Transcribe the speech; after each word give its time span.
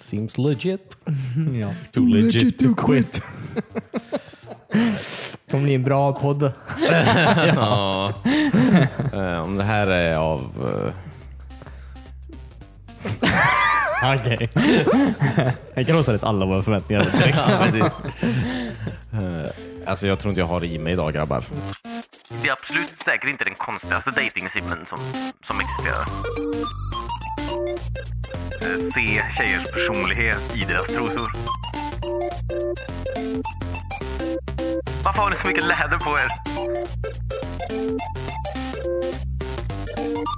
Seems 0.00 0.38
legit. 0.38 0.96
Ja. 1.60 1.70
Too 1.92 2.06
legit 2.06 2.58
to 2.58 2.74
quit. 2.74 3.22
kommer 5.50 5.64
bli 5.64 5.74
en 5.74 5.82
bra 5.82 6.12
podd. 6.12 6.42
ja. 7.54 8.12
Eh, 9.12 9.40
Om 9.42 9.56
det 9.56 9.64
här 9.64 9.86
är 9.86 10.16
av... 10.16 10.40
eh, 10.84 10.92
Okej. 14.20 14.50
Jag 15.74 15.86
kan 15.86 15.96
låtsas 15.96 16.24
alla 16.24 16.46
våra 16.46 16.62
förväntningar 16.62 17.02
direkt. 17.04 17.38
Ja, 17.48 17.58
precis. 17.64 17.82
Eh, 19.12 19.50
Alltså 19.86 20.06
jag 20.06 20.18
tror 20.18 20.30
inte 20.30 20.40
jag 20.40 20.46
har 20.46 20.64
i 20.64 20.78
mig 20.78 20.92
idag 20.92 21.12
grabbar. 21.12 21.44
Det 22.42 22.48
är 22.48 22.52
absolut 22.52 22.94
säkert 23.04 23.30
inte 23.30 23.44
den 23.44 23.54
konstigaste 23.54 24.10
datingsimmen 24.10 24.86
som, 24.86 24.98
som 25.46 25.60
existerar. 25.60 26.04
Eh, 28.62 28.90
Se 28.94 29.22
tjejers 29.36 29.64
personlighet 29.74 30.56
i 30.56 30.64
deras 30.64 30.86
trosor. 30.86 31.32
Varför 35.04 35.22
har 35.22 35.30
ni 35.30 35.36
så 35.36 35.46
mycket 35.46 35.64
läder 35.64 35.98
på 35.98 36.10
er? 36.10 36.28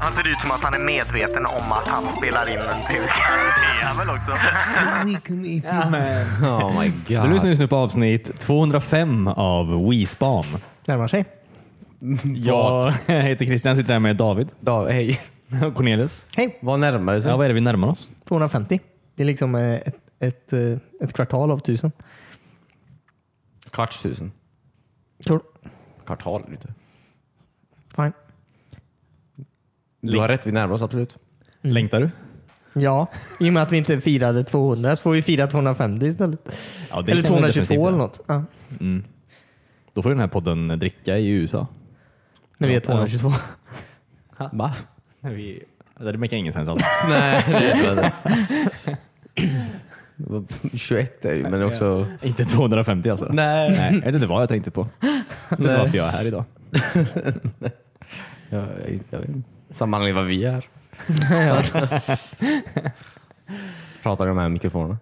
Han 0.01 0.13
ser 0.13 0.29
ut 0.31 0.39
som 0.39 0.51
att 0.51 0.61
han 0.65 0.75
är 0.75 0.79
medveten 0.79 1.47
om 1.47 1.73
att 1.73 1.89
han 1.89 2.05
spelar 2.17 2.49
in 2.51 2.57
en 2.59 2.83
tv-serie. 2.89 3.53
Det 3.63 3.83
är 3.83 3.87
han 3.87 3.97
väl 3.97 4.11
också? 4.11 4.33
Oh 6.47 6.81
my 6.81 6.89
Du 7.09 7.17
god. 7.17 7.31
lyssnar 7.33 7.49
just 7.49 7.61
nu 7.61 7.69
på 7.69 7.77
avsnitt 7.77 8.39
205 8.41 9.29
av 9.29 9.89
WeSpan. 9.91 10.45
Närmar 10.87 11.09
sig. 11.09 11.25
Jag 12.37 12.93
heter 13.07 13.45
Christian, 13.47 13.77
sitter 13.77 13.93
här 13.93 14.01
med 14.01 14.17
David 14.17 14.49
Da, 14.61 14.85
hej. 14.89 15.21
Cornelius. 15.75 16.27
Hej! 16.37 16.59
Vad 16.63 16.81
närmare 16.81 17.21
sig? 17.21 17.31
Ja, 17.31 17.37
vad 17.37 17.45
är 17.45 17.49
det 17.49 17.55
vi 17.55 17.61
närmar 17.61 17.89
oss? 17.89 18.11
250. 18.25 18.81
Det 19.15 19.23
är 19.23 19.27
liksom 19.27 19.55
eh, 19.55 19.75
ett, 19.75 19.97
ett, 20.19 20.53
eh, 20.53 20.79
ett 21.01 21.13
kvartal 21.13 21.51
av 21.51 21.59
tusen. 21.59 21.93
Kvarts 23.71 24.03
tusen. 24.03 24.33
Sure. 25.21 25.41
Kvartal 26.07 26.43
inte. 26.51 26.75
Fine. 27.97 28.13
Du 30.01 30.19
har 30.19 30.29
rätt, 30.29 30.47
vi 30.47 30.53
närmar 30.53 30.75
oss 30.75 30.83
absolut. 30.83 31.17
Längtar 31.61 32.01
du? 32.01 32.11
Ja, 32.81 33.07
i 33.41 33.49
och 33.49 33.53
med 33.53 33.63
att 33.63 33.73
vi 33.73 33.77
inte 33.77 34.01
firade 34.01 34.45
200 34.45 34.97
så 34.97 35.03
får 35.03 35.13
vi 35.13 35.23
fira 35.23 35.47
250 35.47 36.07
istället. 36.07 36.41
Ja, 36.91 37.03
det 37.03 37.13
eller 37.13 37.23
kan 37.23 37.35
vi 37.35 37.39
222 37.41 37.47
definitivt 37.47 37.89
eller 37.89 37.99
något. 37.99 38.21
Ja. 38.27 38.45
Då 39.93 40.03
får 40.03 40.11
den 40.11 40.21
här 40.21 40.29
podden 40.29 40.69
dricka 40.69 41.19
i 41.19 41.29
USA. 41.29 41.67
När 42.59 42.69
vi 42.69 42.75
är 42.75 42.81
Ja, 42.81 42.85
222. 42.87 43.31
Va? 44.53 44.75
När 45.23 45.31
vi... 45.35 45.63
Det 45.99 46.19
makar 46.19 46.37
ingen 46.37 46.53
sens 46.53 46.69
alls. 46.69 46.83
Nej, 47.09 47.45
det 47.49 47.55
är 47.57 47.91
inte 47.91 48.13
21 50.77 51.25
är 51.25 51.35
ju, 51.35 51.43
men 51.49 51.63
också... 51.63 52.07
inte 52.23 52.45
250 52.45 53.11
alltså. 53.11 53.27
Nej. 53.33 53.71
Nej, 53.71 53.95
jag 53.95 54.01
vet 54.05 54.15
inte 54.15 54.27
vad 54.27 54.43
jag 54.43 54.49
tänkte 54.49 54.71
på. 54.71 54.89
Jag 55.01 55.09
vet 55.57 55.61
inte 55.61 55.77
varför 55.79 55.97
jag 55.97 56.07
är 56.09 56.13
här 56.13 56.27
idag. 56.27 56.45
Jag, 58.51 58.61
jag, 58.61 59.01
jag 59.11 59.19
vet 59.19 59.29
inte. 59.29 59.49
Samma 59.75 59.97
anledning 59.97 60.17
vad 60.17 60.27
vi 60.27 60.45
är. 60.45 60.65
Pratar 64.03 64.27
de 64.27 64.39
här 64.39 64.49
mikrofonerna? 64.49 64.99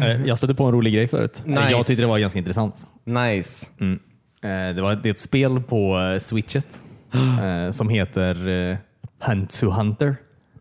Eh, 0.00 0.26
Jag 0.26 0.38
stötte 0.38 0.54
på 0.54 0.64
en 0.64 0.72
rolig 0.72 0.94
grej 0.94 1.06
förut. 1.08 1.42
Nice. 1.46 1.70
Jag 1.70 1.86
tyckte 1.86 2.02
det 2.02 2.08
var 2.08 2.18
ganska 2.18 2.38
intressant. 2.38 2.86
Nice. 3.04 3.66
Mm. 3.80 3.98
Eh, 4.42 4.74
Det, 4.74 4.82
var, 4.82 4.94
det 4.94 5.08
är 5.08 5.10
ett 5.10 5.18
spel 5.20 5.62
på 5.62 5.98
eh, 6.00 6.18
Switchet 6.18 6.82
eh, 7.42 7.70
som 7.70 7.88
heter 7.88 8.48
eh, 8.48 8.76
Hunt 9.20 9.50
to 9.50 9.70
Hunter. 9.70 10.16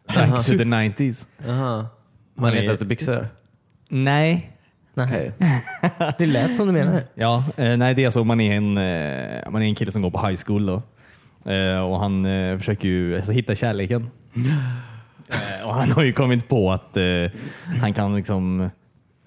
Back 0.07 0.45
to 0.45 0.57
the 0.57 0.63
90s. 0.63 1.27
Aha. 1.49 1.87
Man 2.35 2.53
letar 2.53 2.73
efter 2.73 2.85
byxor? 2.85 3.27
Nej. 3.89 4.51
Okej. 4.97 5.31
Det 6.17 6.25
lät 6.25 6.55
som 6.55 6.67
du 6.67 6.73
menar. 6.73 7.03
Ja, 7.15 7.43
eh, 7.57 7.77
nej 7.77 7.93
det 7.93 8.01
är 8.01 8.05
alltså 8.05 8.23
man 8.23 8.41
är 8.41 8.55
en, 8.55 8.77
eh, 8.77 9.51
man 9.51 9.61
är 9.61 9.65
en 9.65 9.75
kille 9.75 9.91
som 9.91 10.01
går 10.01 10.11
på 10.11 10.27
high 10.27 10.39
school 10.45 10.65
då. 10.65 10.81
Eh, 11.51 11.79
och 11.79 11.99
han 11.99 12.25
eh, 12.25 12.57
försöker 12.57 12.87
ju 12.87 13.15
alltså, 13.15 13.31
hitta 13.31 13.55
kärleken. 13.55 14.09
Eh, 15.29 15.67
och 15.67 15.73
han 15.73 15.91
har 15.91 16.03
ju 16.03 16.13
kommit 16.13 16.47
på 16.47 16.71
att 16.71 16.97
eh, 16.97 17.03
han 17.81 17.93
kan 17.93 18.15
liksom 18.15 18.69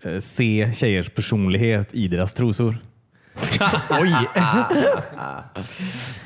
eh, 0.02 0.18
se 0.18 0.72
tjejers 0.74 1.08
personlighet 1.10 1.94
i 1.94 2.08
deras 2.08 2.32
trosor. 2.32 2.76
Oj! 3.90 4.14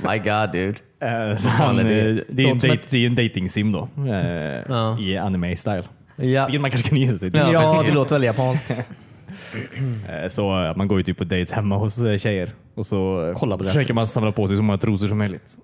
My 0.03 0.19
god 0.19 0.53
dude. 0.53 0.79
Eh, 1.01 1.37
så 1.37 1.49
han, 1.49 1.77
det? 1.77 1.83
eh, 2.11 2.17
det, 2.29 2.43
är 2.45 2.49
en 2.49 2.59
date, 2.59 2.79
det 2.91 2.99
är 2.99 3.07
en 3.07 3.15
dating 3.15 3.51
sim 3.51 3.73
då. 3.73 3.89
Eh, 3.97 4.13
Ja. 4.69 4.99
I 5.01 5.19
anime-style. 5.19 5.85
Ja. 6.17 6.45
Vilket 6.47 6.61
man 6.61 6.71
kanske 6.71 6.89
kan 6.89 6.99
gissa 6.99 7.19
sig 7.19 7.31
till. 7.31 7.41
Ja, 7.53 7.83
det 7.87 7.93
låter 7.95 8.15
väl 8.15 8.23
japanskt. 8.25 8.71
Eh, 8.71 10.29
Så 10.29 10.65
eh, 10.65 10.77
man 10.77 10.89
går 10.89 10.99
ju 10.99 11.05
typ 11.05 11.19
på 11.19 11.25
dates 11.25 11.51
hemma 11.53 11.77
hos 11.77 11.99
eh, 11.99 12.19
tjejer 12.19 12.51
och 12.75 12.87
så 12.87 13.27
eh, 13.29 13.35
Kolla 13.35 13.59
på 13.59 13.65
försöker 13.65 13.95
man 13.95 14.07
samla 14.09 14.33
på 14.33 14.49
sig 14.49 14.57
så 14.57 14.63
många 14.63 14.79
trosor 14.79 15.07
som 15.07 15.19
möjligt. 15.19 15.57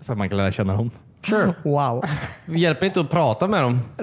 Så 0.00 0.12
att 0.12 0.18
man 0.18 0.28
kan 0.28 0.38
lära 0.38 0.52
känna 0.52 0.76
dem. 0.76 0.90
Sure. 1.28 1.54
Wow. 1.62 2.04
Vi 2.44 2.60
hjälper 2.60 2.86
inte 2.86 3.00
att 3.00 3.10
prata 3.10 3.48
med 3.48 3.62
dem. 3.62 3.80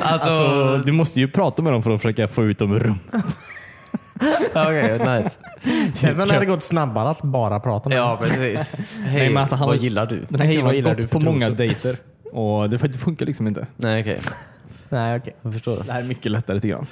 Alltså, 0.00 0.28
Alltså, 0.28 0.76
du 0.86 0.92
måste 0.92 1.20
ju 1.20 1.28
prata 1.28 1.62
med 1.62 1.72
dem 1.72 1.82
för 1.82 1.90
att 1.90 2.02
försöka 2.02 2.28
få 2.28 2.44
ut 2.44 2.58
dem 2.58 2.72
ur 2.72 2.80
rum. 2.80 2.98
okej, 4.54 4.98
nice. 4.98 5.40
Sen 5.94 6.16
så 6.16 6.20
hade 6.20 6.38
det 6.40 6.46
gått 6.46 6.62
snabbare 6.62 7.08
att 7.10 7.22
bara 7.22 7.60
prata 7.60 7.88
med 7.88 7.98
Ja, 7.98 8.18
precis. 8.22 8.74
Hej, 9.04 9.14
Nej, 9.20 9.28
men 9.28 9.36
alltså, 9.36 9.56
han 9.56 9.68
vad 9.68 9.76
har- 9.76 9.82
gillar 9.82 10.06
du? 10.06 10.24
Den 10.28 10.40
här 10.40 10.46
Hej, 10.46 10.48
killen 10.56 10.64
vad 10.64 10.70
har 10.70 10.76
gillar 10.76 10.94
gått 10.94 11.10
för 11.10 11.18
på 11.18 11.24
många 11.24 11.46
trosor? 11.46 11.56
dejter 11.58 11.96
och 12.32 12.70
det, 12.70 12.76
det 12.76 12.98
funkar 12.98 13.26
liksom 13.26 13.46
inte. 13.46 13.66
Nej, 13.76 14.00
okej. 14.00 14.20
Nej, 14.88 15.18
okej. 15.18 15.36
Jag 15.42 15.52
förstår 15.52 15.76
det. 15.76 15.82
Det 15.86 15.92
här 15.92 16.00
är 16.02 16.04
mycket 16.06 16.32
lättare 16.32 16.60
tycker 16.60 16.74
jag. 16.74 16.86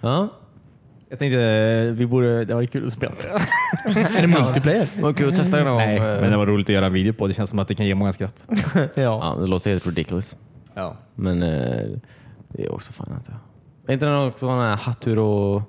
Ja. 0.00 0.28
Jag 1.08 1.18
tänkte 1.18 1.40
eh, 1.40 1.92
vi 1.92 2.06
borde, 2.06 2.44
det 2.44 2.54
var 2.54 2.64
kul 2.64 2.86
att 2.86 2.92
spela. 2.92 3.12
Är 4.18 4.20
det 4.20 4.26
multiplayer? 4.26 4.88
Vad 5.00 5.16
kul 5.16 5.28
att 5.28 5.36
testa 5.36 5.56
det 5.56 5.64
någon 5.64 5.72
gång. 5.72 5.86
Nej, 5.86 5.98
men 6.20 6.30
det 6.30 6.36
var 6.36 6.46
roligt 6.46 6.68
att 6.68 6.74
göra 6.74 6.86
en 6.86 6.92
video 6.92 7.12
på. 7.12 7.26
Det 7.26 7.34
känns 7.34 7.50
som 7.50 7.58
att 7.58 7.68
det 7.68 7.74
kan 7.74 7.86
ge 7.86 7.94
många 7.94 8.12
skratt. 8.12 8.46
Ja. 8.74 8.90
Ja, 8.94 9.36
det 9.40 9.46
låter 9.46 9.70
helt 9.70 9.86
ridiculous. 9.86 10.36
Ja. 10.74 10.96
Men 11.14 11.42
eh, 11.42 11.86
det 12.48 12.64
är 12.64 12.72
också 12.74 12.92
fan. 12.92 13.20
Är 13.88 13.92
inte 13.92 14.06
det 14.06 14.18
också 14.26 14.46
den 14.48 14.58
här 14.58 14.76
Hattur 14.76 15.18
och... 15.18 15.62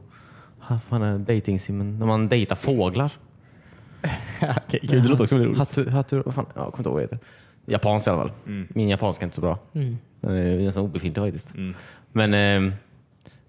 Vad 0.69 0.83
fan 0.83 1.01
är 1.01 1.17
dating-simmen? 1.17 1.99
När 1.99 2.05
man 2.05 2.27
dejtar 2.27 2.55
fåglar? 2.55 3.11
Okej, 4.41 4.79
kul. 4.79 5.03
Det 5.03 5.09
låter 5.09 5.23
också 5.23 5.35
väldigt 5.35 5.47
roligt. 5.47 5.59
Hattur, 5.59 5.89
Hattur, 5.91 6.23
vad 6.25 6.33
fan? 6.33 6.45
Ja, 6.55 6.63
jag 6.63 6.73
kommer 6.73 6.79
inte 6.79 6.89
ihåg 6.89 6.93
vad 6.93 7.01
det 7.01 7.15
heter. 7.15 7.19
Japanskt 7.65 8.07
i 8.07 8.09
alla 8.09 8.21
fall. 8.21 8.31
Min 8.69 8.89
japanska 8.89 9.23
är 9.23 9.27
inte 9.27 9.35
så 9.35 9.41
bra. 9.41 9.59
Den 9.71 10.35
är 10.35 10.57
nästan 10.57 10.83
obefintlig 10.83 11.25
faktiskt. 11.25 11.53
Men... 12.11 12.33
Eh, 12.33 12.73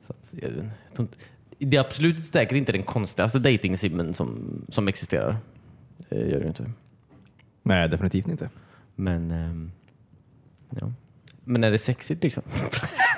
så 0.06 0.12
att, 0.12 0.34
jag, 0.42 0.50
jag 0.96 1.02
inte, 1.02 1.16
det 1.58 1.76
är 1.76 1.80
absolut 1.80 2.24
säkert 2.24 2.56
inte 2.56 2.72
den 2.72 2.82
konstigaste 2.82 3.38
dating-simmen 3.38 4.14
som, 4.14 4.60
som 4.68 4.88
existerar. 4.88 5.36
Det 6.08 6.16
gör 6.16 6.40
det 6.40 6.46
inte. 6.46 6.70
Nej, 7.62 7.88
definitivt 7.88 8.28
inte. 8.28 8.50
Men... 8.94 9.30
ehm, 9.30 9.72
ja. 10.70 10.92
Men 11.48 11.64
är 11.64 11.70
det 11.70 11.78
sexigt 11.78 12.22
liksom? 12.22 12.42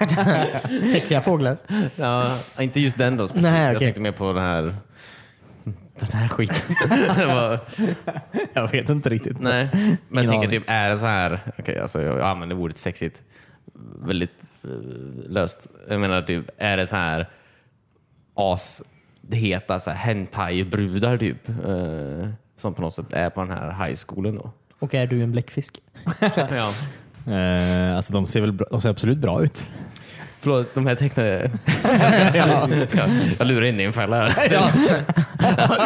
Sexiga 0.93 1.21
fåglar. 1.21 1.57
Ja, 1.97 2.39
inte 2.59 2.81
just 2.81 2.99
den 2.99 3.17
då. 3.17 3.29
Nej, 3.35 3.73
Jag 3.73 3.79
tänkte 3.79 4.01
mer 4.01 4.13
på 4.13 4.33
den 4.33 4.43
här... 4.43 4.75
Den 5.99 6.09
här 6.13 6.29
skiten. 6.29 6.77
var, 7.27 7.61
Jag 8.53 8.71
vet 8.71 8.89
inte 8.89 9.09
riktigt. 9.09 9.41
nej, 9.41 9.69
men 10.09 10.25
jag 10.25 10.33
tänker 10.33 10.49
typ, 10.49 10.63
är 10.67 10.89
det 10.91 10.97
så 10.99 11.07
här... 11.07 11.53
Okej, 11.59 11.79
alltså 11.79 12.03
jag 12.03 12.21
använder 12.21 12.57
ordet 12.57 12.79
sexigt 12.79 13.23
väldigt 14.03 14.51
eh, 14.65 14.71
löst. 15.29 15.67
Jag 15.89 16.01
menar 16.01 16.23
typ, 16.23 16.51
är 16.59 16.77
det 16.77 16.87
så 16.87 16.97
här 16.97 17.31
asheta 18.35 19.79
så 19.79 19.91
här 19.91 19.97
hentai-brudar 19.97 21.19
typ? 21.19 21.49
Eh, 21.49 22.29
som 22.57 22.75
på 22.75 22.83
något 22.83 22.95
sätt 22.95 23.13
är 23.13 23.31
på 23.31 23.41
den 23.41 23.51
här 23.51 23.87
high 23.87 23.97
schoolen 23.97 24.35
då? 24.35 24.53
Och 24.79 24.95
är 24.95 25.07
du 25.07 25.23
en 25.23 25.33
bläckfisk? 25.33 25.81
ja. 26.37 26.71
Eh, 27.27 27.97
alltså 27.97 28.13
de 28.13 28.27
ser 28.27 28.41
väl 28.41 28.53
bra, 28.53 28.67
de 28.71 28.81
ser 28.81 28.91
absolut 28.91 29.19
bra 29.19 29.43
ut. 29.43 29.67
Förlåt, 30.41 30.75
de 30.75 30.87
här 30.87 30.95
tecknade... 30.95 31.51
jag, 32.35 32.71
jag 33.39 33.47
lurar 33.47 33.65
in 33.65 33.81
i 33.81 33.83
en 33.83 33.93
fälla 33.93 34.29
här. 34.29 34.73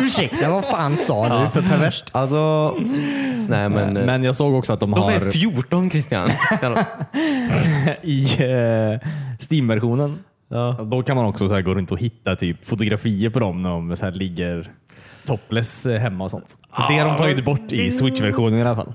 Ursäkta, 0.03 0.51
vad 0.51 0.65
fan 0.65 0.97
sa 0.97 1.43
du 1.43 1.49
för 1.49 1.63
perverst? 1.63 2.05
Alltså... 2.13 2.71
Nej 3.49 3.69
men... 3.69 3.93
Men 3.93 4.23
jag 4.23 4.37
såg 4.37 4.55
också 4.55 4.73
att 4.73 4.81
de, 4.81 4.91
de 4.91 5.01
har 5.01 5.13
är 5.13 5.31
14 5.31 5.91
Christian. 5.91 6.29
i 8.03 8.23
uh, 8.23 8.99
Steam-versionen. 9.39 10.19
Då 10.91 11.03
kan 11.03 11.17
man 11.17 11.25
också 11.27 11.49
så 11.49 11.55
här 11.55 11.63
gå 11.63 11.75
runt 11.75 11.93
och 11.93 11.99
hitta 11.99 12.37
typ 12.37 12.67
fotografier 12.67 13.31
på 13.31 13.39
dem 13.39 13.63
när 13.63 13.71
de 13.71 13.97
så 13.97 14.05
här 14.05 14.13
ligger 14.13 14.71
topless 15.27 15.87
eh, 15.87 16.01
hemma 16.01 16.25
och 16.25 16.31
sånt. 16.31 16.49
Så 16.49 16.83
det 16.89 16.99
har 16.99 17.09
de 17.09 17.17
tagit 17.17 17.45
bort 17.45 17.73
i 17.73 17.91
Switch-versionen 17.91 18.59
i 18.59 18.63
alla 18.63 18.77
fall. 18.77 18.95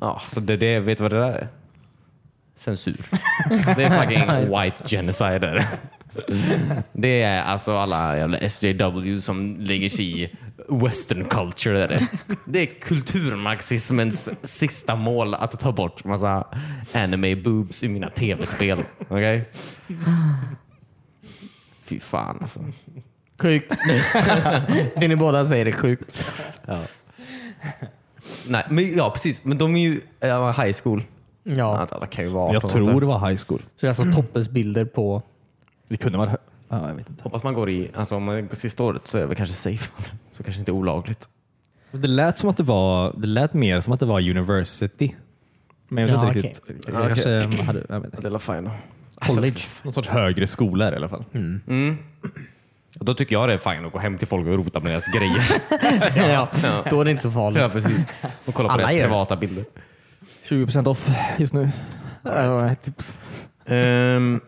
Ja, 0.00 0.20
så 0.28 0.40
det, 0.40 0.56
det, 0.56 0.80
vet 0.80 0.98
du 0.98 1.02
vad 1.02 1.12
det 1.12 1.18
där 1.18 1.32
är? 1.32 1.48
Censur. 2.60 3.00
Det 3.76 3.84
är 3.84 4.02
fucking 4.02 4.54
white 4.54 4.88
genocide. 4.88 5.38
Där. 5.38 5.66
Det 6.92 7.22
är 7.22 7.42
alltså 7.42 7.76
alla 7.76 8.16
jävla 8.16 8.38
SJW 8.38 9.20
som 9.20 9.56
lägger 9.58 9.88
sig 9.88 10.22
i 10.22 10.30
western 10.68 11.24
culture. 11.24 11.78
Där. 11.78 11.88
det. 11.88 12.08
Det 12.46 12.58
är 12.58 12.66
kulturmarxismens 12.80 14.30
sista 14.42 14.96
mål 14.96 15.34
att 15.34 15.60
ta 15.60 15.72
bort 15.72 16.04
massa 16.04 16.46
anime 16.92 17.36
boobs 17.36 17.84
ur 17.84 17.88
mina 17.88 18.10
tv-spel. 18.10 18.78
Okej? 19.08 19.50
Fy 21.82 22.00
fan 22.00 22.38
alltså. 22.40 22.60
Sjukt. 23.42 23.76
det 24.96 25.08
ni 25.08 25.16
båda 25.16 25.44
säger 25.44 25.66
är 25.66 25.72
sjukt. 25.72 26.24
Nej, 28.46 28.66
men, 28.70 28.96
ja 28.96 29.10
precis. 29.10 29.44
Men 29.44 29.58
de 29.58 29.76
är 29.76 29.80
ju 29.80 30.00
high 30.56 30.76
school. 30.82 31.04
Ja. 31.42 31.78
Alltså, 31.78 31.94
Alla 31.94 32.06
kan 32.06 32.24
ju 32.24 32.30
vara 32.30 32.52
Jag 32.52 32.56
18, 32.64 32.70
tror 32.70 33.00
det 33.00 33.06
var 33.06 33.28
high 33.28 33.40
school. 33.46 33.58
Så 33.58 33.64
det 33.80 33.86
är 33.86 33.88
alltså 33.88 34.22
toppesbilder 34.22 34.84
på... 34.84 35.22
Det 35.88 35.96
kunde 35.96 36.18
vara... 36.18 36.30
hö- 36.30 36.36
Ja, 36.68 36.88
jag 36.88 36.94
vet 36.94 37.10
inte. 37.10 37.22
Hoppas 37.22 37.42
man 37.42 37.54
går 37.54 37.70
i, 37.70 37.90
alltså 37.94 38.16
om 38.16 38.24
man 38.24 38.46
går 38.46 38.54
sista 38.54 38.82
året 38.82 39.02
så 39.06 39.16
är 39.16 39.20
det 39.20 39.26
väl 39.26 39.36
kanske 39.36 39.54
safe. 39.54 39.92
Så 40.32 40.42
kanske 40.42 40.60
inte 40.60 40.72
olagligt. 40.72 41.28
Det 41.92 42.08
lät 42.08 42.38
som 42.38 42.50
att 42.50 42.56
det 42.56 42.62
var... 42.62 43.14
Det 43.16 43.26
lät 43.26 43.54
mer 43.54 43.80
som 43.80 43.92
att 43.92 44.00
det 44.00 44.06
var 44.06 44.20
university. 44.30 45.14
Men 45.88 46.08
jag 46.08 46.08
vet 46.08 46.22
Ja, 46.22 46.28
inte 46.28 46.48
riktigt. 46.48 46.84
Ja, 46.88 46.92
Jag 47.02 47.10
okej. 47.10 47.24
kanske 47.24 47.62
hade... 47.62 47.84
Jag 47.88 48.00
vet 48.00 48.14
inte. 48.14 48.28
Det 48.28 48.34
är 48.34 48.38
fine 48.38 48.64
då. 48.64 48.70
College. 49.34 49.60
Någon 49.82 49.92
sorts 49.92 50.08
högre 50.08 50.46
skola 50.46 50.92
i 50.92 50.96
alla 50.96 51.08
fall. 51.08 51.24
Mm. 51.32 51.98
Och 52.98 53.04
Då 53.04 53.14
tycker 53.14 53.36
jag 53.36 53.48
det 53.48 53.54
är 53.54 53.58
fine 53.74 53.84
att 53.86 53.92
gå 53.92 53.98
hem 53.98 54.18
till 54.18 54.28
folk 54.28 54.46
och 54.48 54.54
rota 54.54 54.80
med 54.80 54.92
deras 54.92 55.06
grejer. 55.06 55.44
ja. 56.32 56.48
Då 56.90 57.00
är 57.00 57.04
det 57.04 57.10
inte 57.10 57.22
så 57.22 57.30
farligt. 57.30 57.60
ja, 57.60 57.68
precis. 57.68 58.08
Och 58.44 58.54
kolla 58.54 58.68
på 58.68 58.72
Alla 58.72 58.76
deras 58.82 58.92
gör 58.92 58.98
det. 58.98 59.04
privata 59.04 59.36
bilder. 59.36 59.64
20% 60.50 60.88
off 60.88 61.10
just 61.38 61.52
nu. 61.52 61.70
Ett 62.72 62.82
tips. 62.82 63.18
Um, 63.66 64.40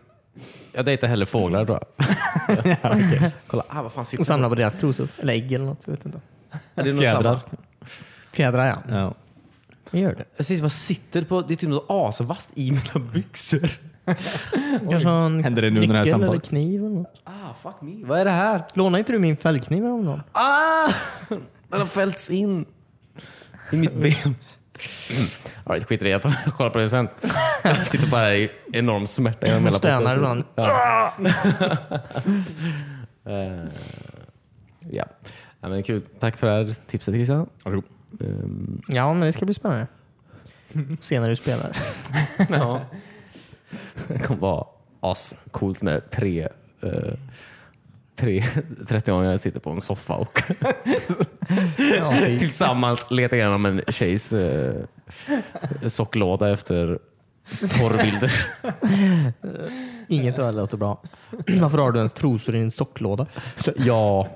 jag 0.73 0.85
dejtar 0.85 1.07
hellre 1.07 1.25
fåglar 1.25 1.65
tror 1.65 1.79
jag. 1.97 3.31
Kolla, 3.47 3.63
ah, 3.67 3.81
vad 3.81 3.91
fan 3.91 4.05
sitter 4.05 4.21
Och 4.21 4.27
samla 4.27 4.49
på 4.49 4.55
deras 4.55 4.75
trosor. 4.75 5.07
Eller 5.21 5.33
ägg 5.33 5.51
eller 5.53 5.65
något. 5.65 5.81
Jag 5.85 5.91
vet 5.91 6.05
inte. 6.05 6.19
Är 6.75 6.83
det 6.83 6.97
Fjädrar. 6.97 7.21
samma? 7.21 7.41
Fjädrar 8.31 8.65
ja. 8.67 8.95
Ja. 8.95 9.13
Det 9.91 9.99
gör 9.99 10.15
det. 10.15 10.25
Precis, 10.37 10.61
vad 10.61 10.71
sitter 10.71 11.21
på? 11.23 11.41
Det 11.41 11.53
är 11.53 11.55
typ 11.55 11.69
något 11.69 11.85
asvast 11.89 12.51
i 12.55 12.71
mina 12.71 13.05
byxor. 13.13 13.69
Kanske 14.89 15.09
en 15.09 15.43
Händer 15.43 15.61
det 15.61 15.69
nu 15.69 15.81
under 15.81 15.93
det 15.93 15.97
här 15.97 16.05
nyckel 16.05 16.13
eller 16.13 16.25
samtalet? 16.25 16.49
kniv 16.49 16.85
eller 16.85 16.95
något. 16.95 17.21
Ah, 17.23 17.53
fuck 17.63 17.81
me. 17.81 18.05
Vad 18.05 18.19
är 18.19 18.25
det 18.25 18.31
här? 18.31 18.63
Lånade 18.73 18.99
inte 18.99 19.11
du 19.11 19.19
min 19.19 19.37
fällkniv 19.37 19.83
häromdagen? 19.83 20.23
Ah! 20.31 20.91
Den 21.69 21.79
har 21.79 21.85
fällts 21.85 22.29
in 22.29 22.65
i 23.71 23.77
mitt 23.77 23.93
ben. 24.23 24.35
Alright, 25.63 25.87
skit 25.87 26.01
i 26.01 26.03
det. 26.03 26.09
Jag 26.09 26.21
tar- 26.21 26.51
kollar 26.51 26.69
på 26.69 26.77
det 26.79 26.89
sen. 26.89 27.07
Jag 27.63 27.77
sitter 27.87 28.11
bara 28.11 28.35
i 28.35 28.49
enorm 28.73 29.07
smärta. 29.07 29.47
genom 29.47 29.63
hela 29.65 29.77
Stönar 29.77 30.17
podcasten. 30.17 30.43
ibland. 31.17 31.63
Eh, 33.25 33.65
ja. 34.89 35.05
ja 35.61 35.69
men 35.69 35.83
kul. 35.83 36.01
Tack 36.19 36.37
för 36.37 36.47
det 36.47 36.53
här 36.53 36.73
tipset 36.87 37.13
Christian. 37.13 37.49
Varsågod. 37.63 37.83
Um, 38.19 38.81
Ja, 38.87 39.13
men 39.13 39.21
det 39.25 39.33
ska 39.33 39.45
bli 39.45 39.53
spännande. 39.53 39.87
Se 41.01 41.19
när 41.19 41.29
du 41.29 41.35
spelar. 41.35 41.77
ja. 42.49 42.81
Det 44.07 44.19
kommer 44.19 44.41
vara 44.41 44.65
ascoolt 44.99 45.81
med 45.81 46.11
tre, 46.11 46.47
eh, 46.81 47.13
tre 48.15 48.43
30-åringar 48.79 49.37
sitter 49.37 49.59
på 49.59 49.69
en 49.69 49.81
soffa 49.81 50.15
och 50.15 50.43
tillsammans 52.39 53.11
letar 53.11 53.37
igenom 53.37 53.65
en 53.65 53.81
tjejs 53.87 54.33
eh, 54.33 54.85
socklåda 55.87 56.51
efter 56.51 56.99
porrbilder. 57.79 58.31
Inget 60.07 60.39
av 60.39 60.53
det 60.53 60.59
låter 60.59 60.77
bra. 60.77 61.03
Varför 61.61 61.77
har 61.77 61.91
du 61.91 61.99
ens 61.99 62.13
trosor 62.13 62.55
i 62.55 62.57
din 62.57 62.71
socklåda? 62.71 63.27
ja, 63.75 64.27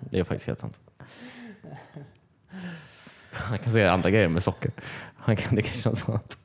det 0.00 0.18
är 0.18 0.24
faktiskt 0.24 0.46
helt 0.46 0.58
sant. 0.58 0.80
Han 3.30 3.58
kan 3.58 3.72
säga 3.72 3.92
andra 3.92 4.10
grejer 4.10 4.28
med 4.28 4.42
socker. 4.42 4.70
Han 5.16 5.36
kan, 5.36 5.54
det 5.54 5.62
kan 5.62 5.74
kännas 5.74 6.00
som 6.00 6.14
att... 6.14 6.38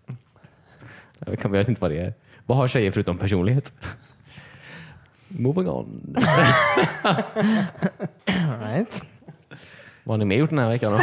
Jag, 1.20 1.40
kan, 1.40 1.54
jag 1.54 1.58
vet 1.58 1.70
inte 1.70 1.82
vad 1.82 1.92
det 1.92 2.00
är. 2.00 2.14
Vad 2.46 2.58
har 2.58 2.68
tjejer 2.68 2.92
förutom 2.92 3.18
personlighet? 3.18 3.74
Moving 5.38 5.70
on. 5.70 6.16
All 7.04 8.60
right. 8.60 9.02
Vad 10.04 10.14
har 10.14 10.18
ni 10.18 10.26
mer 10.26 10.36
gjort 10.38 10.50
den 10.50 10.60
här 10.60 10.70
veckan? 10.70 10.92
Då? 10.92 11.00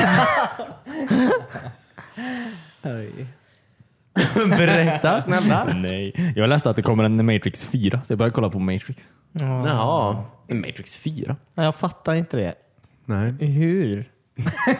Berätta 4.48 5.20
snälla. 5.20 5.64
Nej. 5.75 6.32
Jag 6.36 6.48
läste 6.48 6.70
att 6.70 6.76
det 6.76 6.82
kommer 6.82 7.04
en 7.04 7.26
Matrix 7.26 7.66
4, 7.66 8.00
så 8.04 8.12
jag 8.12 8.19
började 8.19 8.34
kolla 8.34 8.50
på 8.50 8.58
Matrix. 8.58 9.08
Ja. 9.32 9.69
Jaha. 9.69 10.25
Matrix 10.48 10.96
4? 10.96 11.36
Ja, 11.54 11.64
Jag 11.64 11.75
fattar 11.75 12.14
inte 12.14 12.36
det. 12.36 12.54
Nej. 13.04 13.30
Hur? 13.46 14.10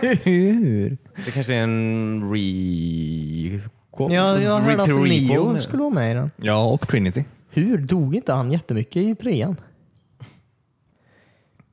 Hur? 0.24 0.96
Det 1.24 1.30
kanske 1.30 1.54
är 1.54 1.62
en 1.62 2.30
re... 2.32 3.60
Ja, 3.98 4.40
jag 4.40 4.58
hörde 4.60 4.82
att 4.82 4.88
Neo 4.88 5.58
skulle 5.60 5.82
vara 5.82 5.94
med 5.94 6.10
i 6.10 6.14
den. 6.14 6.30
Ja, 6.36 6.64
och 6.64 6.88
Trinity. 6.88 7.24
Hur? 7.50 7.78
Dog 7.78 8.14
inte 8.14 8.32
han 8.32 8.52
jättemycket 8.52 8.96
i 8.96 9.14
trean? 9.14 9.60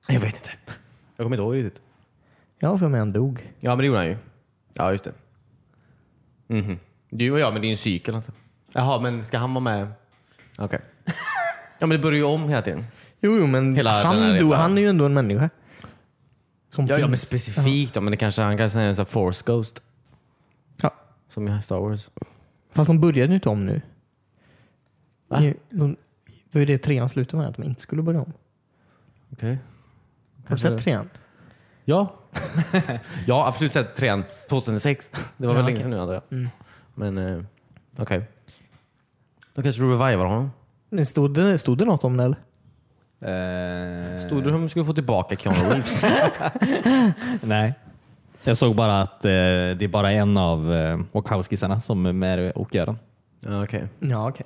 Jag 0.08 0.20
vet 0.20 0.36
inte. 0.36 0.50
Jag 1.18 1.24
kommer 1.26 1.36
inte 1.38 1.44
ihåg 1.44 1.56
riktigt. 1.56 1.82
Ja, 2.60 2.78
för 2.78 2.90
mig 2.90 3.00
han 3.00 3.14
dog. 3.14 3.54
Ja, 3.60 3.70
men 3.70 3.78
det 3.78 3.86
gjorde 3.86 4.00
han 4.00 4.08
ju. 4.08 4.18
Ja, 4.74 4.92
just 4.92 5.04
det. 5.04 5.14
Mhm. 6.48 6.80
Du 7.10 7.32
och 7.32 7.40
jag, 7.40 7.54
men 7.54 7.62
det 7.62 7.66
är 7.66 7.70
ju 7.70 7.74
en 7.74 7.78
cykel. 7.78 8.16
Alltså. 8.16 8.32
Jaha, 8.74 9.00
men 9.02 9.26
ska 9.26 9.38
han 9.38 9.54
vara 9.54 9.64
med? 9.64 9.88
Okej. 10.58 10.80
Ja, 11.80 11.88
men 11.88 11.90
det 11.98 12.00
börjar 12.04 12.18
ju 12.18 12.24
om 12.24 12.50
hela 12.50 12.62
tiden. 12.62 12.84
Jo, 13.22 13.38
jo 13.40 13.48
men 13.48 13.76
Hela 13.76 13.98
den 13.98 14.06
han, 14.06 14.40
dog, 14.40 14.54
han 14.54 14.78
är 14.78 14.82
ju 14.82 14.88
ändå 14.90 15.06
en 15.06 15.14
människa. 15.14 15.50
Som 16.72 16.86
Ja, 16.88 16.94
ja 16.96 17.00
men 17.00 17.10
finns. 17.10 17.22
specifikt. 17.28 17.96
Ja. 17.96 18.02
Men 18.02 18.12
det 18.12 18.18
kanske, 18.18 18.42
han 18.42 18.58
kanske 18.58 18.80
är 18.80 18.84
en 18.88 18.96
sån 18.96 19.06
här 19.06 19.12
force 19.12 19.44
ghost. 19.46 19.82
Ja. 20.82 20.94
Som 21.30 21.48
i 21.48 21.62
Star 21.62 21.80
Wars. 21.80 22.10
Fast 22.72 22.88
de 22.88 23.00
började 23.02 23.30
ju 23.30 23.36
inte 23.36 23.50
om 23.50 23.66
nu. 23.66 23.82
Va? 25.42 25.54
De, 25.70 25.96
då 26.52 26.60
är 26.60 26.66
det 26.66 26.78
trean 26.78 27.10
slutar 27.10 27.38
med 27.38 27.48
att 27.48 27.56
de 27.56 27.64
inte 27.64 27.82
skulle 27.82 28.02
börja 28.02 28.22
om. 28.22 28.34
Okej. 29.34 29.58
Har 30.46 30.56
du 30.56 30.62
sett 30.62 30.78
trean? 30.84 31.10
Ja. 31.86 32.14
ja, 33.28 33.48
absolut 33.48 33.74
sett 33.74 33.96
trean 33.96 34.24
2006. 34.50 35.12
Det 35.38 35.48
var 35.48 35.54
Ja, 35.54 35.58
väl 35.58 35.66
länge 35.66 35.80
sedan 35.80 35.90
nu 35.90 36.00
antar 36.00 36.14
jag. 36.14 36.24
Mm. 36.32 36.50
Men 36.94 37.18
eh, 37.18 37.44
okej. 37.98 38.22
Då 39.54 39.62
kanske 39.62 39.82
du 39.82 39.92
revivar 39.92 40.26
honom. 40.26 40.52
Men 40.90 41.06
Stod 41.06 41.34
det, 41.34 41.58
stod 41.58 41.78
det 41.78 41.86
något 41.86 42.04
om 42.04 42.18
det 42.18 42.24
eller? 42.24 42.38
Eh, 43.22 44.18
Stod 44.20 44.44
du 44.44 44.50
som 44.50 44.70
skulle 44.70 44.86
få 44.86 44.94
tillbaka 44.94 45.36
Keanu 45.36 45.60
Reeves? 45.70 46.04
Nej. 47.42 47.74
Jag 48.44 48.58
såg 48.58 48.76
bara 48.76 49.02
att 49.02 49.26
eh, 49.26 49.30
det 49.30 49.82
är 49.82 49.88
bara 49.88 50.12
en 50.12 50.38
av 50.38 50.74
eh, 50.74 51.00
Wachowskisarna 51.12 51.80
som 51.82 52.06
är 52.06 52.14
med 52.14 52.52
och 52.52 52.76
gör 52.76 52.86
den. 52.86 52.98
ja, 53.40 53.64
okej. 53.64 53.88
Ja, 54.00 54.30
okej. 54.30 54.46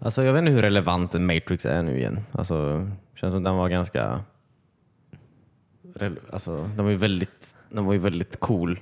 Alltså, 0.00 0.24
jag 0.24 0.32
vet 0.32 0.38
inte 0.40 0.52
hur 0.52 0.62
relevant 0.62 1.14
en 1.14 1.26
Matrix 1.26 1.66
är 1.66 1.82
nu 1.82 1.98
igen. 1.98 2.20
Alltså, 2.32 2.88
känns 3.14 3.34
som 3.34 3.42
den 3.42 3.56
var 3.56 3.68
ganska... 3.68 4.20
Alltså, 6.32 6.70
den 6.76 6.84
var 6.84 6.90
ju 6.90 6.96
väldigt, 6.96 7.56
den 7.70 7.84
var 7.84 7.92
ju 7.92 7.98
väldigt 7.98 8.40
cool 8.40 8.78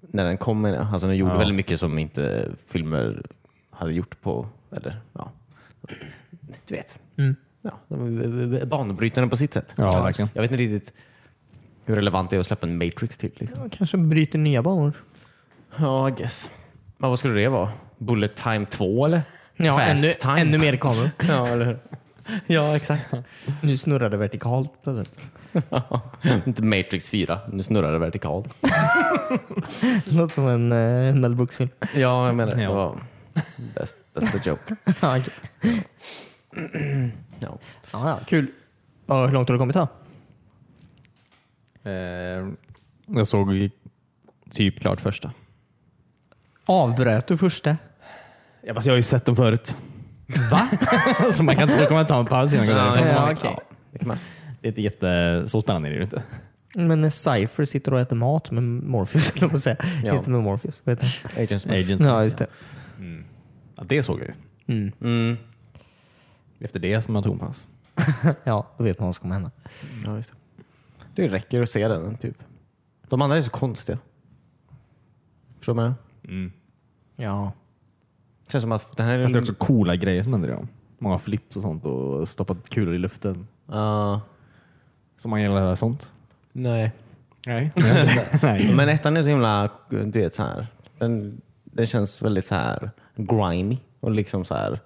när 0.00 0.24
den 0.24 0.38
kom. 0.38 0.60
menar. 0.60 0.92
Alltså, 0.92 1.06
den 1.06 1.16
gjorde 1.16 1.32
Ja. 1.32 1.38
väldigt 1.38 1.56
mycket 1.56 1.80
som 1.80 1.98
inte 1.98 2.50
filmer 2.66 3.22
hade 3.70 3.92
gjort 3.92 4.20
på... 4.20 4.48
Eller, 4.70 5.00
ja. 5.12 5.32
Du 6.66 6.74
vet. 6.74 7.00
Mm. 7.16 7.36
Ja, 7.62 7.70
den 7.88 8.50
var 8.50 8.66
banbrytande 8.66 9.30
på 9.30 9.36
sitt 9.36 9.52
sätt. 9.52 9.74
Ja, 9.76 10.02
verkligen. 10.02 10.28
Jag 10.34 10.42
vet 10.42 10.50
inte 10.50 10.62
riktigt 10.62 10.92
hur 11.84 11.94
relevant 11.96 12.30
det 12.30 12.36
är 12.36 12.40
att 12.40 12.46
släppa 12.46 12.66
en 12.66 12.78
Matrix 12.78 13.16
till. 13.18 13.32
Liksom. 13.36 13.62
Ja, 13.62 13.68
Kanske 13.72 13.96
bryter 13.96 14.38
nya 14.38 14.62
banor. 14.62 14.92
Ja, 15.76 16.08
I 16.08 16.12
guess. 16.12 16.50
Men 16.98 17.10
vad 17.10 17.18
skulle 17.18 17.34
det 17.34 17.48
vara? 17.48 17.70
Bullet 17.98 18.36
time 18.36 18.66
2 18.66 19.06
eller? 19.06 19.20
Ja, 19.60 19.78
Fast 19.78 20.04
ännu, 20.04 20.12
time? 20.12 20.40
ännu 20.40 20.58
mer 20.58 20.76
kameror. 20.76 21.10
Ja, 21.28 21.46
eller 21.46 21.64
hur? 21.66 21.78
Ja, 22.46 22.76
exakt. 22.76 23.14
Nu 23.60 23.76
snurrar 23.76 24.10
det 24.10 24.16
vertikalt 24.16 24.72
istället. 24.78 25.18
Inte 26.46 26.62
Matrix 26.62 27.08
4. 27.08 27.40
Nu 27.52 27.62
snurrar 27.62 27.92
det 27.92 27.98
vertikalt. 27.98 28.56
Låter 30.04 30.34
som 30.34 30.46
en 30.48 30.72
uh, 30.72 31.14
Mel 31.14 31.34
Brooks-film. 31.34 31.70
Ja, 31.94 32.26
jag 32.26 32.34
menar 32.36 32.56
det. 32.56 32.62
Ja. 32.62 32.74
var, 32.74 33.00
that's, 33.74 33.90
that's 34.14 34.42
the 34.42 34.50
joke. 34.50 34.76
ja, 35.00 35.18
okej. 35.18 35.82
Ja. 37.40 37.58
ja, 37.92 38.08
ja, 38.08 38.20
kul. 38.26 38.46
Ja, 39.06 39.26
hur 39.26 39.32
långt 39.32 39.48
har 39.48 39.54
du 39.54 39.58
kommit 39.58 39.76
då? 39.76 39.88
Eh, 41.90 42.48
jag 43.06 43.26
såg 43.26 43.70
typ 44.50 44.80
klart 44.80 45.00
första. 45.00 45.32
Avbröt 46.66 47.26
du 47.26 47.36
första? 47.36 47.76
Ja, 48.68 48.74
fast 48.74 48.86
jag 48.86 48.92
har 48.92 48.96
ju 48.96 49.02
sett 49.02 49.24
dem 49.24 49.36
förut. 49.36 49.76
Va? 50.50 50.68
så 51.32 51.42
man 51.42 51.56
kan, 51.56 51.68
då 51.68 51.74
kan 51.86 51.92
man 51.92 52.06
ta 52.06 52.20
en 52.20 52.26
paus 52.26 52.54
innan 52.54 52.66
man 52.66 52.74
går 52.74 52.84
Ja, 52.84 52.94
därifrån. 52.94 53.14
ja, 53.16 53.28
ja, 53.30 53.32
okej. 53.36 53.56
det 53.92 53.98
kan 53.98 54.08
man. 54.08 54.16
Det 54.60 54.66
är 54.66 54.70
inte 54.70 54.80
jätte, 54.82 55.42
så 55.46 55.60
spännande 55.60 55.88
är 55.88 55.90
det 55.90 55.96
ju 55.96 56.02
inte. 56.02 56.22
Men 56.74 57.00
när 57.00 57.10
Cypher 57.10 57.64
sitter 57.64 57.94
och 57.94 58.00
äter 58.00 58.16
mat 58.16 58.50
med 58.50 58.62
Morpheus, 58.62 59.30
eller 59.36 59.48
på 59.48 59.58
säga. 59.58 59.76
Ja. 60.04 60.16
Inte 60.16 60.30
med 60.30 60.42
Morpheus. 60.42 60.82
Vet 60.84 61.00
du? 61.00 61.06
Agent 61.42 61.62
Smith. 61.62 61.86
Agents. 61.86 62.04
Ja, 62.04 62.24
just 62.24 62.38
det. 62.38 62.46
Ja, 63.76 63.84
det 63.86 64.02
såg 64.02 64.20
jag 64.20 64.26
ju. 64.26 64.34
Mm. 64.74 64.92
Mm. 65.00 65.36
Efter 66.60 66.80
det 66.80 67.02
som 67.02 67.14
man 67.14 67.22
tog 67.22 67.32
en 67.32 67.38
paus. 67.38 67.66
Ja, 68.44 68.66
då 68.78 68.84
vet 68.84 68.98
man 68.98 69.06
vad 69.06 69.14
som 69.14 69.22
kommer 69.22 69.34
hända. 69.34 69.50
Ja, 70.04 70.16
just 70.16 70.32
det. 71.14 71.22
det 71.22 71.28
räcker 71.28 71.62
att 71.62 71.70
se 71.70 71.88
den, 71.88 72.16
typ. 72.16 72.38
De 73.08 73.22
andra 73.22 73.36
är 73.36 73.42
så 73.42 73.50
konstiga. 73.50 73.98
Förstår 75.58 75.74
du 75.74 75.76
vad 75.76 75.84
jag 75.86 75.94
menar? 76.32 76.50
Ja. 77.16 77.52
Känns 78.48 78.62
som 78.62 78.72
att 78.72 78.96
den 78.96 79.06
här 79.06 79.18
är... 79.18 79.22
Fast 79.22 79.32
det 79.34 79.38
är 79.38 79.40
också 79.42 79.54
coola 79.54 79.96
grejer 79.96 80.22
som 80.22 80.32
händer 80.32 80.48
i 80.48 80.52
dem. 80.52 80.68
Många 80.98 81.18
flips 81.18 81.56
och 81.56 81.62
sånt 81.62 81.84
och 81.84 82.28
stoppat 82.28 82.68
kulor 82.68 82.94
i 82.94 82.98
luften. 82.98 83.46
Ja. 83.66 84.20
Så 85.16 85.28
man 85.28 85.42
gillar 85.42 85.74
sånt. 85.74 86.12
nej. 86.52 86.92
Nej. 87.46 87.72
Nej. 88.42 88.74
Men 88.74 88.88
ettan 88.88 89.16
är 89.16 89.22
så 89.22 89.28
himla, 89.28 89.68
du 89.90 90.10
vet 90.10 90.34
så 90.34 90.42
här. 90.42 90.66
Den, 90.98 91.40
den 91.64 91.86
känns 91.86 92.22
väldigt 92.22 92.46
så 92.46 92.54
här 92.54 92.90
grimy 93.16 93.76
och 94.00 94.10
liksom 94.10 94.44
så 94.44 94.54
här. 94.54 94.80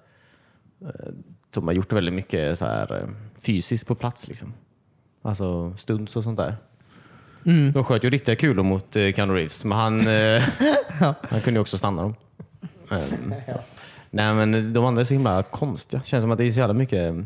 eh, 0.81 1.11
De 1.53 1.67
har 1.67 1.73
gjort 1.73 1.93
väldigt 1.93 2.13
mycket 2.13 2.59
så 2.59 2.65
här 2.65 2.99
eh, 3.01 3.07
fysiskt 3.45 3.87
på 3.87 3.95
plats 3.95 4.27
liksom. 4.27 4.53
Alltså 5.21 5.73
stunts 5.77 6.15
och 6.15 6.23
sånt 6.23 6.37
där. 6.37 6.55
De 7.73 7.83
sköt 7.83 8.03
ju 8.03 8.09
riktiga 8.09 8.35
kulor 8.35 8.63
mot 8.63 8.95
eh, 8.95 9.13
Keanu 9.13 9.33
Reeves, 9.33 9.65
men 9.65 9.77
han, 9.77 10.07
eh, 10.07 10.43
han 11.21 11.41
kunde 11.43 11.57
ju 11.57 11.59
också 11.59 11.77
stanna 11.77 12.01
dem. 12.01 12.15
Ehm, 12.93 13.33
Nej 14.09 14.33
men 14.33 14.73
de 14.73 14.85
andra 14.85 15.01
är 15.01 15.05
så 15.05 15.13
himla 15.13 15.43
konstiga. 15.43 16.01
Känns 16.03 16.21
som 16.21 16.31
att 16.31 16.37
det 16.37 16.43
är 16.45 16.51
så 16.51 16.59
jävla 16.59 16.73
mycket 16.73 17.25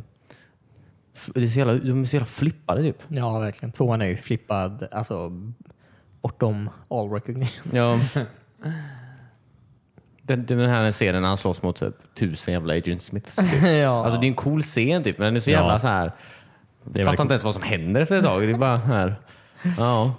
det 1.35 1.43
är 1.43 1.47
så 1.47 1.59
jävla, 1.59 1.73
de 1.73 2.01
är 2.01 2.05
så 2.05 2.15
jävla 2.15 2.25
flippade 2.25 2.81
typ. 2.81 2.97
Ja, 3.07 3.39
verkligen. 3.39 3.71
Tvåan 3.71 4.01
är 4.01 4.05
ju 4.05 4.17
flippad, 4.17 4.87
alltså 4.91 5.31
bortom 6.21 6.69
all 6.89 7.09
recognition. 7.09 7.71
Ja. 7.73 7.99
Den, 10.21 10.45
den 10.45 10.69
här 10.69 10.91
scenen 10.91 11.21
när 11.21 11.27
han 11.27 11.37
slåss 11.37 11.61
mot 11.61 11.75
typ, 11.79 11.95
tusen 12.13 12.53
jävla 12.53 12.73
Agent 12.73 13.01
Smiths. 13.01 13.35
Typ. 13.35 13.63
ja. 13.63 14.03
Alltså 14.03 14.19
det 14.19 14.25
är 14.25 14.29
en 14.29 14.33
cool 14.33 14.61
scen 14.61 15.03
typ, 15.03 15.17
men 15.17 15.25
den 15.25 15.35
är 15.35 15.39
så 15.39 15.51
Ja. 15.51 15.59
jävla 15.59 15.79
så 15.79 15.87
här. 15.87 16.11
Det 16.83 16.99
är 16.99 17.03
Jag 17.03 17.11
fattar 17.11 17.23
inte 17.23 17.33
ens 17.33 17.43
vad 17.43 17.53
som 17.53 17.63
händer 17.63 18.01
efter 18.01 18.17
ett 18.17 18.25
tag. 18.25 18.41
Det 18.41 18.51
är 18.51 18.57
bara 18.57 18.77
här. 18.77 19.15
Ja. 19.77 20.15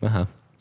Det 0.00 0.08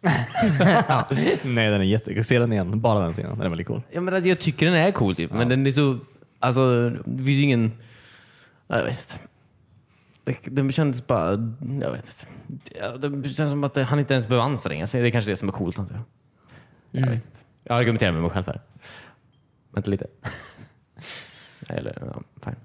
Nej, 1.44 1.70
den 1.70 1.82
är 1.82 1.84
jättekul. 1.84 2.24
Se 2.24 2.40
den 2.40 2.54
igen. 2.54 2.82
Bara 2.82 3.00
den 3.00 3.14
scenen. 3.14 3.38
Den 3.38 3.46
är 3.46 3.50
väldigt 3.50 3.68
cool. 3.68 3.82
Ja, 3.92 4.02
men 4.02 4.28
jag 4.28 4.40
tycker 4.40 4.66
den 4.66 4.76
är 4.76 4.92
cool 4.92 5.16
typ, 5.16 5.32
men 5.32 5.50
den 5.50 5.68
är 5.68 5.72
så... 5.72 5.98
Alltså, 6.40 6.90
det 6.90 7.24
finns 7.24 7.30
ju 7.40 7.44
ingen... 7.44 7.72
Jag 8.68 8.84
vet 8.84 9.00
inte. 9.00 9.24
Det, 10.24 10.56
den 10.56 10.72
kändes 10.72 11.08
bara... 11.08 11.30
Jag 11.82 11.92
vet 11.92 12.06
inte. 12.06 13.08
Det 13.08 13.30
känns 13.30 13.50
som 13.50 13.64
att 13.64 13.78
han 13.78 14.00
inte 14.00 14.14
ens 14.14 14.28
behöver 14.28 14.46
anstränga 14.46 14.88
sig. 14.88 15.02
Det 15.02 15.08
är 15.08 15.12
kanske 15.12 15.32
det 15.32 15.36
som 15.36 15.48
är 15.48 15.52
coolt 15.52 15.80
antar 15.80 15.96
jag. 15.96 16.04
Jag 17.04 17.10
vet. 17.10 17.44
Jag 17.64 17.78
argumenterar 17.78 18.12
med 18.12 18.22
mig 18.22 18.32
själv 18.32 18.46
här. 18.48 18.62
Vänta 19.72 19.90
lite. 19.90 20.08
Eller, 21.70 21.98
ja, 22.16 22.22
fine. 22.44 22.56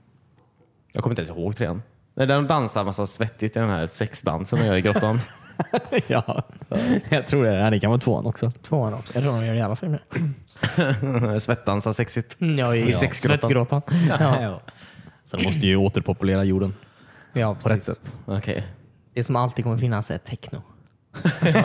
Jag 0.92 1.02
kommer 1.02 1.12
inte 1.12 1.22
ens 1.22 1.38
ihåg 1.38 1.56
trean. 1.56 1.82
När 2.14 2.26
de 2.26 2.46
dansar 2.46 2.84
massa 2.84 3.06
svettigt 3.06 3.56
i 3.56 3.58
den 3.58 3.70
här 3.70 3.86
sexdansen 3.86 4.58
de 4.58 4.66
gör 4.66 4.76
i 4.76 4.82
grottan. 4.82 5.20
ja, 6.06 6.42
jag 7.08 7.26
tror 7.26 7.44
det. 7.44 7.54
Ja, 7.54 7.70
det 7.70 7.80
kan 7.80 7.90
vara 7.90 8.00
tvåan 8.00 8.26
också. 8.26 8.50
Tvåan 8.50 8.94
också. 8.94 9.14
Jag 9.14 9.22
tror 9.22 9.32
de 9.32 9.46
gör 9.46 9.52
det 9.54 9.58
i 9.58 9.62
alla 9.62 9.76
filmer. 9.76 10.00
Svettdansar 11.38 11.92
sexigt. 11.92 12.40
Mm, 12.40 12.58
Ja, 12.58 12.76
I 12.76 12.92
sexgrottan. 12.92 13.40
Svettgrottan. 13.50 13.82
Ja, 14.20 14.42
Ja. 14.42 14.60
Så 15.24 15.36
de 15.36 15.44
måste 15.44 15.66
ju 15.66 15.76
återpopulera 15.76 16.44
jorden 16.44 16.74
ja 17.32 17.54
på 17.54 17.68
rätt 17.68 17.74
precis. 17.86 17.86
sätt. 17.94 18.14
Okej. 18.26 18.66
Det 19.14 19.24
som 19.24 19.36
alltid 19.36 19.64
kommer 19.64 19.78
finnas 19.78 20.10
är 20.10 20.18
techno. 20.18 20.62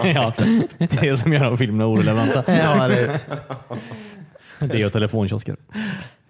ja. 0.04 0.34
Det 0.78 0.94
är 0.94 1.02
det 1.02 1.18
som 1.18 1.34
gör 1.34 1.44
de 1.44 1.58
filmerna 1.58 1.86
orelevanta. 1.88 2.44
Ja, 2.48 2.88
det, 2.88 3.20
Det 4.60 4.82
är 4.82 4.90
telefonkiosker. 4.90 5.56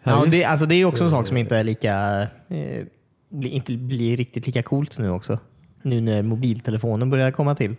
ja, 0.04 0.26
det, 0.28 0.44
alltså, 0.46 0.66
det 0.66 0.76
är 0.76 0.86
också 0.86 1.04
en 1.04 1.10
sak 1.10 1.28
som 1.28 1.38
inte 1.38 1.58
är 1.58 1.64
lika 1.64 2.22
eh, 2.50 2.86
blir, 3.30 3.50
inte 3.52 3.74
blir 3.74 4.18
riktigt 4.18 4.46
lika 4.48 4.64
coolt 4.64 5.00
nu 5.00 5.10
också. 5.10 5.40
Nu 5.82 6.02
när 6.02 6.24
mobiltelefonen 6.24 7.10
börjar 7.10 7.32
komma 7.32 7.56
till. 7.56 7.76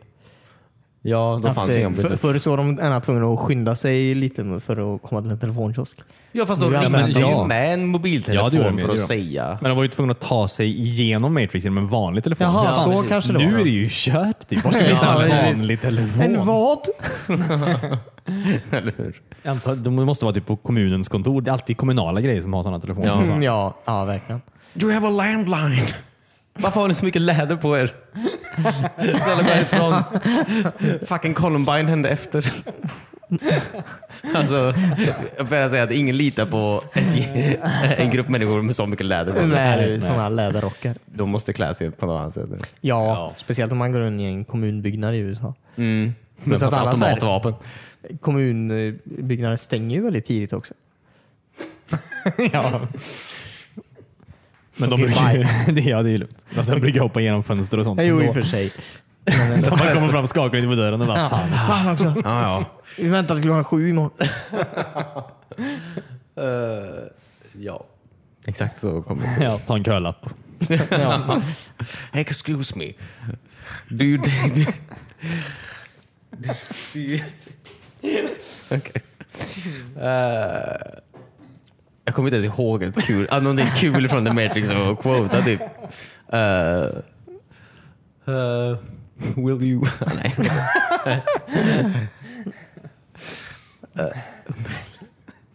Ja, 1.04 1.38
då 1.42 1.48
Att, 1.48 1.54
fanns 1.54 1.70
ju 1.70 1.82
eh, 1.82 1.92
för, 1.92 2.16
förr 2.16 2.38
så 2.38 2.50
var 2.50 2.56
de 2.56 3.00
tvungna 3.00 3.26
att 3.26 3.38
skynda 3.40 3.74
sig 3.74 4.14
lite 4.14 4.60
för 4.60 4.94
att 4.94 5.02
komma 5.02 5.22
till 5.22 5.30
en 5.30 5.38
telefonkiosk. 5.38 5.98
Ja 6.32 6.46
fast 6.46 6.60
då 6.60 6.68
ringde 6.68 6.98
det- 6.98 7.06
du 7.06 7.12
ju 7.12 7.20
ja. 7.20 7.46
med 7.46 7.74
en 7.74 7.86
mobiltelefon 7.86 8.44
Ja, 8.44 8.50
det 8.50 8.56
gör 8.56 8.70
de, 8.70 8.78
för 8.78 8.86
det 8.88 8.92
att 8.94 9.00
säga. 9.08 9.58
Men 9.60 9.68
de 9.70 9.76
var 9.76 9.82
ju 9.82 9.88
tvungna 9.88 10.10
att 10.12 10.20
ta 10.20 10.48
sig 10.48 10.80
igenom 10.80 11.34
Matrix 11.34 11.64
genom 11.64 11.78
en 11.78 11.86
vanlig 11.86 12.24
telefon. 12.24 12.46
Jaha, 12.46 12.64
Ja, 12.64 12.72
så 12.72 12.90
precis. 12.92 13.08
kanske 13.08 13.32
det 13.32 13.38
var. 13.38 13.44
Nu 13.44 13.60
är 13.60 13.64
det 13.64 13.70
ju 13.70 13.88
kört. 13.90 14.48
Typ. 14.48 14.64
Var 14.64 14.70
ska 14.72 14.80
vi 14.84 14.86
hitta 14.90 15.04
Ja, 15.06 15.22
en 15.24 15.56
vanlig 15.56 15.80
telefon? 15.80 16.22
En 16.22 16.44
vad? 16.46 16.78
Eller 18.70 18.92
hur? 18.96 19.20
Antar- 19.44 19.76
De 19.76 19.94
måste 19.94 20.24
vara 20.24 20.34
typ 20.34 20.46
på 20.46 20.56
kommunens 20.56 21.08
kontor. 21.08 21.40
Det 21.40 21.50
är 21.50 21.52
alltid 21.52 21.76
kommunala 21.76 22.20
grejer 22.20 22.40
som 22.40 22.52
har 22.52 22.62
sådana 22.62 22.80
telefoner. 22.80 23.06
Ja. 23.08 23.42
Ja, 23.42 23.74
ja, 23.84 24.04
verkligen. 24.04 24.40
You 24.82 24.92
have 24.92 25.06
a 25.06 25.10
landline. 25.10 25.86
Varför 26.54 26.80
har 26.80 26.88
ni 26.88 26.94
så 26.94 27.04
mycket 27.04 27.22
läder 27.22 27.56
på 27.56 27.78
er? 27.78 27.94
Snälla 28.96 29.42
gå 29.42 29.48
härifrån. 29.48 30.02
Fucking 31.06 31.34
Columbine 31.34 31.88
hände 31.88 32.08
efter. 32.08 32.52
Alltså, 34.34 34.74
jag 35.36 35.46
börjar 35.48 35.68
säga 35.68 35.82
att 35.82 35.90
ingen 35.90 36.16
litar 36.16 36.46
på 36.46 36.84
ett, 36.94 37.98
en 37.98 38.10
grupp 38.10 38.28
människor 38.28 38.62
med 38.62 38.76
så 38.76 38.86
mycket 38.86 39.06
läder 39.06 39.32
på 39.32 39.38
sig. 39.38 39.48
Nej, 39.48 40.00
sådana 40.00 40.28
läderrockar. 40.28 40.94
De 41.06 41.30
måste 41.30 41.52
klä 41.52 41.74
sig 41.74 41.90
på 41.90 42.06
något 42.06 42.20
annat 42.20 42.34
sätt. 42.34 42.48
Ja, 42.80 43.06
Ja. 43.06 43.32
speciellt 43.36 43.72
om 43.72 43.78
man 43.78 43.92
går 43.92 44.06
in 44.06 44.20
i 44.20 44.24
en 44.24 44.44
kommunbyggnad 44.44 45.14
i 45.14 45.18
USA. 45.18 45.54
Mm. 45.76 46.14
Men 46.44 46.60
här- 46.60 46.86
automatvapen. 46.86 47.54
Kommunbyggnader 48.20 49.56
stänger 49.56 49.96
ju 49.96 50.02
väldigt 50.02 50.24
tidigt 50.24 50.52
också. 50.52 50.74
ja. 52.52 52.80
Men 54.76 54.90
de 54.90 54.94
Okej, 54.94 55.06
brukar 55.06 55.72
det, 55.72 55.80
ja, 55.80 56.02
det 56.02 56.08
är 56.08 56.12
ju 56.12 56.18
lugnt. 56.18 56.46
Men 56.50 56.64
sen 56.64 56.80
brukar 56.80 56.96
jag 56.98 57.02
hoppa 57.04 57.20
igenom 57.20 57.44
fönster 57.44 57.78
och 57.78 57.84
sånt. 57.84 58.00
Jo, 58.02 58.22
i 58.22 58.28
och 58.28 58.34
för 58.34 58.42
sig. 58.42 58.72
De 59.24 59.70
bara 59.70 59.94
kommer 59.94 60.08
fram 60.08 60.26
skakande 60.26 60.66
på 60.68 60.74
dörren 60.74 61.00
och 61.00 61.06
bara 61.06 61.18
Ja. 61.18 61.28
fan. 61.28 61.48
Fan 61.66 61.92
också. 61.92 62.04
Ja, 62.24 62.42
ja. 62.42 62.64
Vi 62.98 63.08
väntar 63.08 63.34
till 63.34 63.44
klockan 63.44 63.64
sju 63.64 63.88
imorgon. 63.88 64.10
ja. 67.58 67.84
Exakt 68.46 68.78
så 68.78 69.02
kommer 69.02 69.22
det. 69.38 69.44
Ja, 69.44 69.58
ta 69.58 69.76
en 69.76 69.84
kölapp. 69.84 70.26
Ja. 70.90 71.40
Excuse 72.12 72.78
me. 72.78 72.92
Do 73.88 74.04
you... 74.04 74.18
Do 74.18 74.30
you, 74.30 74.66
do 76.92 76.98
you 76.98 77.20
Okej. 78.70 79.02
Eh, 80.00 80.72
jag 82.04 82.14
kommer 82.14 82.28
inte 82.28 82.36
ens 82.36 82.58
ihåg 82.58 82.82
ett 82.82 83.02
kul, 83.06 83.26
ah, 83.30 83.40
någonting 83.40 83.66
kul 83.76 84.08
från 84.08 84.24
The 84.24 84.32
Matrix 84.32 84.70
att 84.70 84.98
quota 84.98 85.42
typ. 85.42 85.60
Eh, 86.32 86.82
eh, 88.34 88.76
will 89.36 89.62
you... 89.62 89.84
Ah, 90.00 90.10
Nej. 90.14 90.34
Eh, 93.98 94.06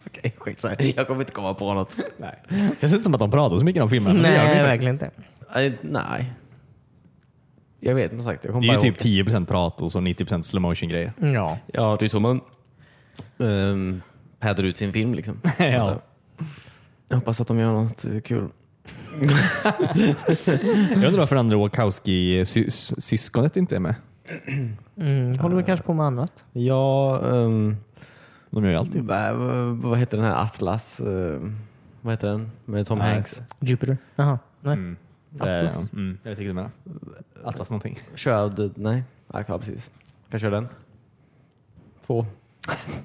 Okej, 0.06 0.34
skitsamma. 0.38 0.74
Jag 0.96 1.06
kommer 1.06 1.20
inte 1.20 1.32
komma 1.32 1.54
på 1.54 1.74
något. 1.74 1.96
Nej. 2.18 2.42
Det 2.48 2.80
känns 2.80 2.92
inte 2.92 3.04
som 3.04 3.14
att 3.14 3.20
de 3.20 3.30
pratar 3.30 3.58
så 3.58 3.64
mycket 3.64 3.82
om 3.82 3.90
filmen. 3.90 4.12
men 4.14 4.22
det 4.22 4.28
gör 4.36 4.44
de 4.44 4.48
ju 4.50 4.54
Nej, 4.54 4.78
faktiskt. 4.78 5.02
verkligen 5.02 5.72
inte. 5.72 5.86
Eh, 5.86 5.90
nej. 5.92 6.32
Jag 7.80 7.94
vet 7.94 8.12
inte 8.12 8.24
sagt. 8.24 8.44
Jag 8.44 8.62
Det 8.62 8.68
är 8.68 8.72
ju 8.74 8.80
typ 8.80 9.06
ihåg 9.06 9.28
10% 9.28 9.46
prat 9.46 9.82
och 9.82 9.92
så 9.92 9.98
90% 10.00 10.42
slow 10.42 10.62
motion 10.62 10.88
grejer. 10.88 11.12
Ja. 11.20 11.58
Ja, 11.66 11.96
det 12.00 12.04
är 12.04 12.08
så 12.08 12.20
man 12.20 12.40
um, 13.38 14.02
pädar 14.40 14.64
ut 14.64 14.76
sin 14.76 14.92
film. 14.92 15.14
Liksom. 15.14 15.40
Ja. 15.58 16.00
Jag 17.08 17.16
hoppas 17.16 17.40
att 17.40 17.48
de 17.48 17.58
gör 17.58 17.72
något 17.72 18.06
kul. 18.24 18.48
Jag 20.88 21.04
undrar 21.04 21.18
varför 21.18 21.36
andra 21.36 21.56
Wachowski-syskonet 21.56 23.56
inte 23.56 23.76
är 23.76 23.80
med. 23.80 23.94
Mm, 24.96 25.38
håller 25.38 25.56
väl 25.56 25.64
kanske 25.64 25.86
på 25.86 25.94
med 25.94 26.06
annat. 26.06 26.46
Ja, 26.52 27.18
um, 27.22 27.76
De 28.50 28.64
gör 28.64 28.70
ju 28.70 28.76
alltid. 28.76 29.02
vad, 29.82 29.98
heter 29.98 30.16
den 30.16 30.26
här 30.26 30.42
Atlas? 30.42 31.00
eh, 31.00 31.40
vad 32.00 32.12
heter 32.12 32.28
den? 32.28 32.50
Med 32.64 32.86
Tom 32.86 32.98
Nej, 32.98 33.12
Hanks. 33.12 33.42
Jupiter? 33.60 33.98
Jaha. 34.16 34.38
Nej. 34.60 34.72
Mm. 34.72 34.96
Atlas? 35.38 35.88
Det- 35.90 35.96
Mm. 35.96 36.18
Jag 36.22 36.30
vet 36.30 36.38
inte 36.40 36.52
vad 36.52 36.56
du 36.64 36.64
menar. 36.68 36.70
Atlas 37.44 37.70
någonting. 37.70 37.98
Shrouded? 38.16 38.72
Nej, 38.76 39.02
ja, 39.32 39.42
precis. 39.58 39.90
Kan 40.30 40.40
köra 40.40 40.50
den. 40.50 40.68
Två. 42.06 42.26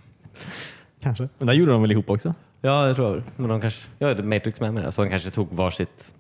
Kanske. 1.00 1.30
Men 1.38 1.48
där 1.48 1.54
gjorde 1.54 1.72
de 1.72 1.82
väl 1.82 1.92
ihop 1.92 2.10
också? 2.10 2.34
Ja, 2.66 2.86
det 2.86 2.96
tror 2.96 3.14
jag. 3.16 3.24
Men 3.36 3.50
de 3.50 3.62
kanske... 3.62 3.90
Jag 4.00 4.08
vet 4.16 4.26
Matrix 4.26 4.60
med 4.60 4.74
mig. 4.74 4.92
Så 4.92 5.04
de 5.04 5.10
kanske 5.10 5.30
tog 5.30 5.48
varsitt... 5.54 6.14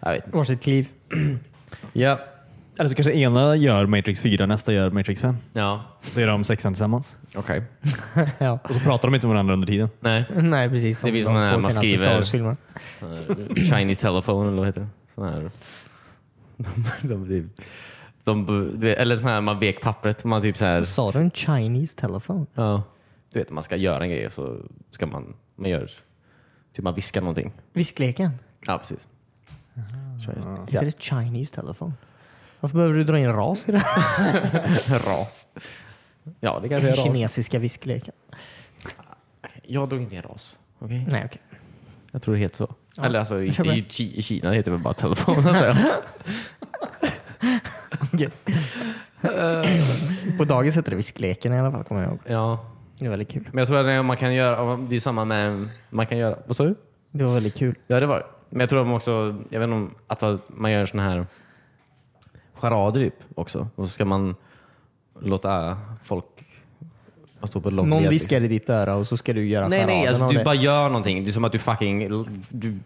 Jag 0.00 0.12
vet 0.12 0.26
inte. 0.26 0.38
Varsitt 0.38 0.62
kliv. 0.62 0.88
Ja. 1.92 2.20
Eller 2.78 2.88
så 2.88 2.94
kanske 2.94 3.12
ena 3.12 3.56
gör 3.56 3.86
Matrix 3.86 4.22
4, 4.22 4.46
nästa 4.46 4.72
gör 4.72 4.90
Matrix 4.90 5.20
5. 5.20 5.36
Ja, 5.52 5.84
Så 6.00 6.20
gör 6.20 6.28
de 6.28 6.44
sexan 6.44 6.72
tillsammans. 6.72 7.16
okej. 7.36 7.62
Ja. 8.38 8.58
Och 8.64 8.74
så 8.74 8.80
pratar 8.80 9.08
de 9.08 9.14
inte 9.14 9.26
med 9.26 9.34
varandra 9.34 9.54
under 9.54 9.66
tiden. 9.66 9.88
Nej. 10.00 10.24
Nej, 10.36 10.68
precis. 10.68 11.00
Det 11.00 11.10
blir 11.10 11.22
som 11.22 11.32
som 11.34 11.42
när 11.42 11.60
man 11.60 11.70
skriver- 11.70 12.14
Wars-filmerna. 12.14 12.56
Chinese 13.56 14.02
telephone 14.02 14.48
eller 14.48 14.58
vad 14.58 14.66
heter 14.66 14.80
det? 14.80 14.86
Sån 15.14 15.24
här. 15.28 15.50
De, 17.02 17.28
de, 17.28 17.50
de, 18.24 18.80
de, 18.80 18.92
eller 18.94 19.16
sån 19.16 19.24
här 19.28 19.40
man 19.40 19.58
vek 19.58 19.80
pappret. 19.80 20.24
Man 20.24 20.42
typ 20.42 20.56
så 20.56 20.64
här, 20.64 20.82
Sa 20.82 21.10
du 21.10 21.18
en 21.18 21.30
Chinese 21.30 21.96
telephone? 21.96 22.46
ja, 22.54 22.82
du 23.32 23.38
vet 23.38 23.50
man 23.50 23.62
ska 23.64 23.76
göra 23.76 24.04
en 24.04 24.10
grej 24.10 24.26
och 24.26 24.32
så 24.32 24.56
ska 24.90 25.06
man, 25.06 25.34
man 25.58 25.70
gör, 25.70 25.90
typ 26.72 26.84
man 26.84 26.94
viskar 26.94 27.20
någonting. 27.20 27.52
Viskleken? 27.72 28.30
Ja, 28.66 28.78
precis. 28.78 29.06
Heter 30.68 30.84
det 30.86 31.02
Chinese 31.02 31.54
telephone? 31.54 31.92
Varför 32.60 32.76
behöver 32.76 32.94
du 32.94 33.04
dra 33.04 33.18
in 33.18 33.32
ras 33.32 33.68
i 33.68 33.72
det? 33.72 33.82
Ja. 34.88 34.98
Ras. 35.06 35.48
Ja, 36.40 36.58
det 36.62 36.68
kanske 36.68 36.88
är 36.90 36.96
ras. 36.96 37.04
Kinesiska 37.04 37.58
viskleken. 37.58 38.14
Jag 39.66 39.88
drog 39.88 40.00
inte 40.02 40.14
in 40.16 40.22
ras. 40.22 40.58
Okej? 40.78 41.06
Nej, 41.10 41.22
okej. 41.26 41.40
Jag 42.12 42.22
tror 42.22 42.34
det 42.34 42.40
heter 42.40 42.56
så. 42.56 42.74
Eller 43.02 43.18
alltså, 43.18 43.42
inte 43.42 43.56
köper 43.56 43.72
i, 43.76 43.80
Ki- 43.82 44.12
i 44.14 44.22
Kina 44.22 44.52
heter 44.52 44.70
det 44.70 44.76
väl 44.76 44.84
bara 44.84 44.94
telefon. 44.94 45.44
Okej. 48.12 48.30
På 50.38 50.44
dagis 50.44 50.74
hette 50.76 50.90
det 50.90 50.96
viskleken 50.96 51.52
i 51.52 51.58
alla 51.60 51.70
fall, 51.72 51.84
kommer 51.84 52.02
jag 52.02 52.10
ihåg. 52.10 52.18
ja. 52.26 52.66
Det 52.98 53.04
var 53.04 53.10
väldigt 53.10 53.28
kul. 53.30 53.48
Men 53.52 53.58
jag 53.58 53.68
tror 53.68 53.78
att 53.80 53.86
det- 53.86 54.02
man 54.02 54.16
kan 54.16 54.34
göra, 54.34 54.76
det 54.76 54.96
är 54.96 55.00
samma 55.00 55.24
med, 55.24 55.68
man 55.90 56.06
kan 56.06 56.18
göra, 56.18 56.38
vad 56.46 56.56
sa 56.56 56.64
du? 56.64 56.74
Det 57.10 57.24
var 57.24 57.34
väldigt 57.34 57.54
kul. 57.54 57.74
Ja 57.86 58.00
det 58.00 58.06
var 58.06 58.16
det. 58.18 58.26
Men 58.50 58.60
jag 58.60 58.68
tror 58.68 58.80
att 58.80 58.86
man 58.86 58.96
också, 58.96 59.36
jag 59.50 59.60
vet 59.60 59.66
inte 59.66 59.74
om, 59.76 59.94
att 60.06 60.22
man 60.48 60.72
gör 60.72 60.84
såna 60.84 61.02
här 61.02 61.26
charader 62.54 63.00
typ 63.00 63.14
också. 63.34 63.68
Och 63.74 63.84
så 63.84 63.90
ska 63.90 64.04
man 64.04 64.34
låta 65.20 65.78
folk 66.02 66.24
stå 67.42 67.60
på 67.60 67.70
lång 67.70 67.88
Någon 67.88 68.08
viskar 68.08 68.40
i 68.40 68.48
ditt 68.48 68.70
öra 68.70 68.96
och 68.96 69.06
så 69.06 69.16
ska 69.16 69.32
du 69.32 69.46
göra 69.48 69.68
Nej, 69.68 69.86
nej, 69.86 70.06
alltså, 70.06 70.28
du 70.28 70.44
bara 70.44 70.54
gör 70.54 70.88
någonting. 70.88 71.24
Det 71.24 71.30
är 71.30 71.32
som 71.32 71.44
att 71.44 71.52
du 71.52 71.58
fucking 71.58 72.08
du, 72.50 72.78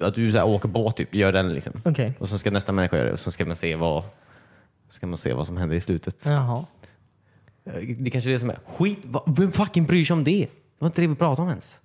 att 0.00 0.14
du 0.14 0.32
så 0.32 0.38
här, 0.38 0.46
åker 0.46 0.68
båt, 0.68 0.96
typ. 0.96 1.14
gör 1.14 1.32
den 1.32 1.54
liksom. 1.54 1.72
Okej. 1.84 2.12
Och 2.18 2.28
så 2.28 2.38
ska 2.38 2.50
nästa 2.50 2.72
människa 2.72 2.96
göra 2.96 3.06
det 3.06 3.12
och 3.12 3.20
så 3.20 3.30
ska 3.30 3.46
man 3.46 3.56
se 3.56 3.76
vad, 3.76 4.04
ska 4.88 5.06
man 5.06 5.18
se 5.18 5.32
vad 5.32 5.46
som 5.46 5.56
händer 5.56 5.76
i 5.76 5.80
slutet. 5.80 6.22
Jaha. 6.24 6.64
Det 7.98 8.10
kanske 8.10 8.30
är 8.30 8.32
det 8.32 8.38
som 8.38 8.50
är 8.50 8.58
skit. 8.66 8.98
vad- 9.04 9.36
Vem 9.38 9.52
fucking 9.52 9.84
bryr 9.86 10.04
sig 10.04 10.14
om 10.14 10.24
det? 10.24 10.40
Det 10.40 10.48
var 10.78 10.86
inte 10.86 11.00
det 11.00 11.06
vi 11.06 11.14
pratade 11.14 11.42
om 11.42 11.48
ens. 11.48 11.80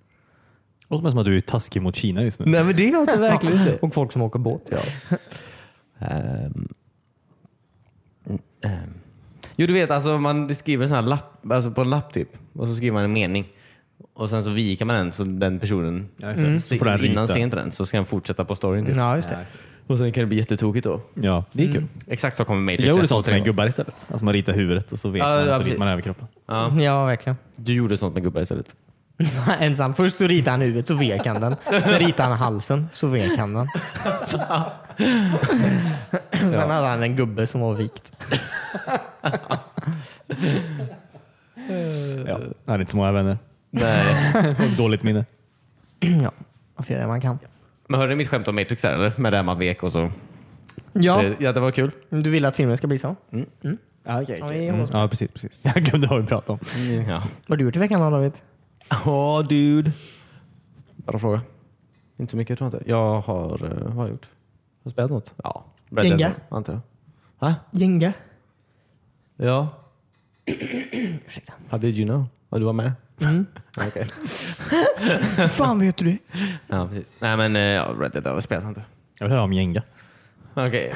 Låter 0.88 1.02
mig 1.02 1.10
som 1.12 1.18
att 1.18 1.24
du 1.26 1.36
är 1.36 1.40
taskig 1.40 1.82
mot 1.82 1.96
Kina 1.96 2.22
just 2.22 2.40
nu. 2.40 2.46
Nej 2.46 2.64
men 2.64 2.76
det 2.76 2.88
är 2.88 2.92
jag 2.92 3.02
inte 3.02 3.16
verkligen 3.18 3.58
inte. 3.60 3.76
Och 3.82 3.94
folk 3.94 4.12
som 4.12 4.22
åker 4.22 4.38
båt. 4.38 4.62
Ja. 4.70 4.78
Ehm, 5.98 6.68
ehm. 8.64 8.94
Jo 9.56 9.66
du 9.66 9.72
vet, 9.72 9.90
alltså 9.90 10.18
man 10.18 10.54
skriver 10.54 10.82
en 10.82 10.88
sån 10.88 10.94
här 10.94 11.02
lapp, 11.02 11.50
alltså 11.52 11.70
på 11.70 11.80
en 11.80 11.90
lapp 11.90 12.12
typ. 12.12 12.28
Och 12.52 12.66
så 12.66 12.74
skriver 12.74 12.94
man 12.94 13.04
en 13.04 13.12
mening. 13.12 13.48
Och 14.20 14.28
sen 14.30 14.42
så 14.42 14.50
viker 14.50 14.84
man 14.84 14.96
den 14.96 15.12
så 15.12 15.24
den 15.24 15.58
personen, 15.60 16.08
Ja, 16.16 16.30
exakt. 16.30 16.62
Så 16.62 16.76
får 16.76 16.84
den 16.86 17.04
innan 17.04 17.28
ser 17.28 17.38
inte 17.38 17.56
den 17.56 17.72
så 17.72 17.86
ska 17.86 17.96
den 17.96 18.06
fortsätta 18.06 18.44
på 18.44 18.54
storyn. 18.54 18.86
Typ. 18.86 18.96
ja, 18.96 19.16
just 19.16 19.28
det. 19.28 19.36
Och 19.86 19.98
sen 19.98 20.12
kan 20.12 20.20
det 20.20 20.26
bli 20.26 20.38
jättetokigt 20.38 20.84
då. 20.84 21.00
Ja, 21.14 21.44
det 21.52 21.64
är 21.68 21.72
kul. 21.72 21.86
Exakt 22.06 22.36
så 22.36 22.44
kommer 22.44 22.60
Matrix 22.60 22.80
Jag 22.84 22.88
gjorde 22.90 23.02
1 23.04 23.08
sånt 23.08 23.26
med 23.26 23.34
3. 23.36 23.44
gubbar 23.44 23.66
istället. 23.66 24.06
Alltså 24.10 24.24
man 24.24 24.34
ritar 24.34 24.52
huvudet 24.52 24.92
och 24.92 24.98
så 24.98 25.08
vet 25.08 25.20
Ja, 25.22 25.28
man, 25.28 25.38
ja, 25.38 25.44
så 25.44 25.50
precis. 25.50 25.66
ritar 25.66 25.78
man 25.78 25.88
överkroppen. 25.88 26.26
Ja, 26.46 26.72
Ja, 26.80 27.04
verkligen. 27.04 27.36
du 27.56 27.74
gjorde 27.74 27.96
sånt 27.96 28.14
med 28.14 28.22
gubbar 28.22 28.40
istället. 28.40 28.76
Ensam. 29.60 29.94
Först 29.94 30.16
så 30.16 30.24
ritade 30.26 30.50
han 30.50 30.60
huvudet, 30.60 30.86
så 30.88 30.94
vek 30.94 31.26
han 31.26 31.40
den. 31.40 31.56
Sen 31.64 31.98
ritade 31.98 32.28
han 32.28 32.38
halsen, 32.38 32.88
så 32.92 33.06
vek 33.06 33.38
han 33.38 33.54
den. 33.54 33.66
Sen 36.32 36.70
hade 36.70 36.86
han 36.88 37.02
en 37.02 37.16
gubbe 37.16 37.46
som 37.46 37.60
var 37.60 37.74
vikt. 37.74 38.12
Ja. 42.26 42.40
Jag 42.66 42.72
hade 42.72 42.80
inte 42.80 42.90
så 42.90 42.96
många 42.96 43.12
vänner. 43.12 43.38
Nej. 43.70 44.50
Och 44.50 44.70
Dåligt 44.76 45.02
minne. 45.02 45.24
Ja, 46.00 46.32
man 46.76 46.84
får 46.84 46.92
göra 46.92 47.02
det 47.02 47.08
man 47.08 47.20
kan. 47.20 47.38
Men 47.88 48.00
hörde 48.00 48.12
ni 48.12 48.16
mitt 48.16 48.28
skämt 48.28 48.48
om 48.48 48.54
Matrix 48.54 48.82
där 48.82 48.94
eller? 48.94 49.12
Med 49.16 49.32
det 49.32 49.36
här 49.36 49.44
man 49.44 49.58
vek 49.58 49.82
och 49.82 49.92
så. 49.92 50.10
Ja, 50.92 51.22
Det, 51.22 51.36
ja, 51.40 51.52
det 51.52 51.60
var 51.60 51.70
kul. 51.70 51.90
du 52.08 52.30
vill 52.30 52.44
att 52.44 52.56
filmen 52.56 52.76
ska 52.76 52.86
bli 52.86 52.98
så? 52.98 53.16
Ja, 54.04 54.22
okay, 54.22 54.38
Ja, 54.38 54.48
det 54.48 54.68
är 54.68 54.72
mm. 54.74 54.86
ja 54.92 55.08
precis. 55.08 55.30
precis. 55.30 55.60
Jag 55.64 55.74
glömde 55.74 56.06
vad 56.06 56.20
vi 56.20 56.26
pratade 56.26 56.52
om. 56.52 56.92
Ja. 57.08 57.22
Vad 57.46 57.48
har 57.48 57.56
du 57.56 57.64
gjort 57.64 57.76
i 57.76 57.78
veckan 57.78 58.00
då 58.00 58.10
David? 58.10 58.32
Ja, 59.04 59.42
dude. 59.48 59.92
Bra 60.96 61.18
fråga. 61.18 61.40
Inte 62.18 62.30
så 62.30 62.36
mycket 62.36 62.58
tror 62.58 62.70
jag 62.72 62.78
inte. 62.80 62.90
Jag 62.90 63.20
har, 63.20 63.64
eh, 63.64 63.84
vad 63.84 63.92
har 63.94 64.02
jag 64.02 64.10
gjort? 64.10 64.24
Har 64.24 64.80
jag 64.82 64.92
spelat 64.92 65.10
något? 65.10 65.34
Ja. 65.44 65.64
Red 65.90 66.04
Jenga? 66.04 66.16
Dead, 66.18 66.32
antar 66.48 66.72
jag. 66.72 66.80
Ha? 67.48 67.54
Jenga? 67.70 68.12
Ja. 69.36 69.68
Ursäkta. 70.46 71.52
How 71.68 71.78
did 71.78 71.98
you 71.98 72.06
know? 72.06 72.24
Ja, 72.50 72.58
du 72.58 72.64
var 72.64 72.72
med? 72.72 72.92
Mm. 73.20 73.46
Okej. 73.86 74.06
fan 75.48 75.78
vet 75.78 75.96
du 75.96 76.04
det? 76.04 76.18
Ja, 76.66 76.88
precis. 76.88 77.14
Nej 77.18 77.36
men 77.36 77.56
eh, 77.56 77.62
ja, 77.62 77.94
Red 78.00 78.12
Dead 78.12 78.26
har 78.26 78.40
spelat 78.40 78.64
inte. 78.64 78.82
Jag 79.18 79.26
vill 79.26 79.32
höra 79.32 79.42
om 79.42 79.52
Jenga. 79.52 79.82
Okej. 80.54 80.92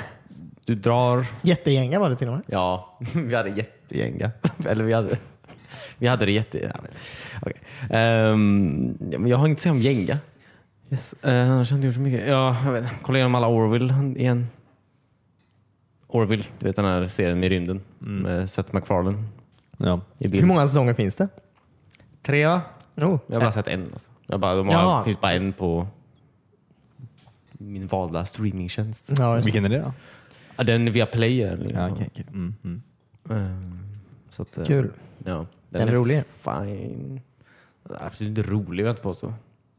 Du 0.64 0.74
drar... 0.74 1.26
Jättegänga 1.42 2.00
var 2.00 2.10
det 2.10 2.16
till 2.16 2.28
och 2.28 2.34
med. 2.34 2.42
Ja, 2.46 2.98
vi 3.14 3.34
hade 3.34 3.50
jättegänga. 3.50 4.30
Eller 4.68 4.84
vi 4.84 4.92
hade... 4.92 5.18
Vi 5.98 6.06
hade 6.06 6.24
det 6.24 6.32
jätte... 6.32 6.58
Jag, 6.58 6.82
vet. 6.82 7.00
Okej. 7.42 7.54
Ehm, 7.90 8.98
ja, 9.12 9.18
men 9.18 9.30
jag 9.30 9.36
har 9.36 9.46
inte 9.46 9.62
sagt 9.62 9.70
om 9.70 9.80
gänga. 9.80 10.18
Yes. 10.90 11.14
Uh, 11.26 11.50
annars 11.50 11.70
har 11.70 11.76
jag 11.76 11.78
inte 11.78 11.86
gjort 11.86 11.94
så 11.94 12.00
mycket. 12.00 12.28
Ja, 12.28 12.56
jag 12.64 12.72
vet. 12.72 12.84
Kolla 13.02 13.18
igenom 13.18 13.34
alla 13.34 13.48
Orville 13.48 13.94
igen. 14.16 14.46
Orville, 16.14 16.44
du 16.58 16.66
vet 16.66 16.76
den 16.76 16.84
här 16.84 17.08
serien 17.08 17.44
i 17.44 17.48
rymden 17.48 17.80
med 17.98 18.50
Seth 18.50 18.74
MacFarlane 18.74 19.24
Ja. 19.76 20.00
i 20.18 20.28
bild. 20.28 20.40
Hur 20.42 20.48
många 20.48 20.66
säsonger 20.66 20.94
finns 20.94 21.16
det? 21.16 21.28
Tre 22.22 22.46
va? 22.46 22.60
Oh. 22.96 23.18
Jag 23.26 23.34
har 23.34 23.40
bara 23.40 23.52
sett 23.52 23.68
en. 23.68 23.90
Alltså. 23.92 24.08
Jag 24.26 24.40
bara, 24.40 24.54
de 24.54 24.66
har, 24.68 24.74
Jaha. 24.74 25.04
finns 25.04 25.20
bara 25.20 25.32
en 25.32 25.52
på 25.52 25.86
min 27.52 27.86
valda 27.86 28.24
streamingtjänst. 28.24 29.12
Ja, 29.18 29.34
just 29.36 29.38
det. 29.38 29.44
Vilken 29.44 29.64
är 29.64 29.68
det 29.68 29.78
då? 29.84 29.92
Ja, 30.56 30.64
den 30.64 30.92
via 30.92 31.06
Play. 31.06 31.42
Eller, 31.42 31.72
Ja, 31.72 31.90
okej, 31.90 32.08
okej. 32.12 32.24
Mm, 32.28 32.54
mm. 32.64 32.82
Ehm, 33.30 33.78
så 34.30 34.42
att, 34.42 34.58
eh, 34.58 34.64
Kul. 34.64 34.90
Ja, 35.24 35.46
Den 35.70 35.88
är 35.88 35.92
rolig. 35.92 36.24
Fine. 36.26 37.20
Absolut 38.00 38.38
inte 38.38 38.50
rolig 38.50 38.68
vill 38.70 38.78
jag 38.86 38.92
inte 38.92 39.02
påstå. 39.02 39.34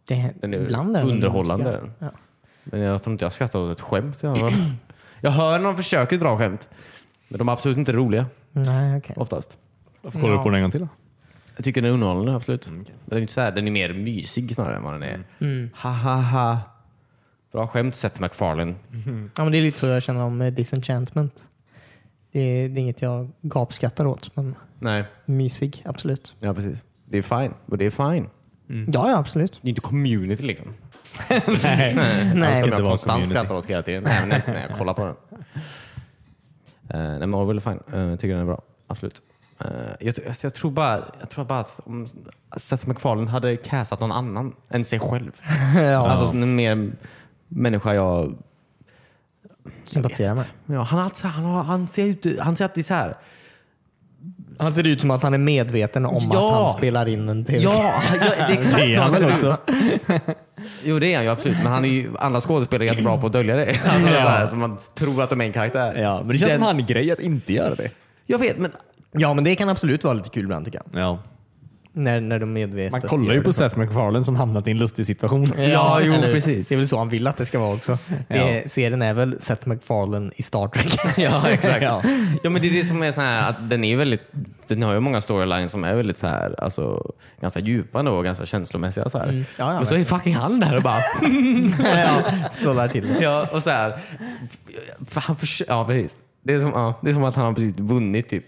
Det, 0.07 0.33
Den 0.41 0.53
är 0.53 0.57
ibland 0.61 0.97
är 0.97 1.01
den 1.01 1.09
underhållande. 1.11 1.63
tycker 1.65 1.93
jag. 1.99 2.09
Ja. 2.11 2.17
Men 2.63 2.79
jag 2.79 3.03
tror 3.03 3.11
inte 3.11 3.25
jag 3.25 3.33
skrattar 3.33 3.59
åt 3.59 3.71
ett 3.71 3.81
skämt. 3.81 4.23
i 4.23 4.27
alla 4.27 4.35
fall. 4.39 4.53
jag 5.25 5.31
hör 5.31 5.59
när 5.59 5.65
de 5.65 5.75
försöker 5.75 6.17
dra 6.17 6.37
skämt. 6.37 6.69
Men 7.27 7.37
de 7.37 7.49
är 7.49 7.53
absolut 7.53 7.77
inte 7.77 7.91
roliga 7.91 8.25
Nej, 8.51 8.97
okej. 8.97 9.15
oftast. 9.19 9.57
Varför 10.01 10.19
kollar 10.21 10.37
du 10.37 10.43
på 10.43 10.49
den 10.49 10.55
en 10.55 10.61
gång 10.61 10.71
till 10.71 10.81
då? 10.81 10.87
Jag 11.55 11.65
tycker 11.65 11.81
den 11.81 11.89
är 11.89 11.93
underhållande, 11.93 12.35
absolut. 12.35 12.69
Men 12.69 12.85
Den 13.05 13.17
är, 13.17 13.21
inte 13.21 13.33
så 13.33 13.41
här, 13.41 13.51
den 13.51 13.67
är 13.67 13.71
mer 13.71 13.93
mysig 13.93 14.55
snarare 14.55 14.75
än 14.75 14.83
vad 14.83 14.93
den 14.93 15.03
är. 15.03 15.23
Mm. 15.41 15.69
Ha, 15.75 15.89
ha, 15.89 16.15
ha. 16.15 16.59
Bra 17.51 17.67
skämt, 17.67 17.95
Seth 17.95 18.21
MacFarlane. 18.21 18.75
Ja, 19.35 19.43
men 19.43 19.51
det 19.51 19.57
är 19.57 19.61
lite 19.61 19.79
så 19.79 19.85
jag 19.85 20.03
känner 20.03 20.21
om 20.21 20.41
eh, 20.41 20.53
Disenchantment. 20.53 21.47
Det 22.31 22.39
är, 22.39 22.69
det 22.69 22.79
är 22.79 22.81
inget 22.81 23.01
jag 23.01 23.31
gapskattar 23.41 24.05
åt, 24.05 24.35
men 24.35 24.55
Nej, 24.79 25.03
mysig, 25.25 25.81
absolut. 25.85 26.35
ja 26.39 26.53
precis. 26.53 26.83
Det 27.05 27.17
är 27.17 27.21
fine. 27.21 27.53
Och 27.65 27.77
det 27.77 27.85
är 27.85 27.89
fine. 28.13 28.29
Ja, 28.67 29.09
ja, 29.09 29.17
absolut. 29.17 29.59
Det 29.61 29.67
är 29.67 29.69
inte 29.69 29.81
community 29.81 30.43
liksom. 30.43 30.73
Nej. 31.29 31.95
Nej, 31.95 32.33
Som 32.33 32.43
inte 32.43 32.69
jag 32.69 32.77
vara 32.77 32.89
konstant 32.89 33.27
skrattar 33.27 33.55
åt 33.55 33.65
hela 33.65 33.81
tiden. 33.81 34.05
Även 34.07 34.29
nästan 34.29 34.55
när 34.55 34.61
jag 34.61 34.77
kollar 34.77 34.93
på 34.93 35.05
den. 35.05 35.15
Uh, 36.93 37.09
nej, 37.09 37.19
men 37.19 37.33
Orwell 37.33 37.57
är 37.57 37.61
fine. 37.61 37.79
Uh, 37.93 38.09
jag 38.09 38.19
tycker 38.19 38.33
den 38.33 38.41
är 38.41 38.45
bra. 38.45 38.61
Absolut. 38.87 39.21
Uh, 39.65 39.71
jag, 39.99 40.15
alltså, 40.27 40.47
jag, 40.47 40.53
tror 40.53 40.71
bara, 40.71 41.03
jag 41.19 41.29
tror 41.29 41.45
bara 41.45 41.59
att 41.59 41.79
om 41.83 42.07
Seth 42.57 42.87
MacFarlane 42.87 43.29
hade 43.29 43.57
castat 43.57 43.99
någon 43.99 44.11
annan 44.11 44.55
än 44.69 44.85
sig 44.85 44.99
själv. 44.99 45.31
ja, 45.75 46.09
Alltså 46.09 46.27
som 46.27 46.43
en 46.43 46.55
mer 46.55 46.91
människa 47.47 47.93
jag... 47.93 48.35
sympatiserar 49.83 50.35
med. 50.35 50.45
Ja, 50.65 50.81
han, 50.81 50.99
alltid, 50.99 51.25
han, 51.25 51.43
har, 51.43 51.63
han, 51.63 51.87
ser 51.87 52.05
ut, 52.05 52.39
han 52.39 52.55
ser 52.55 52.63
alltid 52.63 52.85
så 52.85 52.93
här. 52.93 53.17
Han 54.57 54.73
ser 54.73 54.87
ut 54.87 55.01
som 55.01 55.11
att 55.11 55.23
han 55.23 55.33
är 55.33 55.37
medveten 55.37 56.05
om 56.05 56.29
Ja. 56.33 56.47
att 56.47 56.53
han 56.67 56.77
spelar 56.77 57.07
in 57.07 57.29
en 57.29 57.45
tv 57.45 57.59
Ja, 57.63 57.93
ja, 58.19 58.45
det 58.47 58.53
är 58.53 58.57
exakt 58.57 58.93
så 58.93 58.99
han 59.01 59.11
ser 59.11 59.51
ut. 59.51 59.59
Jo 60.83 60.99
det 60.99 61.13
är 61.13 61.15
han 61.15 61.25
ju 61.25 61.31
absolut, 61.31 61.57
men 61.63 61.71
han 61.71 61.85
är 61.85 61.89
ju, 61.89 62.11
andra 62.19 62.41
skådespelare 62.41 62.83
är 62.83 62.87
ganska 62.87 63.03
bra 63.03 63.17
på 63.21 63.27
att 63.27 63.33
dölja 63.33 63.55
det. 63.55 63.65
Alltså, 63.85 63.99
så 64.07 64.13
här, 64.17 64.47
så 64.47 64.55
man 64.55 64.77
tror 64.95 65.23
att 65.23 65.29
de 65.29 65.41
är 65.41 65.45
en 65.45 65.53
karaktär. 65.53 65.95
Ja, 66.01 66.17
men 66.17 66.27
det 66.27 66.37
känns 66.37 66.51
Den- 66.51 66.59
som 66.59 66.65
han 66.77 66.85
grej 66.85 67.11
att 67.11 67.19
inte 67.19 67.53
göra 67.53 67.75
det. 67.75 67.91
Jag 68.25 68.39
vet, 68.39 68.57
men 68.57 68.71
Ja, 69.17 69.33
men 69.33 69.43
det 69.43 69.55
kan 69.55 69.69
absolut 69.69 70.03
vara 70.03 70.13
lite 70.13 70.29
kul 70.29 70.43
ibland 70.43 70.65
tycker 70.65 70.81
jag. 70.91 71.01
Ja. 71.01 71.19
När, 71.97 72.21
när 72.21 72.39
de 72.39 72.53
medvetet 72.53 72.91
Man 72.91 73.01
kollar 73.01 73.33
ju 73.33 73.43
på. 73.43 73.53
Seth 73.53 73.77
MacFarlane 73.77 74.25
som 74.25 74.35
hamnat 74.35 74.67
i 74.67 74.71
en 74.71 74.77
lustig 74.77 75.05
situation. 75.05 75.51
Ja, 75.57 75.99
jo, 76.03 76.13
eller- 76.13 76.31
precis. 76.31 76.69
Det 76.69 76.75
är 76.75 76.79
väl 76.79 76.87
så 76.87 76.97
han 76.97 77.09
vill 77.09 77.27
att 77.27 77.37
det 77.37 77.45
ska 77.45 77.59
vara 77.59 77.73
också. 77.73 77.97
Det 78.27 78.37
är, 78.37 78.67
serien 78.67 79.01
är 79.01 79.13
väl 79.13 79.41
Seth 79.41 79.67
MacFarlane 79.67 80.31
i 80.35 80.43
Star 80.43 80.67
Trek. 80.67 80.99
Ja, 81.17 81.49
exakt. 81.49 81.83
Ja. 81.83 82.01
ja. 82.43 82.49
men 82.49 82.61
det 82.61 82.67
är 82.67 82.73
det 82.73 82.83
som 82.83 83.03
är 83.03 83.11
så 83.11 83.21
här, 83.21 83.49
att 83.49 83.69
den 83.69 83.83
är 83.83 83.97
väldigt, 83.97 84.21
den 84.67 84.83
har 84.83 84.93
ju 84.93 84.99
många 84.99 85.21
storylines 85.21 85.71
som 85.71 85.83
är 85.83 85.95
väldigt 85.95 86.17
så 86.17 86.27
här, 86.27 86.55
alltså, 86.63 87.11
ganska 87.41 87.59
djupa 87.59 87.99
och 88.01 88.23
ganska 88.23 88.45
känslomässiga. 88.45 89.09
Så 89.09 89.17
här. 89.17 89.27
Mm. 89.27 89.45
Ja, 89.57 89.71
ja, 89.71 89.73
men 89.73 89.85
så 89.85 89.95
är 89.95 90.03
fucking 90.03 90.35
han 90.35 90.59
där 90.59 90.75
och 90.75 90.83
bara, 90.83 90.99
ja, 91.93 92.23
stålar 92.51 92.87
till 92.87 93.07
det. 93.07 93.23
ja, 93.23 93.47
och 93.53 93.63
så 93.63 93.69
här, 93.69 93.99
för 95.09 95.21
han 95.21 95.35
försö- 95.35 95.65
ja 95.67 95.85
precis. 95.85 96.17
Det 96.43 96.53
är, 96.53 96.59
som, 96.59 96.69
ja, 96.69 96.93
det 97.01 97.09
är 97.09 97.13
som 97.13 97.23
att 97.23 97.35
han 97.35 97.45
har 97.45 97.53
precis 97.53 97.79
vunnit 97.79 98.29
typ 98.29 98.43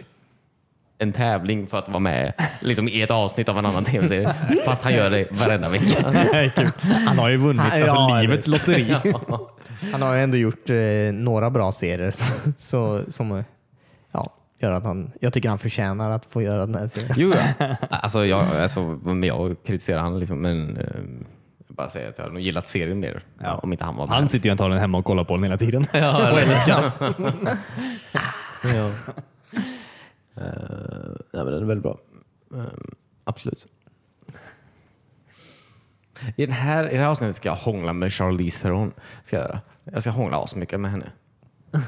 en 0.99 1.13
tävling 1.13 1.67
för 1.67 1.77
att 1.77 1.89
vara 1.89 1.99
med 1.99 2.33
liksom, 2.59 2.87
i 2.87 3.01
ett 3.01 3.11
avsnitt 3.11 3.49
av 3.49 3.57
en 3.57 3.65
annan 3.65 3.83
tv-serie. 3.83 4.33
Fast 4.65 4.83
han 4.83 4.93
gör 4.93 5.09
det 5.09 5.31
varenda 5.31 5.69
vecka. 5.69 6.11
Nej, 6.31 6.51
kul. 6.55 6.69
Han 7.07 7.19
har 7.19 7.29
ju 7.29 7.37
vunnit 7.37 7.63
Ja, 7.71 7.81
alltså, 7.81 7.95
ja, 7.95 8.21
livets 8.21 8.47
lotteri. 8.47 8.95
Han 9.91 10.01
har 10.01 10.15
ju 10.15 10.23
ändå 10.23 10.37
gjort 10.37 10.69
eh, 10.69 10.77
några 11.13 11.49
bra 11.49 11.71
serier 11.71 12.11
så, 12.11 12.23
så, 12.57 13.03
som 13.11 13.31
eh, 13.31 13.43
ja, 14.11 14.33
gör 14.59 14.71
att 14.71 14.83
han, 14.83 15.11
jag 15.21 15.33
tycker 15.33 15.49
han 15.49 15.57
förtjänar 15.59 16.11
att 16.11 16.25
få 16.25 16.41
göra 16.41 16.65
den 16.65 16.75
här 16.75 16.87
serien. 16.87 17.13
Jo, 17.17 17.33
ja. 17.59 17.75
Alltså, 17.89 18.25
jag, 18.25 18.45
alltså, 18.55 18.99
jag 19.23 19.55
kritiserar 19.65 19.99
han 19.99 20.19
liksom, 20.19 20.41
men 20.41 20.77
eh, 20.77 20.83
jag 21.67 21.75
bara 21.75 21.89
säger 21.89 22.09
att 22.09 22.17
jag 22.17 22.25
har 22.25 22.31
nog 22.31 22.41
gillat 22.41 22.67
serien 22.67 22.99
mer. 22.99 23.23
Ja. 23.41 23.57
Om 23.57 23.71
inte 23.71 23.85
han 23.85 23.95
var 23.95 24.07
med. 24.07 24.15
Han 24.15 24.27
sitter 24.27 24.45
ju 24.45 24.51
antagligen 24.51 24.81
hemma 24.81 24.97
och 24.97 25.05
kollar 25.05 25.23
på 25.23 25.35
den 25.35 25.43
hela 25.43 25.57
tiden. 25.57 25.85
Ja, 25.93 26.31
och 26.31 26.39
älskar. 26.39 26.91
ja. 28.63 28.91
Uh, 30.37 31.15
ja, 31.31 31.43
men 31.43 31.45
den 31.53 31.63
är 31.63 31.65
väldigt 31.65 31.83
bra. 31.83 31.97
Eh, 32.55 32.65
absolut. 33.23 33.67
I, 36.35 36.45
den 36.45 36.55
här, 36.55 36.89
I 36.89 36.97
det 36.97 37.03
här 37.03 37.09
avsnittet 37.09 37.35
ska 37.35 37.49
jag 37.49 37.55
hångla 37.55 37.93
med 37.93 38.13
Charlize 38.13 38.61
Theron. 38.61 38.93
Ska 39.23 39.35
jag, 39.35 39.45
göra. 39.45 39.61
jag 39.83 40.01
ska 40.01 40.11
hångla 40.11 40.37
asmycket 40.37 40.79
med 40.79 40.91
henne. 40.91 41.11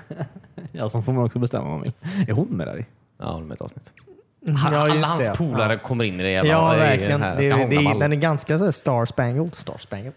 Ja, 0.72 0.90
så 0.90 1.02
får 1.02 1.14
man 1.14 1.26
också 1.26 1.40
bestämma 1.40 1.64
vad 1.64 1.74
man 1.74 1.82
vill. 1.82 1.94
Är 2.28 2.34
hon 2.34 2.48
med 2.48 2.68
där 2.68 2.80
i? 2.80 2.86
Ja, 3.18 3.40
med 3.40 3.56
ett 3.56 3.62
avsnitt. 3.62 3.92
Ja, 4.40 4.54
Alla 4.68 5.08
hans 5.08 5.24
det. 5.24 5.34
polare 5.38 5.78
kommer 5.78 6.04
in 6.04 6.20
i 6.20 6.24
det 6.24 6.30
jävla... 6.30 6.52
Ja, 6.52 6.74
i 6.76 6.80
det 6.80 6.84
verkligen. 6.84 7.20
Det, 7.22 7.68
det, 7.70 7.78
alla. 7.88 8.00
den 8.00 8.12
är 8.12 8.16
ganska 8.16 8.58
så 8.58 8.64
här 8.66 8.72
star 8.72 9.06
spangled. 9.06 9.56
Star 9.56 9.78
spangled. 9.78 10.14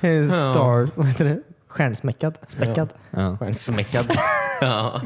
Star, 0.30 0.90
vad 0.96 1.06
heter 1.06 1.24
det? 1.24 1.40
Stjärnsmäckad. 1.70 2.38
Späckad. 2.46 2.94
Ja. 3.10 3.36
Stjärnsmäckad. 3.36 4.06
ja. 4.60 5.02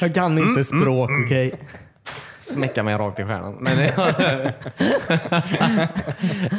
Jag 0.00 0.14
kan 0.14 0.38
inte 0.38 0.64
språk, 0.64 1.10
okej? 1.24 1.52
Smäcka 2.40 2.82
mig 2.82 2.94
rakt 2.94 3.18
i 3.18 3.24
stjärnan. 3.24 3.54
Men, 3.60 3.78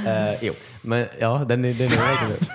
Eh, 0.06 0.34
jo, 0.42 0.54
men 0.82 1.06
ja, 1.20 1.46
den 1.48 1.66
är, 1.66 1.74
den 1.74 1.88
är 1.92 1.98
verkligen... 1.98 2.46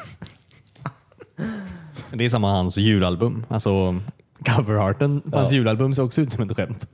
Det 2.11 2.25
är 2.25 2.29
samma 2.29 2.51
hans 2.53 2.77
julalbum. 2.77 3.47
Alltså 3.49 4.01
coverarten 4.45 5.21
på 5.21 5.37
hans 5.39 5.53
julalbum 5.53 5.95
ser 5.95 6.03
också 6.03 6.21
ut 6.21 6.33
som 6.33 6.51
ett 6.51 6.57
skämt. 6.57 6.87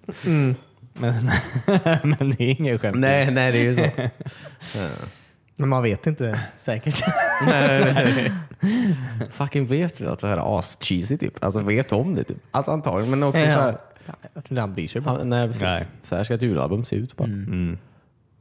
Men, 0.92 1.14
men 2.02 2.30
det 2.30 2.44
är 2.44 2.60
inget 2.60 2.80
skämt. 2.80 2.96
Nej, 2.96 3.30
nej, 3.30 3.52
det 3.52 3.58
är 3.58 3.62
ju 3.62 3.76
så. 3.76 3.82
Men 5.60 5.68
man 5.68 5.82
vet 5.82 6.06
inte 6.06 6.40
säkert. 6.56 7.02
nej, 7.46 7.92
nej. 7.94 8.32
Fucking 9.28 9.66
vet 9.66 10.00
vi 10.00 10.06
att 10.06 10.18
det 10.18 10.26
här 10.28 10.36
är 10.36 10.58
as-cheesy 10.58 11.16
typ. 11.18 11.44
Alltså 11.44 11.60
vet 11.60 11.92
om 11.92 12.14
det 12.14 12.22
typ. 12.24 12.38
Alltså 12.50 12.70
antagligen, 12.70 13.10
men 13.10 13.22
också 13.22 13.40
Ja. 13.40 13.54
så 13.54 13.60
här. 13.60 13.76
Jag 14.22 14.44
tror 14.44 14.44
inte 14.52 14.60
han 14.60 14.74
bryr 14.74 14.88
sig. 14.88 15.00
bara. 15.00 15.24
Nej, 15.24 15.46
precis. 15.46 15.62
Nej. 15.62 15.86
Så 16.02 16.16
här 16.16 16.24
ska 16.24 16.34
ett 16.34 16.42
julalbum 16.42 16.84
se 16.84 16.96
ut 16.96 17.16
bara. 17.16 17.24
Mm. 17.24 17.78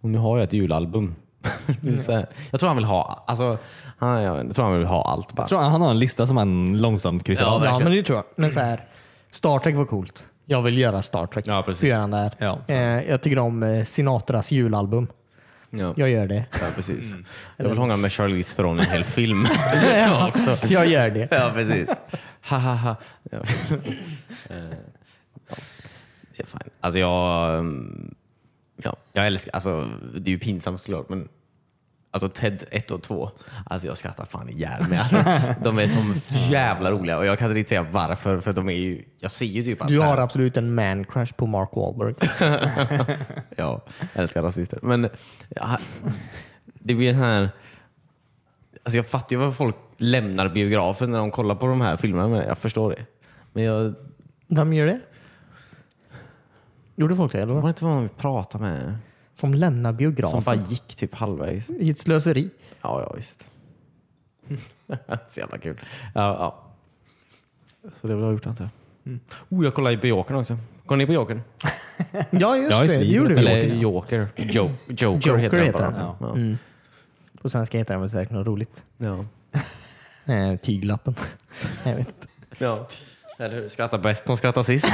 Och 0.02 0.10
nu 0.10 0.18
har 0.18 0.38
jag 0.38 0.44
ett 0.44 0.54
julalbum. 0.54 1.16
så 2.02 2.12
här. 2.12 2.28
Jag 2.52 2.60
tror 2.60 2.68
han 2.68 2.76
vill 2.76 2.86
ha, 2.86 3.24
alltså, 3.28 3.58
han, 3.98 4.22
jag 4.22 4.56
tror 4.56 4.66
han 4.66 4.78
vill 4.78 4.88
ha 4.88 5.02
allt 5.12 5.34
bara. 5.34 5.42
Jag 5.42 5.50
tror 5.50 5.60
han 5.60 5.82
har 5.82 5.90
en 5.92 6.00
lista 6.00 6.26
som 6.28 6.38
han 6.38 6.78
långsamt 6.78 7.24
kryssar 7.24 7.46
Ja, 7.46 7.52
av. 7.52 7.64
Ja, 7.64 7.70
verkligen. 7.72 7.84
men 7.92 7.98
det 7.98 8.04
tror 8.04 8.16
jag. 8.18 8.26
Men 8.36 8.52
så 8.52 8.60
här, 8.60 8.86
Star 9.32 9.60
Trek 9.60 9.76
var 9.76 9.86
coolt. 9.86 10.26
Jag 10.46 10.62
vill 10.62 10.78
göra 10.78 11.02
Star 11.02 11.26
Trek. 11.26 11.48
Ja, 11.48 11.64
precis. 11.66 11.80
Så 11.80 11.88
gör 11.88 12.00
han 12.00 12.12
det 12.12 12.18
här. 12.18 12.32
Ja. 12.38 12.60
Eh, 12.68 12.78
jag 13.10 13.22
tycker 13.22 13.40
om 13.40 13.64
eh, 13.64 13.84
Sinatras 13.84 14.52
julalbum. 14.52 15.08
Ja. 15.70 15.94
Jag 15.98 16.10
gör 16.10 16.28
det. 16.28 16.46
Ja, 16.52 16.68
precis. 16.76 17.14
Jag 17.58 17.70
vill 17.70 17.78
hångla 17.78 17.98
med 17.98 18.12
Charlize 18.12 18.56
Theron 18.56 18.80
i 18.80 18.84
en 18.84 18.90
hel 18.90 19.04
film. 19.04 19.46
ja, 19.96 20.28
också. 20.34 20.58
Jag 20.68 20.88
gör 20.88 21.10
det. 21.10 21.28
Ja, 21.32 21.52
precis. 21.54 21.90
Ha, 22.42 22.58
ha, 22.58 22.74
ha. 22.74 22.96
Ja. 23.32 23.38
Eh, 24.50 24.58
ja. 25.50 25.56
Det 26.36 26.44
är 26.44 26.46
fine. 26.46 26.70
Alltså 26.82 27.00
jag... 27.00 27.60
mm, 27.60 28.16
Ja, 28.84 28.96
jag 29.14 29.28
älskar... 29.28 29.52
Alltså, 29.54 29.90
det 30.16 30.30
är 30.32 30.34
ju 30.34 30.40
pinsamt 30.40 30.82
såklart, 30.82 31.10
men 31.10 31.28
Alltså 32.12 32.30
Ted 32.30 32.63
1 32.72 32.91
och 32.91 33.02
2, 33.02 33.32
alltså 33.65 33.88
jag 33.88 33.98
skrattar 33.98 34.26
fan 34.26 34.50
ihjäl 34.50 34.88
mig. 34.88 35.00
Alltså, 35.00 35.17
de 35.63 35.80
är 35.80 35.88
så 35.88 36.52
jävla 36.52 36.91
roliga 36.91 37.17
och 37.17 37.26
jag 37.26 37.39
kan 37.39 37.58
inte 37.58 37.69
säga 37.69 37.86
varför, 37.91 38.39
för 38.39 38.54
de 38.54 38.69
är 38.69 38.74
ju... 38.74 39.04
Jag 39.19 39.32
ser 39.32 39.45
ju 39.45 39.63
typ 39.63 39.82
att... 39.82 39.88
Du 39.88 40.00
har 40.00 40.17
absolut 40.17 40.58
en 40.58 40.76
man 40.76 41.06
crush 41.06 41.34
på 41.34 41.48
Mark 41.48 41.69
Wahlberg. 41.74 42.15
Ja, 43.56 43.82
jag 44.13 44.24
älskar 44.24 44.43
rasister. 44.43 44.80
Men 44.82 45.10
ja, 45.50 45.78
det 46.74 46.95
blir 46.95 47.10
en 47.10 47.15
här... 47.15 47.50
Alltså 48.84 48.98
jag 48.98 49.08
fattar 49.08 49.36
ju 49.36 49.39
varför 49.39 49.52
folk 49.52 49.76
lämnar 49.98 50.50
biografen 50.50 51.12
när 51.12 51.19
de 51.19 51.32
kollar 51.32 51.56
på 51.56 51.67
de 51.67 51.82
här 51.82 51.98
filmerna. 51.98 52.28
Men 52.28 52.48
jag 52.48 52.58
förstår 52.58 52.89
det. 52.89 53.06
Men 53.54 53.63
jag... 53.63 53.93
Vem 54.48 54.74
gör 54.74 54.86
det? 54.86 55.00
Gjorde 56.95 57.15
folk 57.15 57.32
det? 57.32 57.41
Eller? 57.41 57.54
Var 57.54 57.62
vad? 57.62 57.69
det 57.69 57.69
inte 57.69 57.86
någon 57.86 58.04
vi 58.04 58.10
pratade 58.10 58.63
med? 58.63 58.98
Som 59.39 59.54
lämnar 59.54 59.91
Som 59.91 59.97
biografen? 59.97 60.41
bara 60.45 60.56
gick 60.56 60.95
typ 60.95 61.15
halvvägs. 61.15 61.69
I 61.69 61.89
ett 61.89 61.97
slöseri. 61.99 62.49
Ja, 62.82 63.02
ja 63.02 63.13
visst. 63.15 63.52
så 65.28 65.39
jävla 65.39 65.58
kul. 65.58 65.80
Ja, 66.15 66.21
ja. 66.21 66.63
Så 67.93 68.08
det 68.08 68.13
vill 68.13 68.19
jag 68.21 68.28
ha 68.28 68.34
gjort 68.34 68.45
antar 68.45 68.69
jag. 69.04 69.19
Oh, 69.49 69.63
jag 69.65 69.73
kollade 69.73 69.97
på 69.97 70.08
Jokern 70.08 70.38
också. 70.38 70.58
Kollar 70.86 70.97
ni 70.97 71.06
på 71.06 71.13
Jokern? 71.13 71.41
Ja, 72.32 72.58
just 72.58 72.71
Ja, 72.71 72.82
just 72.84 72.93
det. 72.93 72.99
det. 72.99 73.06
Gjorde 73.06 73.34
vi. 73.34 73.39
Eller 73.39 73.75
Joker. 73.75 74.19
Joker. 74.36 74.49
Jo- 74.54 74.71
Joker, 74.88 75.30
Joker 75.30 75.38
heter 75.38 75.63
heter 75.63 75.80
den. 75.80 75.93
Ja. 76.19 76.32
Mm. 76.36 76.58
På 77.41 77.49
svenska 77.49 77.78
heter 77.78 77.93
den 77.93 78.02
väl 78.02 78.10
säkert 78.10 78.32
något 78.34 78.47
roligt. 78.47 78.86
Ja. 78.97 79.25
Eh, 80.34 80.56
tyglappen. 80.58 81.15
Jag 81.86 81.95
vet 81.95 82.08
inte. 82.08 82.28
ja. 82.63 82.88
Eller 83.39 83.56
hur? 83.56 83.69
Skrattar 83.69 83.97
bäst, 83.97 84.25
de 84.25 84.38
skrattar 84.38 84.63
sist. 84.63 84.86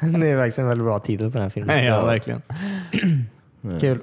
Det 0.00 0.30
är 0.30 0.36
faktiskt 0.36 0.58
en 0.58 0.66
väldigt 0.66 0.84
bra 0.84 0.98
titel 0.98 1.26
på 1.30 1.32
den 1.32 1.42
här 1.42 1.50
filmen. 1.50 1.84
Ja, 1.84 2.04
verkligen. 2.04 2.42
Kul. 3.80 4.00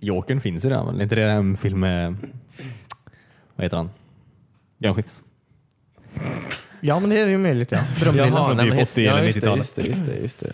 Jokern 0.00 0.40
finns 0.40 0.64
ju 0.64 0.68
där, 0.68 0.98
är 0.98 1.02
inte 1.02 1.14
det 1.14 1.22
en 1.24 1.56
film 1.56 1.80
med... 1.80 2.16
Vad 3.56 3.64
heter 3.64 3.76
han? 3.76 3.90
Björn 4.78 4.94
Skifs. 4.94 5.22
Ja, 6.80 7.00
men 7.00 7.10
det 7.10 7.18
är 7.20 7.26
ju 7.26 7.38
möjligt. 7.38 7.72
Ja. 7.72 7.80
Drömlilla. 8.00 8.46
Från 8.46 8.58
typ 8.58 8.68
men- 8.74 8.82
80 8.82 9.06
eller 9.06 9.22
just 9.22 9.40
det, 9.40 9.46
90-talet. 9.46 9.58
Just 9.58 9.76
det, 9.76 9.82
just 9.86 10.06
det, 10.06 10.16
just 10.22 10.40
det. 10.40 10.52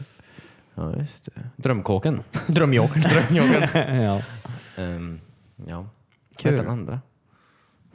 Ja, 0.75 0.96
just 0.98 1.25
det. 1.25 1.33
Drömkåken. 1.57 2.22
Drömjokern. 2.46 3.03
Drömjokern. 3.31 3.96
ja. 4.03 4.20
Ehm, 4.77 5.20
ja. 5.66 5.77
Vad 5.77 5.87
Kul. 6.38 6.51
heter 6.51 6.64
den 6.64 6.72
andra? 6.72 7.01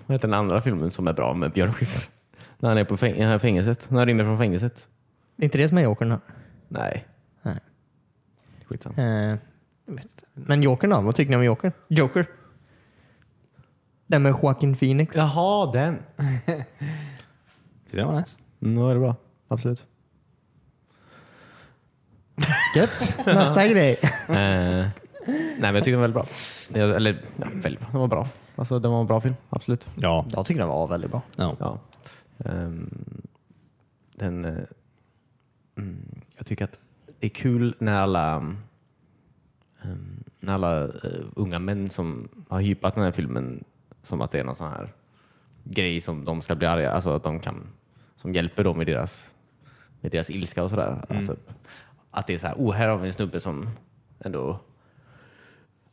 Vad 0.07 0.15
heter 0.15 0.27
den 0.27 0.33
andra 0.39 0.61
filmen 0.61 0.91
som 0.91 1.07
är 1.07 1.13
bra 1.13 1.33
med 1.33 1.51
Björn 1.51 1.73
Skifs? 1.73 2.09
När 2.59 2.69
han 2.69 2.77
är 2.77 2.83
på 2.83 2.97
fäng- 2.97 3.31
det 3.31 3.39
fängelset. 3.39 3.89
När 3.89 3.97
han 3.99 4.07
rymmer 4.07 4.23
från 4.23 4.37
fängelset. 4.37 4.87
Det 5.35 5.43
är 5.43 5.45
inte 5.45 5.57
det 5.57 5.67
som 5.67 5.77
är 5.77 5.81
Jokern 5.81 6.09
då? 6.09 6.19
Nej. 6.67 7.07
Nej. 7.41 7.59
Skitsamma. 8.65 8.95
Eh, 8.97 9.37
jag 9.85 9.93
vet 9.93 10.03
inte. 10.05 10.23
Men 10.33 10.63
Jokern 10.63 10.89
då? 10.89 11.01
Vad 11.01 11.15
tycker 11.15 11.29
ni 11.29 11.35
om 11.37 11.43
Joker? 11.43 11.71
Joker? 11.87 12.25
Den 14.07 14.21
med 14.21 14.29
Joaquin 14.43 14.75
Phoenix. 14.75 15.15
Jaha, 15.17 15.71
den. 15.71 15.97
Så 17.85 17.97
det 17.97 18.03
var 18.03 18.19
nice. 18.19 18.39
Mm, 18.61 18.75
då 18.75 18.89
är 18.89 18.93
det 18.93 18.99
bra. 18.99 19.15
Absolut. 19.47 19.85
Gött. 22.75 23.19
Nästa 23.25 23.67
grej. 23.67 23.97
Eh, 24.29 24.35
nej, 24.35 24.91
men 25.59 25.75
jag 25.75 25.83
tycker 25.83 25.91
den 25.97 26.01
var 26.01 26.07
väldigt 26.07 26.71
bra. 26.73 26.95
Eller, 26.95 27.21
ja, 27.37 27.47
väldigt 27.53 27.79
bra. 27.81 27.89
Den 27.91 27.99
var 28.01 28.07
bra. 28.07 28.27
Alltså, 28.57 28.79
den 28.79 28.91
var 28.91 29.01
en 29.01 29.07
bra 29.07 29.21
film. 29.21 29.35
Absolut. 29.49 29.89
Ja. 29.95 30.25
Jag 30.29 30.45
tycker 30.45 30.59
den 30.59 30.69
var 30.69 30.87
väldigt 30.87 31.11
bra. 31.11 31.21
ja. 31.35 31.55
Ja. 31.59 31.79
Ehm, 32.45 33.21
den, 34.15 34.45
mm, 35.77 36.21
jag 36.37 36.45
tycker 36.45 36.65
att 36.65 36.79
det 37.19 37.25
är 37.27 37.29
kul 37.29 37.75
när 37.79 37.93
alla, 37.93 38.35
ehm, 39.81 40.23
när 40.39 40.53
alla 40.53 40.83
eh, 40.83 41.25
unga 41.35 41.59
män 41.59 41.89
som 41.89 42.29
har 42.49 42.61
hypat 42.61 42.95
den 42.95 43.03
här 43.03 43.11
filmen 43.11 43.63
som 44.03 44.21
att 44.21 44.31
det 44.31 44.39
är 44.39 44.43
någon 44.43 44.55
sån 44.55 44.69
här 44.69 44.93
grej 45.63 46.01
som 46.01 46.25
de 46.25 46.41
ska 46.41 46.55
bli 46.55 46.67
arga, 46.67 46.91
alltså 46.91 47.09
att 47.09 47.23
de 47.23 47.39
kan, 47.39 47.67
som 48.15 48.33
hjälper 48.33 48.63
dem 48.63 48.81
i 48.81 48.85
deras, 48.85 49.31
med 50.01 50.11
deras 50.11 50.29
ilska 50.29 50.63
och 50.63 50.69
sådär. 50.69 51.05
Alltså, 51.09 51.35
att 52.11 52.27
det 52.27 52.33
är 52.33 52.37
så 52.37 52.47
här, 52.47 52.55
oh 52.55 52.73
här 52.73 52.87
har 52.87 52.97
vi 52.97 53.07
en 53.07 53.13
snubbe 53.13 53.39
som 53.39 53.69
ändå 54.19 54.59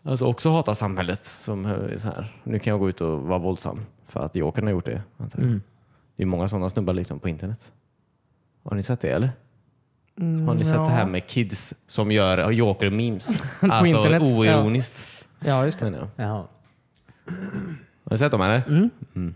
Alltså 0.07 0.25
också 0.25 0.51
hatar 0.51 0.75
samhället. 0.75 1.25
Som 1.25 1.65
är 1.65 1.97
så 1.97 2.09
här. 2.09 2.37
Nu 2.45 2.59
kan 2.59 2.71
jag 2.71 2.81
gå 2.81 2.89
ut 2.89 3.01
och 3.01 3.23
vara 3.23 3.39
våldsam 3.39 3.81
för 4.07 4.21
att 4.21 4.37
Jokern 4.37 4.65
har 4.65 4.73
gjort 4.73 4.85
det. 4.85 5.03
jag. 5.19 5.61
Det 6.17 6.23
är 6.23 6.27
många 6.27 6.49
sådana 6.49 6.71
snubbar 6.71 6.93
liksom 6.93 7.19
på 7.19 7.29
internet. 7.29 7.73
Har 8.65 8.77
ni 8.77 8.83
sett 8.83 9.01
det 9.01 9.11
eller? 9.11 9.33
har 10.17 10.55
ni 10.55 10.65
sett 10.65 10.77
det 10.77 10.91
här 10.91 11.07
med 11.07 11.27
kids 11.27 11.75
som 11.87 12.13
gör 12.13 12.51
Joker-memes? 12.51 13.43
alltså 13.61 13.97
internet, 13.97 14.23
ja. 14.27 14.37
oironiskt. 14.37 15.27
Ja, 15.41 15.65
just 15.65 15.79
det. 15.79 15.87
jag. 15.87 16.09
Jaha. 16.17 16.45
Har 18.05 18.11
ni 18.11 18.19
sett 18.19 18.31
dem 18.31 18.41
eller? 18.41 18.63
Mm. 18.69 19.35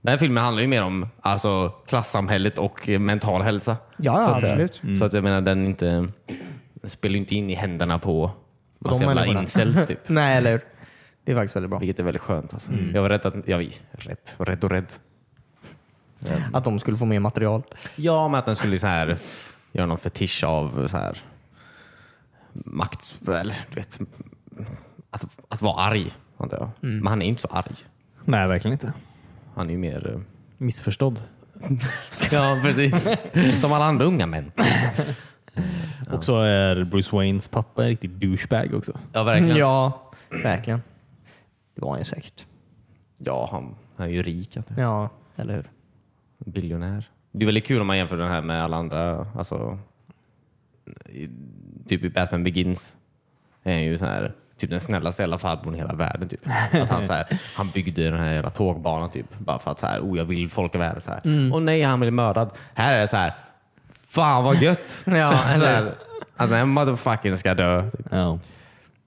Den 0.00 0.10
här 0.10 0.16
filmen 0.16 0.44
handlar 0.44 0.62
ju 0.62 0.68
mer 0.68 0.82
om 0.82 1.08
alltså, 1.20 1.68
klassamhället 1.86 2.58
och 2.58 2.88
eh, 2.88 2.98
mental 2.98 3.42
hälsa. 3.42 3.76
Ja, 3.96 4.14
så 4.14 4.20
ja, 4.20 4.40
säga. 4.40 4.52
absolut. 4.64 4.98
Så 4.98 5.04
att 5.04 5.12
jag 5.12 5.24
menar, 5.24 5.40
den, 5.40 5.66
inte, 5.66 6.08
den 6.74 6.90
spelar 6.90 7.12
ju 7.12 7.18
inte 7.18 7.34
in 7.34 7.50
i 7.50 7.54
händerna 7.54 7.98
på 7.98 8.30
massa 8.80 8.98
De 8.98 9.04
jävla 9.04 9.20
människorna. 9.20 9.40
incels 9.40 9.86
typ. 9.86 9.98
Nej, 10.08 10.36
eller 10.36 10.50
hur? 10.52 10.60
Det 11.24 11.32
är 11.32 11.36
faktiskt 11.36 11.56
väldigt 11.56 11.70
bra. 11.70 11.78
Vilket 11.78 11.98
är 11.98 12.02
väldigt 12.04 12.22
skönt. 12.22 12.54
Alltså. 12.54 12.72
Jag 12.94 13.02
var 13.02 13.08
rädd 13.08 13.26
att... 13.26 13.34
Jag 13.48 13.56
var 13.58 13.64
rädd, 13.92 14.16
var 14.36 14.46
rädd 14.46 14.64
och 14.64 14.70
rädd. 14.70 14.92
Att 16.52 16.64
de 16.64 16.78
skulle 16.78 16.96
få 16.96 17.04
mer 17.04 17.20
material. 17.20 17.62
Ja, 17.96 18.28
men 18.28 18.38
att 18.38 18.46
den 18.46 18.56
skulle 18.56 18.78
så 18.78 18.86
här, 18.86 19.16
göra 19.72 19.86
någon 19.86 19.98
fetisch 19.98 20.44
av 20.44 20.88
så 20.88 20.96
här, 20.96 21.18
makt... 22.52 23.14
Eller 23.28 23.56
du 23.70 23.74
vet, 23.74 23.98
att, 25.10 25.24
att 25.48 25.62
vara 25.62 25.74
arg. 25.82 26.12
antar 26.36 26.56
jag. 26.58 26.70
Men 26.80 27.06
han 27.06 27.22
är 27.22 27.26
inte 27.26 27.42
så 27.42 27.48
arg. 27.48 27.74
Nej, 28.24 28.48
verkligen 28.48 28.72
inte. 28.72 28.92
Han 29.54 29.66
är 29.66 29.70
ju 29.72 29.78
mer... 29.78 30.12
eh, 30.14 30.20
Missförstådd. 30.58 31.20
Ja, 32.32 32.58
precis. 32.62 33.08
Som 33.60 33.72
alla 33.72 33.84
andra 33.84 34.04
unga 34.04 34.26
män. 34.26 34.52
Och 36.12 36.24
så 36.24 36.40
är 36.42 36.84
Bruce 36.84 37.16
Waynes 37.16 37.48
pappa 37.48 37.82
en 37.82 37.88
riktig 37.88 38.10
douchebag 38.10 38.74
också. 38.74 38.92
Ja, 39.12 39.22
verkligen. 39.22 39.56
Ja, 39.56 40.02
Ja, 40.30 40.38
verkligen. 40.42 40.82
Det 41.74 41.80
var 41.82 41.90
han 41.90 41.98
ju 41.98 42.04
säkert. 42.04 42.46
han, 43.50 43.74
han 43.96 44.06
är 44.06 44.10
ju 44.10 44.22
rik. 44.22 44.56
antar 44.56 44.74
jag. 44.82 44.90
Ja, 44.90 45.08
eller 45.36 45.54
hur? 45.54 45.64
Biljonär. 46.38 47.08
Det 47.32 47.44
är 47.44 47.46
väldigt 47.46 47.66
kul 47.66 47.80
om 47.80 47.86
man 47.86 47.96
jämför 47.98 48.16
den 48.16 48.28
här 48.28 48.40
med 48.42 48.62
alla 48.64 48.76
andra. 48.76 49.26
Alltså, 49.36 49.78
i- 51.08 51.28
typ 51.88 52.04
i 52.04 52.10
Batman 52.10 52.44
Begins 52.44 52.96
är 53.62 53.72
han 53.72 53.82
ju 53.84 53.98
så 53.98 54.04
här 54.04 54.32
typ 54.56 54.70
den 54.70 54.80
snällaste 54.80 55.22
jävla 55.22 55.38
farbrorn 55.38 55.74
i 55.74 55.78
hela 55.78 55.94
världen. 55.94 56.28
Typ. 56.28 56.40
Att 56.72 56.90
han, 56.90 57.02
så 57.02 57.12
här, 57.12 57.40
han 57.54 57.70
byggde 57.70 58.10
den 58.10 58.20
här 58.20 58.32
jävla 58.32 58.50
tågbanan 58.50 59.10
typ, 59.10 59.38
bara 59.38 59.58
för 59.58 59.70
att 59.70 59.78
så 59.78 59.86
här, 59.86 60.00
oh, 60.00 60.18
jag 60.18 60.24
vill 60.24 60.48
folk 60.50 60.74
i 60.74 60.78
världen. 60.78 61.00
Så 61.00 61.10
här. 61.10 61.20
Mm. 61.24 61.52
Och 61.52 61.62
nej, 61.62 61.82
han 61.82 62.00
blev 62.00 62.12
mördad. 62.12 62.50
Här 62.74 62.94
är 62.94 63.00
det 63.00 63.08
så 63.08 63.16
här, 63.16 63.32
fan 64.10 64.44
vad 64.44 64.56
gött! 64.56 65.02
Ja, 65.06 65.32
så 65.32 65.54
eller 65.54 65.66
här, 65.74 65.94
att 66.36 66.50
den 66.50 66.68
motherfucking 66.68 67.36
ska 67.38 67.54
dö. 67.54 67.90
Typ. 67.90 68.06
Ja. 68.10 68.38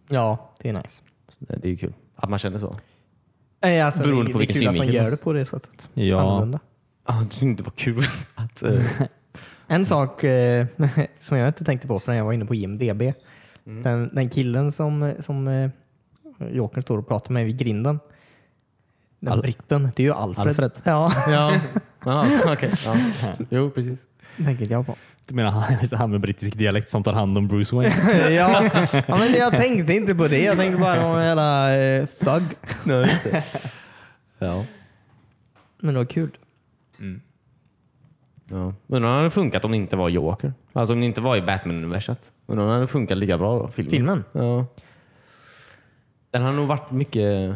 Ja, 0.08 0.52
det 0.62 0.70
är 0.70 0.74
nice. 0.74 1.02
Så 1.30 1.36
Det 1.40 1.56
det 1.56 1.68
är 1.68 1.70
ju 1.72 1.78
kul 1.78 1.94
att 2.16 2.30
man 2.30 2.40
känner 2.40 2.60
så. 2.60 2.76
Nej, 3.62 3.82
alltså, 3.82 4.02
Beroende 4.04 4.26
det, 4.30 4.34
på 4.34 4.40
det 4.40 4.44
är 4.46 4.48
vilken 4.48 4.62
kul 4.62 4.68
att 4.68 4.74
de 4.74 4.78
synvinkel. 4.80 5.04
gör 5.04 5.12
det 5.12 5.18
på 5.18 5.34
det 5.34 5.46
sättet. 5.46 5.90
Ja. 5.94 6.22
Annorlunda. 6.22 6.60
Ah, 7.06 7.20
det 7.20 7.26
tyckte 7.30 7.46
inte 7.46 7.64
var 7.64 7.72
kul 7.72 8.04
att... 8.36 8.64
eh, 8.64 8.82
En 9.68 9.86
sak 9.86 10.24
eh, 10.24 10.66
som 11.20 11.38
jag 11.38 11.48
inte 11.50 11.64
tänkte 11.64 11.88
på 11.88 12.00
förrän 12.00 12.18
jag 12.18 12.26
var 12.26 12.34
inne 12.34 12.46
på 12.46 12.56
IMDB. 12.56 13.02
Den, 13.64 14.10
den 14.16 14.30
killen 14.30 14.72
som, 14.72 15.14
som 15.20 15.48
eh, 15.48 15.70
Jokern 16.52 16.82
står 16.84 16.98
och 16.98 17.08
pratar 17.08 17.32
med 17.34 17.46
vid 17.46 17.58
grinden. 17.58 18.00
Den 19.20 19.34
Al- 19.34 19.42
britten, 19.42 19.90
det 19.96 20.04
är 20.04 20.08
ju 20.08 20.14
Alfred. 20.14 20.48
Alfred. 20.48 20.72
Ja, 20.84 21.14
ja, 21.28 21.54
Jaha, 22.06 22.28
okej. 22.54 22.72
Ja. 22.86 22.96
Jo, 23.50 23.70
precis. 23.70 24.06
Tänkte 24.38 24.66
jag 24.66 24.86
på. 24.86 24.96
Du 25.28 25.36
menar 25.36 25.52
han, 25.52 25.78
han 26.00 26.12
med 26.12 26.22
brittisk 26.22 26.58
dialekt 26.58 26.90
som 26.90 27.04
tar 27.04 27.14
hand 27.14 27.38
om 27.38 27.48
Bruce 27.48 27.76
Wayne? 27.76 28.30
ja. 28.36 28.70
ja, 29.08 29.18
men 29.18 29.34
jag 29.34 29.52
tänkte 29.52 29.94
inte 29.94 30.16
på 30.16 30.28
det. 30.28 30.44
Jag 30.44 30.58
tänkte 30.58 30.82
bara 30.82 31.06
om 31.06 31.22
jävla 31.22 31.78
eh, 31.78 32.06
thug. 32.06 32.44
ja. 34.40 34.66
Men 35.80 35.94
det 35.94 36.00
var 36.00 36.06
kul. 36.06 36.38
Ja. 38.50 38.74
Undrar 38.88 39.10
om 39.10 39.16
det 39.16 39.20
hade 39.20 39.32
funkat 39.32 39.66
om 39.66 39.72
det 39.72 39.78
inte 39.78 39.96
var 39.96 40.10
Joker. 40.10 40.54
Alltså 40.74 40.94
om 40.94 41.00
det 41.00 41.06
inte 41.06 41.22
var 41.22 41.38
i 41.38 41.42
Batman-universet. 41.42 42.32
Undrar 42.46 42.64
om 42.64 42.70
det 42.70 42.76
hade 42.76 42.88
funkat 42.88 43.18
lika 43.18 43.38
bra 43.38 43.60
då? 43.60 43.68
Filmen? 43.68 43.92
Filmen? 43.92 44.24
Ja. 44.32 44.66
Den 46.32 46.42
har 46.42 46.52
nog 46.52 46.68
varit 46.68 46.92
mycket... 46.92 47.56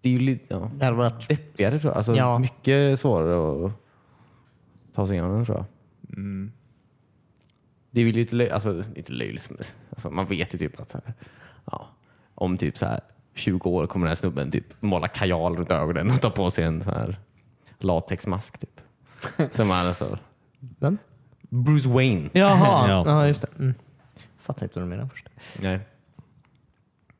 Det 0.00 0.08
är 0.08 0.12
ju 0.12 0.18
lite 0.18 0.44
ja, 0.48 0.70
Det 0.74 0.84
hade 0.84 0.96
varit... 0.96 1.28
deppigare 1.28 1.78
tror 1.78 1.90
jag. 1.90 1.96
Alltså, 1.96 2.16
Ja. 2.16 2.38
Mycket 2.38 3.00
svårare 3.00 3.66
att 3.66 3.72
ta 4.94 5.06
sig 5.06 5.14
igenom 5.14 5.36
den 5.36 5.44
tror 5.44 5.56
jag. 5.58 5.66
Mm. 6.18 6.52
Det 7.90 8.00
är 8.00 8.04
ju 8.04 8.12
lite, 8.12 8.36
löj, 8.36 8.50
alltså, 8.50 8.82
lite 8.94 9.12
löjligt. 9.12 9.50
Alltså, 9.90 10.10
man 10.10 10.26
vet 10.26 10.54
ju 10.54 10.58
typ 10.58 10.80
att 10.80 10.90
så 10.90 11.00
här, 11.04 11.14
ja, 11.64 11.88
om 12.34 12.58
typ 12.58 12.78
så 12.78 12.86
här 12.86 13.00
20 13.34 13.70
år 13.70 13.86
kommer 13.86 14.06
den 14.06 14.10
här 14.10 14.14
snubben 14.14 14.50
typ 14.50 14.82
måla 14.82 15.08
kajal 15.08 15.56
runt 15.56 15.70
ögonen 15.70 16.10
och 16.10 16.20
ta 16.20 16.30
på 16.30 16.50
sig 16.50 16.64
en 16.64 16.84
så 16.84 16.90
här 16.90 17.18
latexmask. 17.78 18.58
Typ. 18.58 18.80
Som 19.54 19.68
man 19.68 19.86
alltså, 19.86 20.18
Vem? 20.58 20.98
Bruce 21.40 21.88
Wayne. 21.88 22.30
Jaha, 22.32 22.88
Ja. 22.88 23.02
ja. 23.06 23.26
just 23.26 23.42
det. 23.42 23.48
Mm. 23.58 23.74
Fattar 24.38 24.62
inte 24.66 24.78
vad 24.78 24.84
du 24.84 24.90
menar 24.90 25.08
först. 25.08 25.28
Nej. 25.62 25.80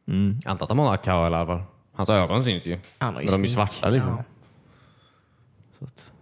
Mm. 0.06 0.40
Antar 0.44 0.64
att 0.64 0.70
han 0.70 0.76
målar 0.76 0.96
kajal 0.96 1.32
i 1.32 1.34
alla 1.34 1.46
fall. 1.46 1.62
Hans 1.92 2.08
ögon 2.08 2.44
syns 2.44 2.66
ju. 2.66 2.78
Han 2.98 3.14
har 3.14 3.20
ju 3.20 3.26
Men 3.26 3.32
de 3.32 3.42
är 3.42 3.46
ju 3.48 3.54
svarta 3.54 3.88
liksom. 3.88 4.10
Ja. 4.10 4.24
Så 5.78 5.84
att, 5.84 6.12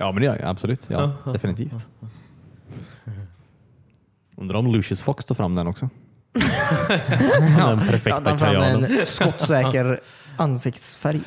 Ja, 0.00 0.12
men 0.12 0.20
det 0.20 0.26
gör 0.26 0.38
jag 0.38 0.48
absolut. 0.48 0.86
Ja, 0.90 1.12
definitivt. 1.32 1.88
Undrar 4.36 4.58
om 4.58 4.66
Lucius 4.66 5.02
Fox 5.02 5.24
tar 5.24 5.34
fram 5.34 5.54
den 5.54 5.66
också. 5.66 5.88
den 6.32 7.58
Ja, 7.58 7.80
perfekta 7.88 8.20
ta 8.20 8.38
fram 8.38 8.38
kajalen. 8.38 8.84
en 8.84 9.06
skottsäker 9.06 10.00
ansiktsfärg. 10.36 11.20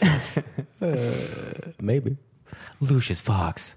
maybe. 1.78 2.16
Lucius 2.78 3.22
Fox. 3.22 3.76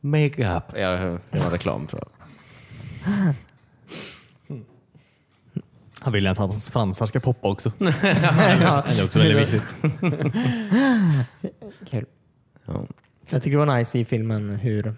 Makeup. 0.00 0.64
Ja, 0.76 0.90
det 1.30 1.38
var 1.38 1.50
reklam 1.50 1.86
tror 1.86 2.02
jag. 2.02 2.10
Han 6.00 6.12
vill 6.12 6.24
ju 6.24 6.30
att 6.30 6.38
hans 6.38 6.70
fransar 6.70 7.06
ska 7.06 7.20
poppa 7.20 7.48
också. 7.48 7.72
ja. 7.78 8.84
Det 8.88 8.98
är 9.00 9.04
också 9.04 9.18
väldigt 9.18 9.38
viktigt. 9.52 9.74
Kul. 11.90 12.06
Ja. 12.66 12.86
Jag 13.30 13.42
tycker 13.42 13.58
det 13.58 13.66
var 13.66 13.78
nice 13.78 13.98
i 13.98 14.04
filmen 14.04 14.50
hur 14.50 14.94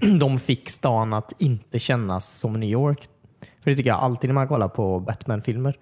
de 0.20 0.38
fick 0.38 0.70
stan 0.70 1.12
att 1.12 1.32
inte 1.38 1.78
kännas 1.78 2.38
som 2.38 2.60
New 2.60 2.70
York. 2.70 3.08
För 3.40 3.70
det 3.70 3.76
tycker 3.76 3.90
jag 3.90 3.98
alltid 3.98 4.30
när 4.30 4.34
man 4.34 4.48
kollar 4.48 4.68
på 4.68 5.00
Batman-filmer 5.00 5.78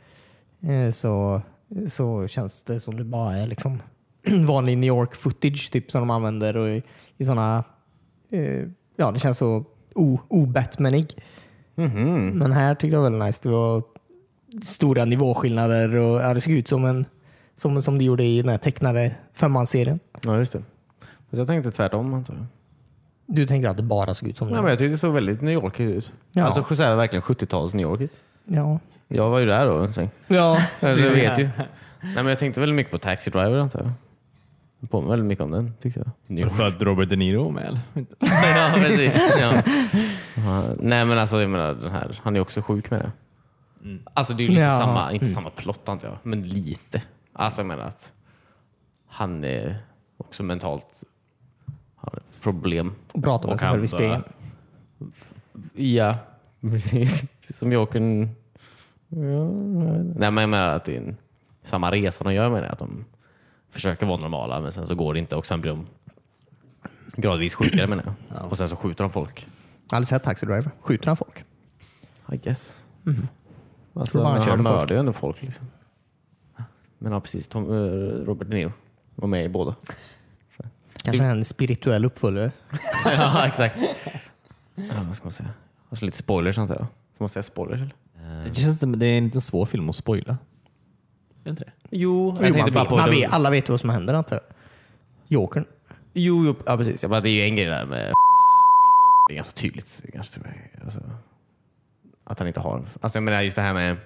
eh, 0.60 0.90
så, 0.90 1.42
så 1.88 2.28
känns 2.28 2.62
det 2.62 2.80
som 2.80 2.96
det 2.96 3.04
bara 3.04 3.36
är 3.36 3.46
liksom 3.46 3.82
vanlig 4.46 4.78
New 4.78 4.88
York-footage 4.88 5.72
typ, 5.72 5.90
som 5.90 6.00
de 6.00 6.10
använder 6.10 6.56
och 6.56 6.68
i, 6.68 6.82
i 7.16 7.24
såna, 7.24 7.64
eh, 8.30 8.64
ja 8.96 9.10
det 9.12 9.18
känns 9.18 9.38
så 9.38 9.64
o-Batmanig. 9.94 11.14
Mhm. 11.74 12.28
Men 12.28 12.52
här 12.52 12.74
tyckte 12.74 12.94
jag 12.94 13.02
var 13.02 13.10
väldigt 13.10 13.26
nice. 13.26 13.40
Det 13.42 13.48
var 13.48 13.82
stora 14.62 15.04
nivåskillnader 15.04 15.96
och 15.96 16.20
ja, 16.20 16.34
det 16.34 16.40
såg 16.40 16.52
ut 16.52 16.68
som, 16.68 16.84
en, 16.84 17.04
som, 17.56 17.82
som 17.82 17.98
det 17.98 18.04
gjorde 18.04 18.24
i 18.24 18.42
den 18.42 18.50
här 18.50 18.58
tecknade 18.58 19.14
femmansserien. 19.32 20.00
ja, 20.22 20.38
just 20.38 20.52
det. 20.52 20.62
Jag 21.30 21.46
tänkte 21.46 21.70
tvärtom 21.70 22.14
antar 22.14 22.34
jag. 22.34 22.46
Du 23.26 23.46
tänkte 23.46 23.70
att 23.70 23.76
det 23.76 23.82
bara 23.82 24.14
såg 24.14 24.28
ut 24.28 24.36
som 24.36 24.48
Nej, 24.48 24.56
det? 24.56 24.62
men 24.62 24.70
jag 24.70 24.78
tyckte 24.78 24.94
det 24.94 24.98
såg 24.98 25.14
väldigt 25.14 25.40
New 25.42 25.54
York 25.54 25.80
ut. 25.80 26.12
Ja. 26.32 26.44
Alltså 26.44 26.74
så 26.76 26.82
här, 26.82 26.96
verkligen 26.96 27.22
70-tals 27.22 27.74
New 27.74 27.82
York. 27.82 28.10
Ja. 28.44 28.78
Jag 29.08 29.30
var 29.30 29.38
ju 29.38 29.46
där 29.46 29.66
då 29.66 29.74
en 29.78 29.92
sväng. 29.92 30.10
Ja. 30.26 30.58
Alltså, 30.80 31.04
jag 31.04 31.12
vet 31.12 31.38
ju. 31.38 31.50
Nej, 32.00 32.14
men 32.14 32.26
jag 32.26 32.38
tänkte 32.38 32.60
väldigt 32.60 32.76
mycket 32.76 32.90
på 32.92 32.98
Taxi 32.98 33.30
Driver 33.30 33.58
antar 33.58 33.80
jag. 33.80 33.92
Jag 34.80 34.90
påminner 34.90 35.10
väldigt 35.10 35.26
mycket 35.26 35.44
om 35.44 35.50
den 35.50 35.74
tyckte 35.80 36.00
jag. 36.00 36.10
New 36.26 36.44
York. 36.44 36.52
För 36.56 36.66
att 36.66 36.82
Robert 36.82 37.08
De 37.08 37.16
Niro 37.16 37.50
med 37.50 37.64
eller? 37.64 37.80
ja, 38.56 38.70
precis. 38.74 39.32
Ja. 39.40 39.62
Nej 40.80 41.04
men 41.04 41.18
alltså 41.18 41.40
jag 41.40 41.50
menar 41.50 41.74
den 41.74 41.90
här, 41.90 42.20
han 42.22 42.36
är 42.36 42.40
också 42.40 42.62
sjuk 42.62 42.90
med 42.90 43.00
det. 43.00 43.12
Alltså 44.14 44.34
det 44.34 44.42
är 44.42 44.44
ju 44.44 44.48
lite 44.50 44.60
Ja. 44.62 44.78
samma, 44.78 45.12
inte 45.12 45.26
samma 45.26 45.50
plott 45.50 45.88
antar 45.88 46.08
jag, 46.08 46.16
men 46.22 46.48
lite. 46.48 47.02
Alltså 47.32 47.60
jag 47.60 47.66
menar 47.66 47.82
att 47.84 48.12
han 49.08 49.44
är 49.44 49.78
också 50.16 50.42
mentalt 50.42 51.04
problem. 52.42 52.92
Och 53.12 53.24
prata 53.24 53.48
med 53.48 53.58
sig 53.58 53.68
själv 53.68 53.84
i 53.84 53.88
spegeln. 53.88 54.22
Ja, 55.74 56.16
precis. 56.60 57.24
Som 57.50 57.72
Jokern... 57.72 58.30
Ja, 59.08 59.48
nej, 60.16 60.30
men 60.30 60.36
jag 60.36 60.48
menar 60.48 60.74
att 60.74 60.84
det 60.84 60.96
är 60.96 61.00
en, 61.00 61.16
samma 61.62 61.90
resa 61.92 62.24
de 62.24 62.34
gör 62.34 62.50
med 62.50 62.62
det. 62.62 62.68
Att 62.68 62.78
de 62.78 63.04
försöker 63.70 64.06
vara 64.06 64.20
normala 64.20 64.60
men 64.60 64.72
sen 64.72 64.86
så 64.86 64.94
går 64.94 65.14
det 65.14 65.20
inte 65.20 65.36
och 65.36 65.46
sen 65.46 65.60
blir 65.60 65.70
de 65.70 65.86
gradvis 67.16 67.54
sjukare 67.54 67.86
menar 67.86 68.04
jag. 68.28 68.44
Och 68.50 68.58
sen 68.58 68.68
så 68.68 68.76
skjuter 68.76 69.04
de 69.04 69.10
folk. 69.10 69.46
Jag 69.86 69.92
har 69.92 69.96
aldrig 69.96 70.08
sett 70.08 70.22
Taxi 70.22 70.46
Driver. 70.46 70.70
Skjuter 70.80 71.06
han 71.06 71.16
folk? 71.16 71.44
I 72.32 72.36
guess. 72.36 72.80
Alltså, 73.94 74.12
Tror 74.12 74.22
bara 74.22 74.40
han 74.40 74.48
han 74.48 74.62
mördar 74.62 74.94
ju 74.94 74.98
ändå 74.98 75.12
folk. 75.12 75.42
Liksom. 75.42 75.66
Men 76.98 77.12
ja, 77.12 77.20
precis. 77.20 77.48
Tom, 77.48 77.64
eh, 77.64 78.24
Robert 78.26 78.48
De 78.48 78.56
Niro 78.56 78.72
var 79.14 79.28
med 79.28 79.44
i 79.44 79.48
båda. 79.48 79.74
Kanske 81.10 81.24
en 81.24 81.44
spirituell 81.44 82.04
uppföljare. 82.04 82.52
ja, 83.04 83.46
exakt. 83.46 83.76
Ja, 84.74 84.82
vad 85.06 85.16
ska 85.16 85.24
man 85.24 85.32
säga? 85.32 85.50
Alltså 85.90 86.04
lite 86.04 86.16
spoilers 86.16 86.58
antar 86.58 86.74
jag. 86.74 86.86
Får 87.18 87.24
man 87.24 87.28
säga 87.28 87.42
spoilers 87.42 87.80
eller? 87.80 87.94
Det 88.44 88.54
känns 88.54 88.80
som 88.80 88.98
det 88.98 89.06
är 89.06 89.18
en 89.18 89.24
lite 89.24 89.40
svår 89.40 89.66
film 89.66 89.88
att 89.88 89.96
spoila. 89.96 90.32
Är 90.32 91.44
det 91.44 91.50
inte 91.50 91.64
det? 91.64 91.72
Jo, 91.90 92.36
Jo, 92.40 92.42
man 92.42 92.52
vet, 92.52 92.90
man 92.90 93.10
vet, 93.10 93.32
alla 93.32 93.50
vet 93.50 93.68
vad 93.68 93.80
som 93.80 93.90
händer 93.90 94.14
antar 94.14 94.36
jag. 94.36 94.42
Jokern. 95.28 95.64
Jo, 96.12 96.44
jo 96.44 96.54
ja, 96.66 96.76
precis. 96.76 97.02
Jag 97.02 97.10
bara, 97.10 97.20
det 97.20 97.30
är 97.30 97.32
ju 97.32 97.42
en 97.42 97.56
grej 97.56 97.66
där 97.66 97.86
med... 97.86 98.12
Det 99.28 99.34
är 99.34 99.36
ganska 99.36 99.60
tydligt. 99.60 100.02
Det 100.02 100.08
är 100.08 100.12
ganska, 100.12 100.40
alltså, 100.84 101.00
att 102.24 102.38
han 102.38 102.48
inte 102.48 102.60
har... 102.60 102.84
Alltså 103.00 103.16
jag 103.16 103.22
menar 103.22 103.42
just 103.42 103.56
det 103.56 103.62
här 103.62 103.74
med... 103.74 103.96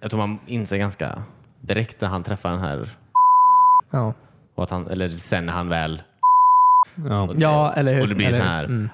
Jag 0.00 0.10
tror 0.10 0.18
man 0.18 0.38
inser 0.46 0.76
ganska 0.76 1.22
direkt 1.60 2.00
när 2.00 2.08
han 2.08 2.22
träffar 2.22 2.50
den 2.50 2.60
här... 2.60 2.88
Ja. 3.90 4.14
Och 4.56 4.62
att 4.64 4.70
han, 4.70 4.88
eller 4.88 5.08
sen 5.08 5.46
när 5.46 5.52
han 5.52 5.68
väl... 5.68 6.02
Ja. 7.08 7.20
och 7.22 7.34
det- 7.34 7.42
ja, 7.42 7.72
eller 7.72 7.94
hur? 7.94 8.02
Och 8.02 8.08
det 8.08 8.14
blir 8.14 8.26
eller, 8.26 8.38
så 8.38 8.44
här... 8.44 8.64
Mm. 8.64 8.88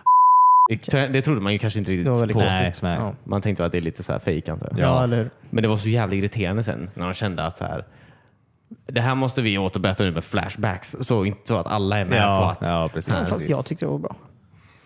Det, 0.91 1.07
det 1.09 1.23
trodde 1.23 1.41
man 1.41 1.53
ju 1.53 1.59
kanske 1.59 1.79
inte 1.79 1.93
riktigt 1.93 2.33
på. 2.33 2.39
Nej, 2.39 2.73
nej. 2.83 2.97
Ja. 3.01 3.13
Man 3.25 3.43
tänkte 3.43 3.65
att 3.65 3.73
det 3.73 3.79
är 3.79 3.83
lite 3.83 4.03
så 4.03 4.13
här 4.13 4.19
fake 4.19 4.53
antar 4.53 4.69
jag. 4.71 4.81
Ja. 4.81 5.05
eller 5.05 5.17
hur? 5.17 5.31
Men 5.51 5.63
det 5.63 5.69
var 5.69 5.77
så 5.77 5.89
jävla 5.89 6.15
irriterande 6.17 6.63
sen 6.63 6.91
när 6.95 7.05
de 7.05 7.15
kände 7.15 7.45
att 7.45 7.57
så 7.57 7.65
här, 7.65 7.85
det 8.87 9.01
här 9.01 9.15
måste 9.15 9.43
vi 9.43 9.59
återberätta 9.59 10.05
nu 10.05 10.11
med 10.11 10.25
flashbacks 10.25 10.97
så, 11.01 11.25
inte 11.25 11.41
så 11.45 11.57
att 11.57 11.67
alla 11.67 11.99
är 11.99 12.05
med 12.05 12.19
på 12.19 12.25
Ja, 12.25 12.51
att... 12.51 12.59
ja, 12.61 12.89
precis. 12.95 13.13
Nej, 13.13 13.27
Fast 13.27 13.51
jag 13.51 13.65
tyckte 13.65 13.85
det 13.85 13.91
var 13.91 13.99
bra. 13.99 14.17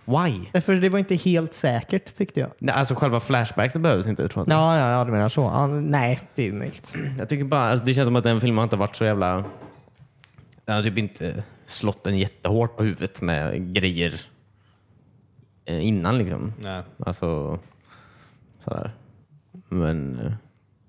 Why? 0.05 0.61
För 0.61 0.75
det 0.75 0.89
var 0.89 0.99
inte 0.99 1.15
helt 1.15 1.55
säkert 1.55 2.15
tyckte 2.15 2.41
jag. 2.41 2.51
Nej, 2.59 2.75
alltså 2.75 2.95
själva 2.95 3.21
flashbacksen 3.21 3.83
behövs 3.83 4.07
inte. 4.07 4.29
Tror 4.29 4.41
jag, 4.41 4.43
inte. 4.45 4.53
Ja, 4.53 4.79
ja, 4.79 4.91
ja 4.99 5.05
du 5.05 5.13
menar 5.13 5.29
så. 5.29 5.41
Ja, 5.41 5.67
nej, 5.67 6.21
det 6.35 6.43
är 6.43 6.47
ju 6.47 6.53
möjligt. 6.53 6.95
jag 7.19 7.29
tycker 7.29 7.45
bara, 7.45 7.63
alltså, 7.71 7.87
det 7.87 7.95
känns 7.95 8.07
som 8.07 8.17
att 8.17 8.25
den 8.25 8.41
filmen 8.41 8.59
har 8.59 8.63
inte 8.65 8.77
varit 8.77 8.97
så 8.97 9.05
jävla... 9.05 9.45
Den 10.67 10.75
har 10.77 10.83
typ 10.83 10.99
inte 10.99 11.45
slått 11.67 12.07
en 12.07 12.19
jättehårt 12.19 12.77
på 12.77 12.83
huvudet 12.85 13.21
med 13.23 13.75
grejer 13.75 14.21
eh, 15.65 15.87
innan 15.87 16.19
liksom. 16.19 16.53
Nej. 16.61 16.83
Alltså, 16.99 17.59
sådär. 18.61 18.91
Men 19.69 20.21
eh, 20.21 20.33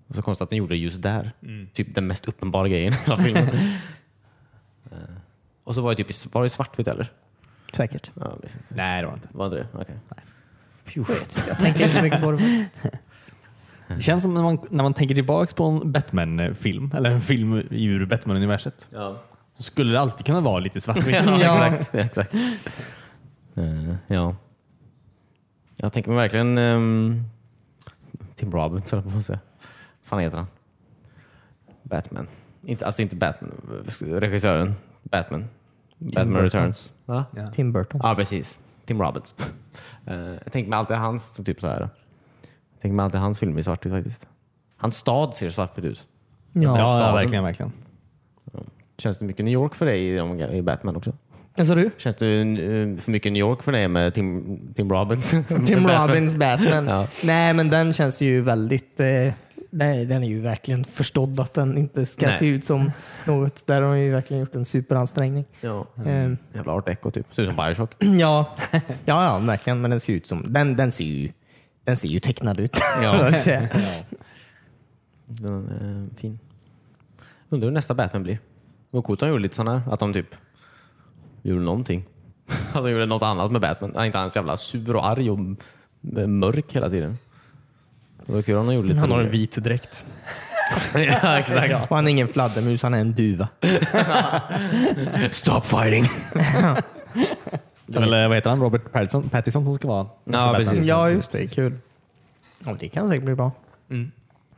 och 0.07 0.15
så 0.15 0.21
konstigt 0.21 0.43
att 0.43 0.49
den 0.49 0.57
gjorde 0.57 0.73
det 0.73 0.79
just 0.79 1.01
där. 1.01 1.31
Typ 1.73 1.95
den 1.95 2.07
mest 2.07 2.27
uppenbara 2.27 2.67
grejen 2.67 2.93
i 2.93 2.97
hela 2.97 3.17
filmen. 3.17 3.49
Eh, 4.91 4.97
och 5.63 5.75
så 5.75 5.81
var 5.81 5.95
det 5.95 6.03
typ 6.03 6.33
var 6.33 6.43
det 6.43 6.49
svartvitt 6.49 6.87
eller? 6.87 7.11
Säkert. 7.73 8.11
Ja, 8.13 8.33
inte. 8.43 8.57
Nej, 8.69 9.01
det 9.01 9.07
var 9.07 9.13
inte. 9.13 9.29
Var 9.31 9.49
det 9.49 9.55
det? 9.55 9.67
Okej. 9.73 9.99
Jag 11.47 11.59
tänker 11.59 11.83
inte 11.83 11.95
så 11.95 12.03
mycket 12.03 12.21
på 12.21 12.31
det. 12.31 12.37
faktiskt. 12.37 12.83
Det 13.87 14.01
känns 14.01 14.23
som 14.23 14.33
när 14.33 14.41
man, 14.41 14.59
när 14.69 14.83
man 14.83 14.93
tänker 14.93 15.15
tillbaka 15.15 15.55
på 15.55 15.63
en 15.63 15.91
Batman-film, 15.91 16.91
eller 16.95 17.09
en 17.09 17.21
film 17.21 17.53
ur 17.71 18.05
Batman-universet, 18.05 18.89
Ja. 18.91 19.21
Så 19.57 19.63
skulle 19.63 19.91
det 19.91 19.99
alltid 19.99 20.25
kunna 20.25 20.41
vara 20.41 20.59
lite 20.59 20.81
svartvitt. 20.81 21.25
Ja. 21.25 21.67
exakt. 21.67 21.95
exakt. 21.95 22.33
Eh, 23.55 23.95
ja. 24.07 24.35
Jag 25.75 25.93
tänker 25.93 26.11
mig 26.11 26.17
verkligen 26.17 26.57
um, 26.57 27.23
Tim 28.35 28.51
Robbins, 28.51 28.91
höll 28.91 29.01
jag 29.03 29.11
på 29.13 29.17
att 29.17 29.25
säga. 29.25 29.39
fan 30.03 30.19
heter 30.19 30.37
han? 30.37 30.47
Batman. 31.83 32.27
Inte, 32.63 32.85
alltså 32.85 33.01
inte 33.01 33.15
Batman, 33.15 33.51
regissören. 34.01 34.75
Batman. 35.03 35.45
Batman 35.97 36.33
Burton. 36.33 36.43
Returns. 36.43 36.91
Va? 37.05 37.25
Tim 37.53 37.71
Burton. 37.73 38.01
Ja, 38.03 38.15
precis. 38.15 38.57
Tim 38.85 39.01
Robbins. 39.01 39.35
Eh, 40.05 40.15
jag 40.15 40.51
tänker 40.51 40.69
mig 40.69 40.79
alltid 40.79 40.97
hans 40.97 41.35
typ 41.35 41.61
så 41.61 41.67
här. 41.67 41.79
Jag 41.81 42.81
tänker 42.81 42.95
mig 42.95 43.03
alltid 43.03 43.21
hans 43.21 43.39
film 43.39 43.57
i 43.57 43.63
svartvitt 43.63 43.93
faktiskt. 43.93 44.27
Hans 44.77 44.97
stad 44.97 45.35
ser 45.35 45.49
svartvitt 45.49 45.85
ut. 45.85 46.07
Ja. 46.53 46.77
Ja, 46.77 46.99
ja, 47.07 47.13
verkligen. 47.15 47.43
verkligen. 47.43 47.71
Känns 48.97 49.17
det 49.17 49.25
mycket 49.25 49.45
New 49.45 49.53
York 49.53 49.75
för 49.75 49.85
dig 49.85 50.17
i, 50.57 50.61
Batman 50.61 50.95
också? 50.95 51.13
Vad 51.55 51.67
sa 51.67 51.75
du? 51.75 51.91
Känns 51.97 52.15
det 52.15 52.41
eh, 52.41 52.97
för 52.97 53.11
mycket 53.11 53.31
New 53.31 53.39
York 53.39 53.63
för 53.63 53.71
dig 53.71 53.87
med 53.87 54.13
Tim, 54.13 54.59
Tim 54.75 54.91
Robbins? 54.91 55.29
Tim 55.65 55.83
Batman? 55.83 56.07
Robbins 56.07 56.35
Batman. 56.35 56.87
Ja. 56.87 57.07
Nej, 57.23 57.53
men 57.53 57.69
den 57.69 57.93
känns 57.93 58.21
ju 58.21 58.41
väldigt... 58.41 58.99
Eh, 58.99 59.33
nej, 59.69 60.05
den 60.05 60.23
är 60.23 60.27
ju 60.27 60.41
verkligen 60.41 60.83
förstådd 60.83 61.39
att 61.39 61.53
den 61.53 61.77
inte 61.77 62.05
ska 62.05 62.27
Nej. 62.27 62.37
se 62.37 62.45
ut 62.45 62.65
som 62.65 62.91
något. 63.25 63.67
Där 63.67 63.81
har 63.81 63.95
de 63.95 63.99
ju 63.99 64.11
verkligen 64.11 64.41
gjort 64.41 64.55
en 64.55 64.65
superansträngning. 64.65 65.45
Ja. 65.61 65.87
Eh, 66.05 66.31
Jävla 66.53 66.71
art 66.71 66.85
deco 66.85 67.11
typ. 67.11 67.35
Ser 67.35 67.43
ut 67.43 67.49
som 67.49 67.65
Bioshock. 67.65 67.95
ja. 67.99 68.55
ja, 68.71 68.81
ja, 69.05 69.39
verkligen. 69.39 69.81
Men 69.81 69.91
den 69.91 69.99
ser 69.99 70.13
ut 70.13 70.27
som... 70.27 70.53
Den, 70.53 70.75
den 70.75 70.91
ser 70.91 71.05
ju... 71.05 71.31
Den 71.83 71.95
ser 71.95 72.07
ju 72.07 72.19
tecknad 72.19 72.59
ut. 72.59 72.79
Ja. 73.03 73.31
Den 75.29 75.67
är 75.67 76.03
eh, 76.03 76.19
fin. 76.19 76.39
Undrar 77.49 77.67
hur 77.67 77.73
nästa 77.73 77.93
Batman 77.93 78.23
blir. 78.23 78.39
De 78.91 79.03
gjorde 79.07 79.39
lite 79.39 79.55
sån 79.55 79.67
här. 79.67 79.81
Att 79.91 79.99
de 79.99 80.13
typ 80.13 80.35
gjorde 81.41 81.61
någonting. 81.61 82.05
att 82.73 82.83
de 82.83 82.91
gjorde 82.91 83.05
något 83.05 83.21
annat 83.21 83.51
med 83.51 83.61
Batman. 83.61 83.91
Han 83.95 84.03
är 84.03 84.05
inte 84.05 84.29
så 84.29 84.39
jävla 84.39 84.57
sur 84.57 84.95
och 84.95 85.07
arg 85.07 85.31
och 85.31 85.39
mörk 86.29 86.75
hela 86.75 86.89
tiden. 86.89 87.17
Det 88.25 88.33
var 88.33 88.41
kul 88.41 88.57
om 88.57 88.67
de 88.67 88.75
gjorde 88.75 88.87
lite 88.87 88.99
Han 88.99 89.11
har 89.11 89.21
en 89.21 89.29
vit 89.29 89.55
dräkt. 89.55 90.05
ja, 90.93 91.39
exakt. 91.39 91.91
Och 91.91 91.95
han 91.95 92.07
är 92.07 92.11
ingen 92.11 92.27
fladdermus, 92.27 92.83
han 92.83 92.93
är 92.93 92.99
en 92.99 93.13
duva. 93.13 93.47
Stop 95.31 95.61
fighting! 95.61 96.03
Det 97.85 97.97
är 97.97 97.99
väl, 97.99 98.13
eh, 98.13 98.27
vad 98.27 98.35
heter 98.35 98.49
han? 98.49 98.61
Robert 98.61 98.91
Pattinson, 98.91 99.29
Pattinson 99.29 99.65
som 99.65 99.73
ska 99.73 99.87
vara 99.87 100.07
Batman. 100.25 100.55
precis. 100.55 100.85
Ja, 100.85 101.09
just 101.09 101.31
det. 101.31 101.47
Kul. 101.47 101.77
Ja, 102.65 102.75
det 102.79 102.89
kan 102.89 103.09
säkert 103.09 103.25
bli 103.25 103.35
bra. 103.35 103.51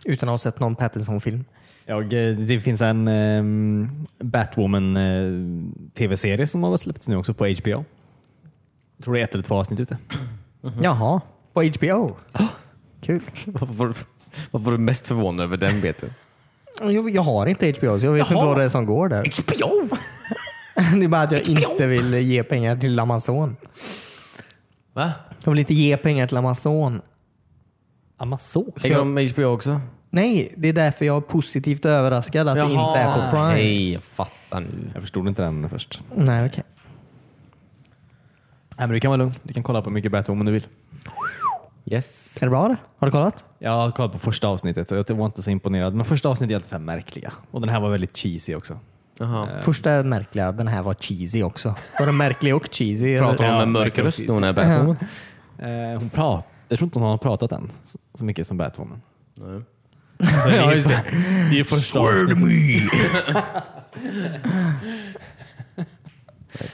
Utan 0.05 0.29
att 0.29 0.33
ha 0.33 0.37
sett 0.37 0.59
någon 0.59 0.75
Pattinson-film. 0.75 1.45
Ja, 1.89 2.01
eh, 2.01 2.35
det 2.35 2.59
finns 2.59 2.81
en 2.81 3.07
um, 3.07 4.05
Batwoman 4.19 4.97
eh, 4.97 5.31
tv-serie 5.93 6.47
som 6.47 6.63
har 6.63 6.77
släppts 6.77 7.07
nu 7.07 7.15
också 7.15 7.33
på 7.33 7.45
HBO. 7.45 7.69
Jag 8.97 9.03
tror 9.03 9.13
det 9.13 9.19
är 9.19 9.23
ett 9.23 9.33
eller 9.33 9.43
två 9.43 9.55
avsnitt 9.55 9.79
ute. 9.79 9.97
Jaha, 10.81 11.21
på 11.53 11.63
HBO? 11.63 12.17
Kul. 13.01 13.21
Varför 13.45 14.05
var, 14.51 14.71
du 14.71 14.77
mest 14.77 15.07
förvånad 15.07 15.43
över 15.43 15.57
den 15.57 15.81
beten? 15.81 16.09
Jag, 16.81 17.09
jag 17.09 17.21
har 17.21 17.45
inte 17.45 17.71
HBO, 17.71 17.99
så 17.99 18.05
jag 18.05 18.13
vet 18.13 18.31
inte 18.31 18.45
vad 18.45 18.57
det 18.57 18.63
är 18.63 18.69
som 18.69 18.85
går 18.85 19.09
där. 19.09 19.43
HBO! 19.43 19.95
Det 20.99 21.05
är 21.05 21.07
bara 21.07 21.21
att 21.21 21.31
jag 21.31 21.49
inte 21.49 21.87
vill 21.87 22.13
ge 22.13 22.43
pengar 22.43 22.75
till 22.75 22.99
Amazon. 22.99 23.55
Va? 24.93 25.11
Jag 25.43 25.51
vill 25.51 25.59
inte 25.59 25.73
ge 25.73 25.97
pengar 25.97 26.27
till 26.27 26.37
Amazon. 26.37 27.01
Amazon? 28.17 28.71
Äger 28.83 28.97
de 28.97 29.27
HBO 29.33 29.45
också? 29.45 29.81
Nej, 30.09 30.53
det 30.57 30.67
är 30.67 30.73
därför 30.73 31.05
jag 31.05 31.17
är 31.17 31.21
positivt 31.21 31.85
överraskad 31.85 32.47
att 32.47 32.55
det 32.55 32.61
inte 32.61 32.79
är 32.99 33.15
på 33.15 33.35
Prime. 33.35 33.47
Nej, 33.53 33.93
jag 33.93 34.03
fattar 34.03 34.59
nu. 34.59 34.91
Jag 34.93 35.01
förstod 35.03 35.27
inte 35.27 35.41
den 35.41 35.69
först. 35.69 36.03
Nej, 36.15 36.45
okej. 36.45 36.63
Nej, 38.77 38.87
men 38.87 38.89
du 38.89 38.99
kan 38.99 39.09
vara 39.11 39.17
lugn. 39.17 39.33
Du 39.43 39.53
kan 39.53 39.63
kolla 39.63 39.81
på 39.81 39.89
mycket 39.89 40.11
Batwoman 40.11 40.45
du 40.45 40.51
vill. 40.51 40.67
Yes. 41.85 42.37
Är 42.41 42.45
det 42.45 42.49
bra 42.49 42.67
det? 42.67 42.75
Har 42.97 43.07
du 43.07 43.11
kollat? 43.11 43.45
Jag 43.59 43.71
har 43.71 43.91
kollat 43.91 44.11
på 44.11 44.19
första 44.19 44.47
avsnittet 44.47 44.91
och 44.91 44.97
jag 44.97 45.15
var 45.15 45.25
inte 45.25 45.41
så 45.41 45.51
imponerad. 45.51 45.93
Men 45.95 46.05
första 46.05 46.29
avsnittet 46.29 46.51
är 46.51 46.55
alltid 46.55 46.69
så 46.69 46.75
här 46.75 46.83
märkliga. 46.83 47.33
Och 47.51 47.61
den 47.61 47.69
här 47.69 47.79
var 47.79 47.89
väldigt 47.89 48.17
cheesy 48.17 48.55
också. 48.55 48.79
Jaha. 49.19 49.47
Första 49.61 49.91
är 49.91 50.03
märkliga, 50.03 50.51
den 50.51 50.67
här 50.67 50.83
var 50.83 50.93
cheesy 50.93 51.43
också. 51.43 51.75
Var 51.99 52.05
den 52.05 52.17
märklig 52.17 52.55
och 52.55 52.67
cheesy? 52.71 53.19
Pratar 53.19 53.43
hon 53.45 53.53
Ja, 53.53 53.59
med 53.59 53.67
mörk 53.67 53.99
röst 53.99 54.19
när 54.19 54.33
hon 54.33 54.43
är 54.43 54.53
Batwoman? 54.53 54.97
Eh, 55.59 55.99
hon 55.99 56.09
prat, 56.09 56.45
jag 56.67 56.79
tror 56.79 56.87
inte 56.87 56.99
hon 56.99 57.09
har 57.09 57.17
pratat 57.17 57.51
än 57.51 57.71
så- 57.83 57.99
så 58.13 58.25
mycket 58.25 58.47
som 58.47 58.57
Batwoman. 58.57 59.01
Nej. 59.35 59.61
Så 60.23 60.49
det 60.49 60.57
är 60.57 60.75
ju- 60.75 60.81
Det 60.81 60.93
är 61.49 61.53
ju 61.53 61.63
första 61.63 61.99
avsnittet. 61.99 62.91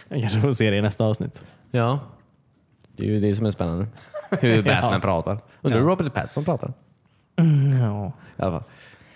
Jag 0.09 0.19
kanske 0.21 0.41
får 0.41 0.53
se 0.53 0.69
det 0.69 0.77
i 0.77 0.81
nästa 0.81 1.03
avsnitt. 1.05 1.45
Ja. 1.71 1.99
Det 2.97 3.03
är 3.05 3.09
ju 3.09 3.19
det 3.19 3.35
som 3.35 3.45
är 3.45 3.51
spännande. 3.51 3.87
Hur 4.39 4.63
Batman 4.63 4.93
Ja. 4.93 4.99
pratar. 4.99 5.37
Undrar 5.61 5.79
hur 5.79 5.87
Robert 5.87 6.13
Pattinson 6.13 6.45
pratar? 6.45 6.73
Ja. 7.81 8.11
I 8.37 8.41
alla 8.41 8.51
fall. 8.51 8.63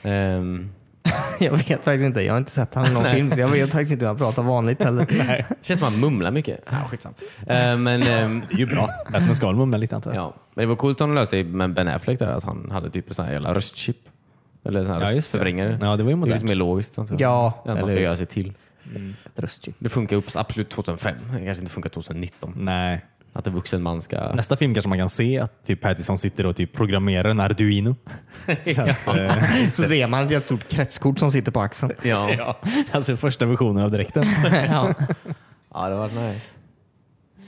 Ehm, 0.03 0.69
Jag 1.39 1.51
vet 1.51 1.67
faktiskt 1.67 2.05
inte. 2.05 2.21
Jag 2.21 2.33
har 2.33 2.37
inte 2.37 2.51
sett 2.51 2.73
honom 2.73 2.91
i 2.91 2.93
någon 2.93 3.05
film, 3.05 3.31
så 3.31 3.39
jag 3.39 3.47
vet 3.47 3.69
faktiskt 3.71 3.91
inte 3.91 4.05
hur 4.05 4.07
han 4.07 4.17
pratar 4.17 4.43
vanligt 4.43 4.83
heller. 4.83 5.05
känns 5.61 5.79
som 5.79 5.87
att 5.87 5.93
han 5.93 6.01
mumlar 6.01 6.31
mycket. 6.31 6.59
Ja, 6.69 6.77
skitsamma. 6.89 7.15
Ehm, 7.47 7.83
men, 7.83 8.03
ehm, 8.03 8.41
Det 8.49 8.55
är 8.55 8.59
ju 8.59 8.65
bra. 8.65 8.89
Batman 9.11 9.35
ska 9.35 9.47
väl 9.47 9.55
mumla 9.55 9.77
lite 9.77 9.95
antar 9.95 10.13
jag. 10.13 10.23
ja. 10.23 10.33
men 10.53 10.63
det 10.63 10.67
var 10.67 10.75
coolt 10.75 11.01
om 11.01 11.09
de 11.09 11.15
löste 11.15 11.35
det 11.37 11.43
med 11.43 11.73
Ben 11.73 11.87
Affleck 11.87 12.19
där, 12.19 12.27
att 12.27 12.43
han 12.43 12.71
hade 12.71 12.89
typ 12.89 13.07
en 13.09 13.13
sån 13.15 13.25
här 13.25 13.31
jävla 13.33 13.53
röstchip. 13.53 13.97
Eller 14.69 14.85
sån 14.85 14.93
här 14.93 15.01
Ja, 15.01 15.05
just 15.05 15.11
det. 15.11 15.17
röstförvrängare. 15.17 15.77
Ja, 15.81 15.87
det 15.87 15.87
var 15.87 15.97
ju 15.97 16.03
Det 16.03 16.11
är 16.11 16.15
modernt. 16.15 16.41
lite 16.41 16.45
mer 16.51 16.55
logiskt. 16.55 16.99
antar 16.99 17.13
jag. 17.15 17.21
Ja, 17.21 17.63
Att 17.65 17.79
man 17.79 17.89
ska 17.89 17.99
göra 17.99 18.15
sig 18.17 18.25
till. 18.25 18.53
Röstchip. 19.35 19.75
Det 19.79 19.89
funkar 19.89 20.15
upp 20.15 20.25
absolut 20.35 20.69
2005. 20.69 21.15
Det 21.31 21.45
kanske 21.45 21.61
inte 21.61 21.73
funkar 21.73 21.89
2019. 21.89 22.53
Nej. 22.57 23.05
Att 23.33 23.47
en 23.47 23.53
vuxen 23.53 23.81
man 23.81 24.01
ska... 24.01 24.33
Nästa 24.33 24.55
film 24.55 24.73
kanske 24.73 24.89
man 24.89 24.97
kan 24.97 25.09
se 25.09 25.39
att 25.39 25.63
typ 25.65 25.81
Pattinson 25.81 26.17
sitter 26.17 26.45
och 26.45 26.55
typ 26.55 26.73
programmerar 26.73 27.29
en 27.29 27.39
Arduino. 27.39 27.95
Så 28.75 28.81
att, 28.81 29.07
eh, 29.07 29.43
Så 29.67 29.83
ser 29.83 30.07
man 30.07 30.33
ett 30.33 30.43
stort 30.43 30.67
kretskort 30.69 31.19
som 31.19 31.31
sitter 31.31 31.51
på 31.51 31.61
axeln. 31.61 31.91
Ja. 32.01 32.33
ja, 32.37 32.59
alltså 32.91 33.17
första 33.17 33.45
versionen 33.45 33.83
av 33.83 33.91
dräkten. 33.91 34.23
ja. 34.69 34.93
ja, 35.73 35.89
det 35.89 35.95
var 35.95 36.27
nice. 36.29 36.53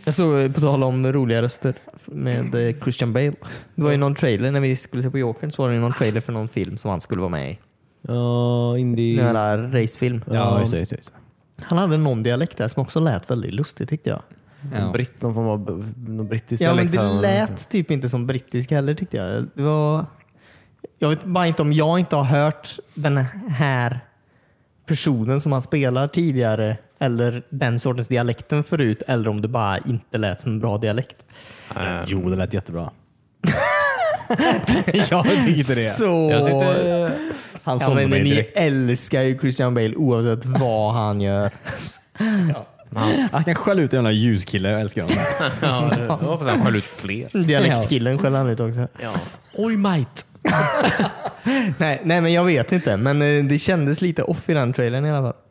Jag 0.04 0.14
såg, 0.14 0.56
på 0.56 0.62
tal 0.62 0.84
om 0.84 1.14
roliga 1.14 1.42
röster, 1.42 1.74
med 2.06 2.56
eh, 2.56 2.76
Christian 2.84 3.14
Bale. 3.14 3.34
Det 3.76 3.82
var 3.84 3.92
ju 3.92 3.98
någon 3.98 4.16
trailer 4.16 4.52
när 4.52 4.60
vi 4.60 4.76
skulle 4.76 5.04
se 5.04 5.10
på 5.10 5.18
Jokern, 5.18 5.52
så 5.52 5.62
var 5.62 5.70
det 5.70 5.80
någon 5.80 5.94
trailer 5.94 6.22
för 6.22 6.34
någon 6.34 6.50
film 6.50 6.78
som 6.78 6.90
han 6.90 7.02
skulle 7.02 7.22
vara 7.22 7.30
med 7.30 7.52
i. 7.52 7.60
Ja, 8.02 8.78
indie... 8.78 9.24
Den 9.24 9.34
där 9.34 9.58
racefilm. 9.58 10.24
Ja, 10.28 10.60
just 10.60 10.72
det. 10.72 10.80
Just 10.80 10.92
det. 10.92 11.64
Han 11.64 11.78
hade 11.78 11.98
någon 11.98 12.24
dialekt 12.24 12.58
där 12.58 12.68
som 12.68 12.84
också 12.84 13.00
lät 13.00 13.32
väldigt 13.32 13.54
lustig 13.54 13.90
tyckte 13.90 14.10
jag. 14.10 14.22
Ja. 14.74 14.92
Britt, 14.92 15.22
någon 15.22 15.34
form 15.34 15.48
av 15.48 15.94
någon 16.08 16.28
brittisk 16.28 16.64
Ja, 16.64 16.76
men 16.76 16.92
det 16.92 17.14
lät 17.22 17.70
typ 17.70 17.92
inte 17.92 18.10
som 18.10 18.28
brittisk 18.28 18.72
heller 18.72 18.94
tyckte 18.94 19.18
jag. 19.18 19.48
Det 19.54 19.62
var... 19.62 20.06
Jag 21.00 21.10
vet 21.10 21.24
bara 21.24 21.48
inte 21.48 21.62
om 21.62 21.74
jag 21.74 22.00
inte 22.00 22.16
har 22.16 22.24
hört 22.24 22.80
den 22.94 23.18
här 23.50 24.00
personen 24.86 25.42
som 25.42 25.52
han 25.52 25.62
spelar 25.62 26.08
tidigare 26.08 26.78
eller 27.02 27.44
den 27.50 27.80
sortens 27.80 28.08
dialekten 28.08 28.64
förut 28.64 29.04
eller 29.08 29.30
om 29.30 29.42
det 29.42 29.48
bara 29.48 29.78
inte 29.78 30.18
lät 30.18 30.42
som 30.42 30.52
en 30.52 30.60
bra 30.60 30.78
dialekt. 30.78 31.16
Ehm, 31.76 32.04
Jo, 32.08 32.30
det 32.30 32.36
lät 32.36 32.54
jättebra. 32.54 32.92
jag 35.10 35.24
tycker 35.26 35.58
inte 35.58 35.76
det. 35.76 35.90
Så... 35.98 36.30
Jag 36.32 36.46
tyckte... 36.46 37.12
Han 37.64 37.78
Ja, 37.82 37.94
men 37.94 38.10
mig 38.10 38.24
ni 38.24 38.30
direkt. 38.30 38.60
älskar 38.60 39.22
ju 39.22 39.40
Christian 39.40 39.74
Bale 39.74 39.96
oavsett 39.96 40.46
vad 40.46 40.94
han 40.94 41.22
gör. 41.22 41.52
Han 43.32 43.44
kan 43.44 43.56
skälla 43.56 43.82
ut 43.82 43.94
en 43.94 43.98
jävla 43.98 44.12
ljuskille, 44.12 44.70
jag 44.70 44.82
älskar 44.82 45.02
honom. 45.02 45.18
Ja, 45.62 45.96
det- 45.98 46.04
jag 46.06 46.18
hoppas 46.18 46.48
han 46.48 46.62
skäller 46.66 46.78
ut 46.78 46.84
fler. 46.84 47.44
Dialektkillen 47.44 48.18
skäller 48.18 48.38
han 48.38 48.50
ut 48.50 48.60
också. 48.60 48.88
Ja. 49.04 49.12
Oj 49.54 49.78
mate! 49.78 50.22
Nej, 51.78 52.02
nej, 52.04 52.22
men 52.22 52.34
jag 52.34 52.44
vet 52.46 52.72
inte. 52.72 52.98
Men 52.98 53.22
eh, 53.22 53.44
det 53.44 53.58
kändes 53.60 54.02
lite 54.02 54.24
off 54.24 54.50
i 54.50 54.54
den 54.54 54.74
trailern 54.74 55.06
i 55.06 55.12
alla 55.12 55.22
fall. 55.32 55.42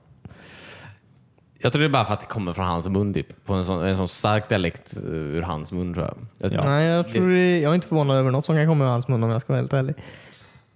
Jag 1.63 1.73
tror 1.73 1.81
det 1.81 1.87
är 1.87 1.91
bara 1.91 2.05
för 2.05 2.13
att 2.13 2.21
det 2.21 2.27
kommer 2.27 2.53
från 2.53 2.67
hans 2.67 2.89
mun. 2.89 3.15
Typ. 3.15 3.45
På 3.45 3.55
en 3.55 3.65
sån, 3.65 3.87
en 3.87 3.97
sån 3.97 4.09
stark 4.09 4.49
dialekt 4.49 4.97
eh, 4.97 5.13
ur 5.13 5.43
hans 5.43 5.73
mun 5.73 5.95
tror 5.95 6.07
jag. 6.07 6.17
jag 6.39 6.53
Ja. 6.53 6.71
Nej, 6.71 6.87
jag, 6.87 7.09
tror 7.09 7.31
det, 7.31 7.61
jag 7.61 7.71
är 7.71 7.75
inte 7.75 7.87
förvånad 7.87 8.17
över 8.17 8.31
något 8.31 8.47
som 8.47 8.57
kan 8.57 8.67
komma 8.67 8.85
ur 8.85 8.89
hans 8.89 9.09
mun 9.09 9.23
om 9.23 9.31
jag 9.31 9.41
ska 9.41 9.53
vara 9.53 9.61
helt 9.61 9.73
ärlig. 9.73 9.95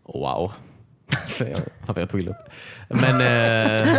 Wow. 0.05 0.53
Så 1.29 1.45
jag, 1.87 1.99
jag 1.99 2.09
tog 2.09 2.21
illa 2.21 2.31
upp. 2.31 2.49
Men 2.89 3.15
eh, 3.15 3.89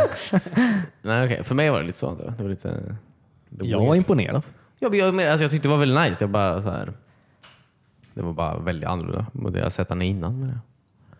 nej, 1.01 1.25
okej. 1.25 1.43
för 1.43 1.55
mig 1.55 1.69
var 1.69 1.79
det 1.79 1.85
lite 1.85 1.97
så. 1.97 2.15
Det 2.37 2.43
var 2.43 2.49
lite, 2.49 2.97
det 3.49 3.65
Jag 3.65 3.85
var 3.85 3.95
imponerad. 3.95 4.43
Ja, 4.79 4.89
men 4.89 4.99
jag, 4.99 5.19
alltså, 5.19 5.43
jag 5.43 5.51
tyckte 5.51 5.67
det 5.67 5.71
var 5.71 5.79
väldigt 5.79 6.09
nice. 6.09 6.23
Jag 6.23 6.29
bara, 6.29 6.61
så 6.61 6.69
här, 6.69 6.93
det 8.13 8.21
var 8.21 8.33
bara 8.33 8.57
väldigt 8.57 8.89
annorlunda 8.89 9.25
mot 9.31 9.53
det 9.53 9.59
jag 9.59 9.71
sett 9.71 9.89
han 9.89 10.01
innan. 10.01 10.59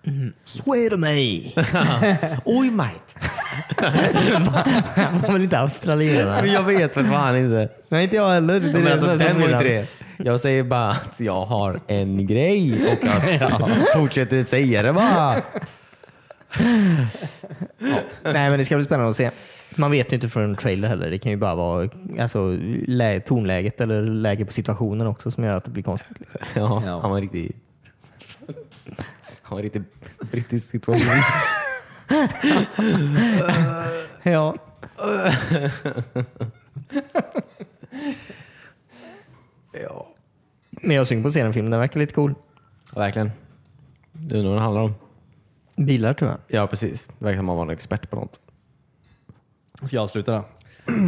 Men 0.06 0.34
Swear 0.46 0.90
to 0.90 0.98
me! 0.98 1.52
Oj 2.46 2.72
mate! 2.72 3.14
Han 4.96 5.20
var 5.22 5.32
väl 5.34 5.42
inte 5.42 5.60
australienare? 5.60 6.42
Men 6.42 6.52
jag 6.54 6.64
vet 6.64 6.94
för 6.94 7.04
fan 7.04 7.38
inte. 7.38 7.70
Nej, 7.90 8.04
inte 8.04 8.16
jag 8.16 8.30
heller. 8.34 8.60
Det 8.60 8.70
är 8.70 8.74
Men 8.74 8.84
det 8.86 8.92
alltså, 8.94 9.06
som 9.06 9.14
är 9.16 9.20
så 9.20 9.28
den 9.28 9.42
var 9.42 9.48
inte. 9.66 9.88
Jag 10.18 10.40
säger 10.40 10.64
bara 10.64 10.90
att 10.90 11.20
jag 11.20 11.46
har 11.46 11.80
en 11.88 12.28
grej 12.28 12.88
och 12.88 13.08
att 13.08 13.72
fortsätter 13.94 14.44
säga 14.44 14.84
det 14.84 14.94
bara. 14.94 15.36
Nej, 18.24 18.50
men 18.50 18.58
det 18.58 18.66
ska 18.66 18.76
bli 18.76 18.86
spännande 18.86 19.10
att 19.10 19.16
se. 19.16 19.32
Man 19.76 19.92
vet 19.92 20.12
ju 20.12 20.16
inte 20.16 20.30
från 20.30 20.44
en 20.44 20.56
trailer 20.56 20.88
heller. 20.88 21.10
Det 21.10 21.20
kan 21.20 21.32
ju 21.32 21.38
bara 21.38 21.56
vara 21.56 21.90
alltså, 22.20 22.58
lä- 22.88 23.20
tonläget 23.20 23.82
eller 23.82 24.02
läge 24.02 24.46
på 24.46 24.54
situationen 24.54 25.08
också 25.08 25.32
som 25.32 25.44
gör 25.44 25.54
att 25.56 25.66
det 25.66 25.72
blir 25.72 25.84
konstigt. 25.84 26.18
Ja, 26.54 26.82
Ja. 26.86 27.00
han 27.02 27.12
var 27.12 27.22
riktigt... 27.22 27.56
Han 29.46 29.56
var 29.56 29.64
riktigt 29.64 29.84
brittisk 30.32 30.70
situation. 30.70 31.08
Ja. 34.28 34.56
ja. 39.74 40.08
Men 40.72 40.96
jag 40.96 41.02
är 41.02 41.06
sugen 41.06 41.24
på 41.24 41.28
att 41.28 41.34
se 41.34 41.44
den 41.44 41.54
filmen. 41.54 41.72
Den 41.72 41.80
verkar 41.80 42.00
lite 42.00 42.14
cool. 42.14 42.36
Verkligen. 42.96 43.32
Du 44.12 44.36
undrar 44.36 44.50
vad 44.50 44.58
den 44.58 44.64
handlar 44.64 44.82
om? 44.82 44.96
Bilar 45.76 46.14
tror 46.14 46.30
jag. 46.32 46.40
Ja, 46.48 46.68
precis. 46.68 47.08
Det 47.08 47.26
verkar 47.26 47.38
som 47.38 47.46
att 47.46 47.48
man 47.48 47.56
var 47.56 47.64
en 47.64 47.70
expert 47.70 48.10
på 48.10 48.16
något. 48.16 48.40
Ska 49.84 49.96
jag 49.96 50.04
avsluta 50.04 50.32
då? 50.32 50.46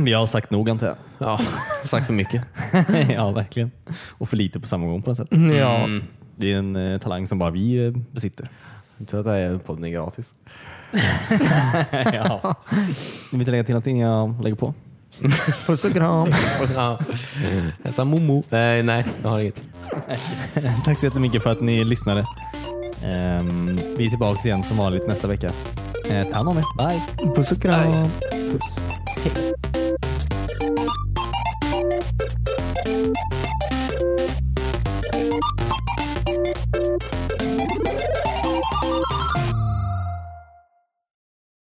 Vi 0.03 0.13
har 0.13 0.27
sagt 0.27 0.51
nog 0.51 0.69
antar 0.69 0.87
jag. 0.87 0.97
Ja, 1.17 1.39
sagt 1.85 2.05
för 2.05 2.13
mycket. 2.13 2.41
ja, 3.09 3.31
verkligen. 3.31 3.71
Och 4.09 4.29
för 4.29 4.37
lite 4.37 4.59
på 4.59 4.67
samma 4.67 4.85
gång 4.85 5.01
på 5.01 5.09
något 5.09 5.17
sätt. 5.17 5.27
Ja. 5.59 5.87
Det 6.39 6.53
är 6.53 6.57
en 6.57 6.75
eh, 6.75 6.99
talang 6.99 7.27
som 7.27 7.39
bara 7.39 7.49
vi 7.49 7.85
eh, 7.85 7.93
besitter. 8.11 8.49
Jag 8.97 9.07
tror 9.07 9.19
att 9.19 9.25
det 9.25 9.31
här 9.31 9.57
podden 9.65 9.83
är 9.85 9.89
gratis. 9.89 10.35
ja. 12.13 12.55
Ni 12.71 13.31
vill 13.31 13.41
inte 13.41 13.51
lägga 13.51 13.63
till 13.63 13.73
någonting 13.73 13.99
jag 13.99 14.43
lägger 14.43 14.55
på? 14.55 14.73
Puss 15.65 15.85
och 15.85 15.93
kram. 15.93 16.27
Ja. 16.75 16.99
Hälsa 17.83 18.03
Momo. 18.03 18.43
Nej, 18.49 18.83
nej, 18.83 19.05
jag 19.23 19.29
har 19.29 19.39
inget. 19.39 19.63
Tack 20.85 20.99
så 20.99 21.05
jättemycket 21.05 21.43
för 21.43 21.49
att 21.49 21.61
ni 21.61 21.83
lyssnade. 21.83 22.25
Ehm, 23.03 23.79
vi 23.97 24.05
är 24.05 24.09
tillbaka 24.09 24.47
igen 24.47 24.63
som 24.63 24.77
vanligt 24.77 25.07
nästa 25.07 25.27
vecka. 25.27 25.51
Eh, 26.09 26.27
ta 26.27 26.35
hand 26.35 26.49
om 26.49 26.57
er. 26.57 26.63
Bye! 26.77 27.33
Puss 27.35 27.51
och 27.51 27.61
kram. 27.61 28.09
Puss. 28.51 28.79
Hej. 29.23 29.66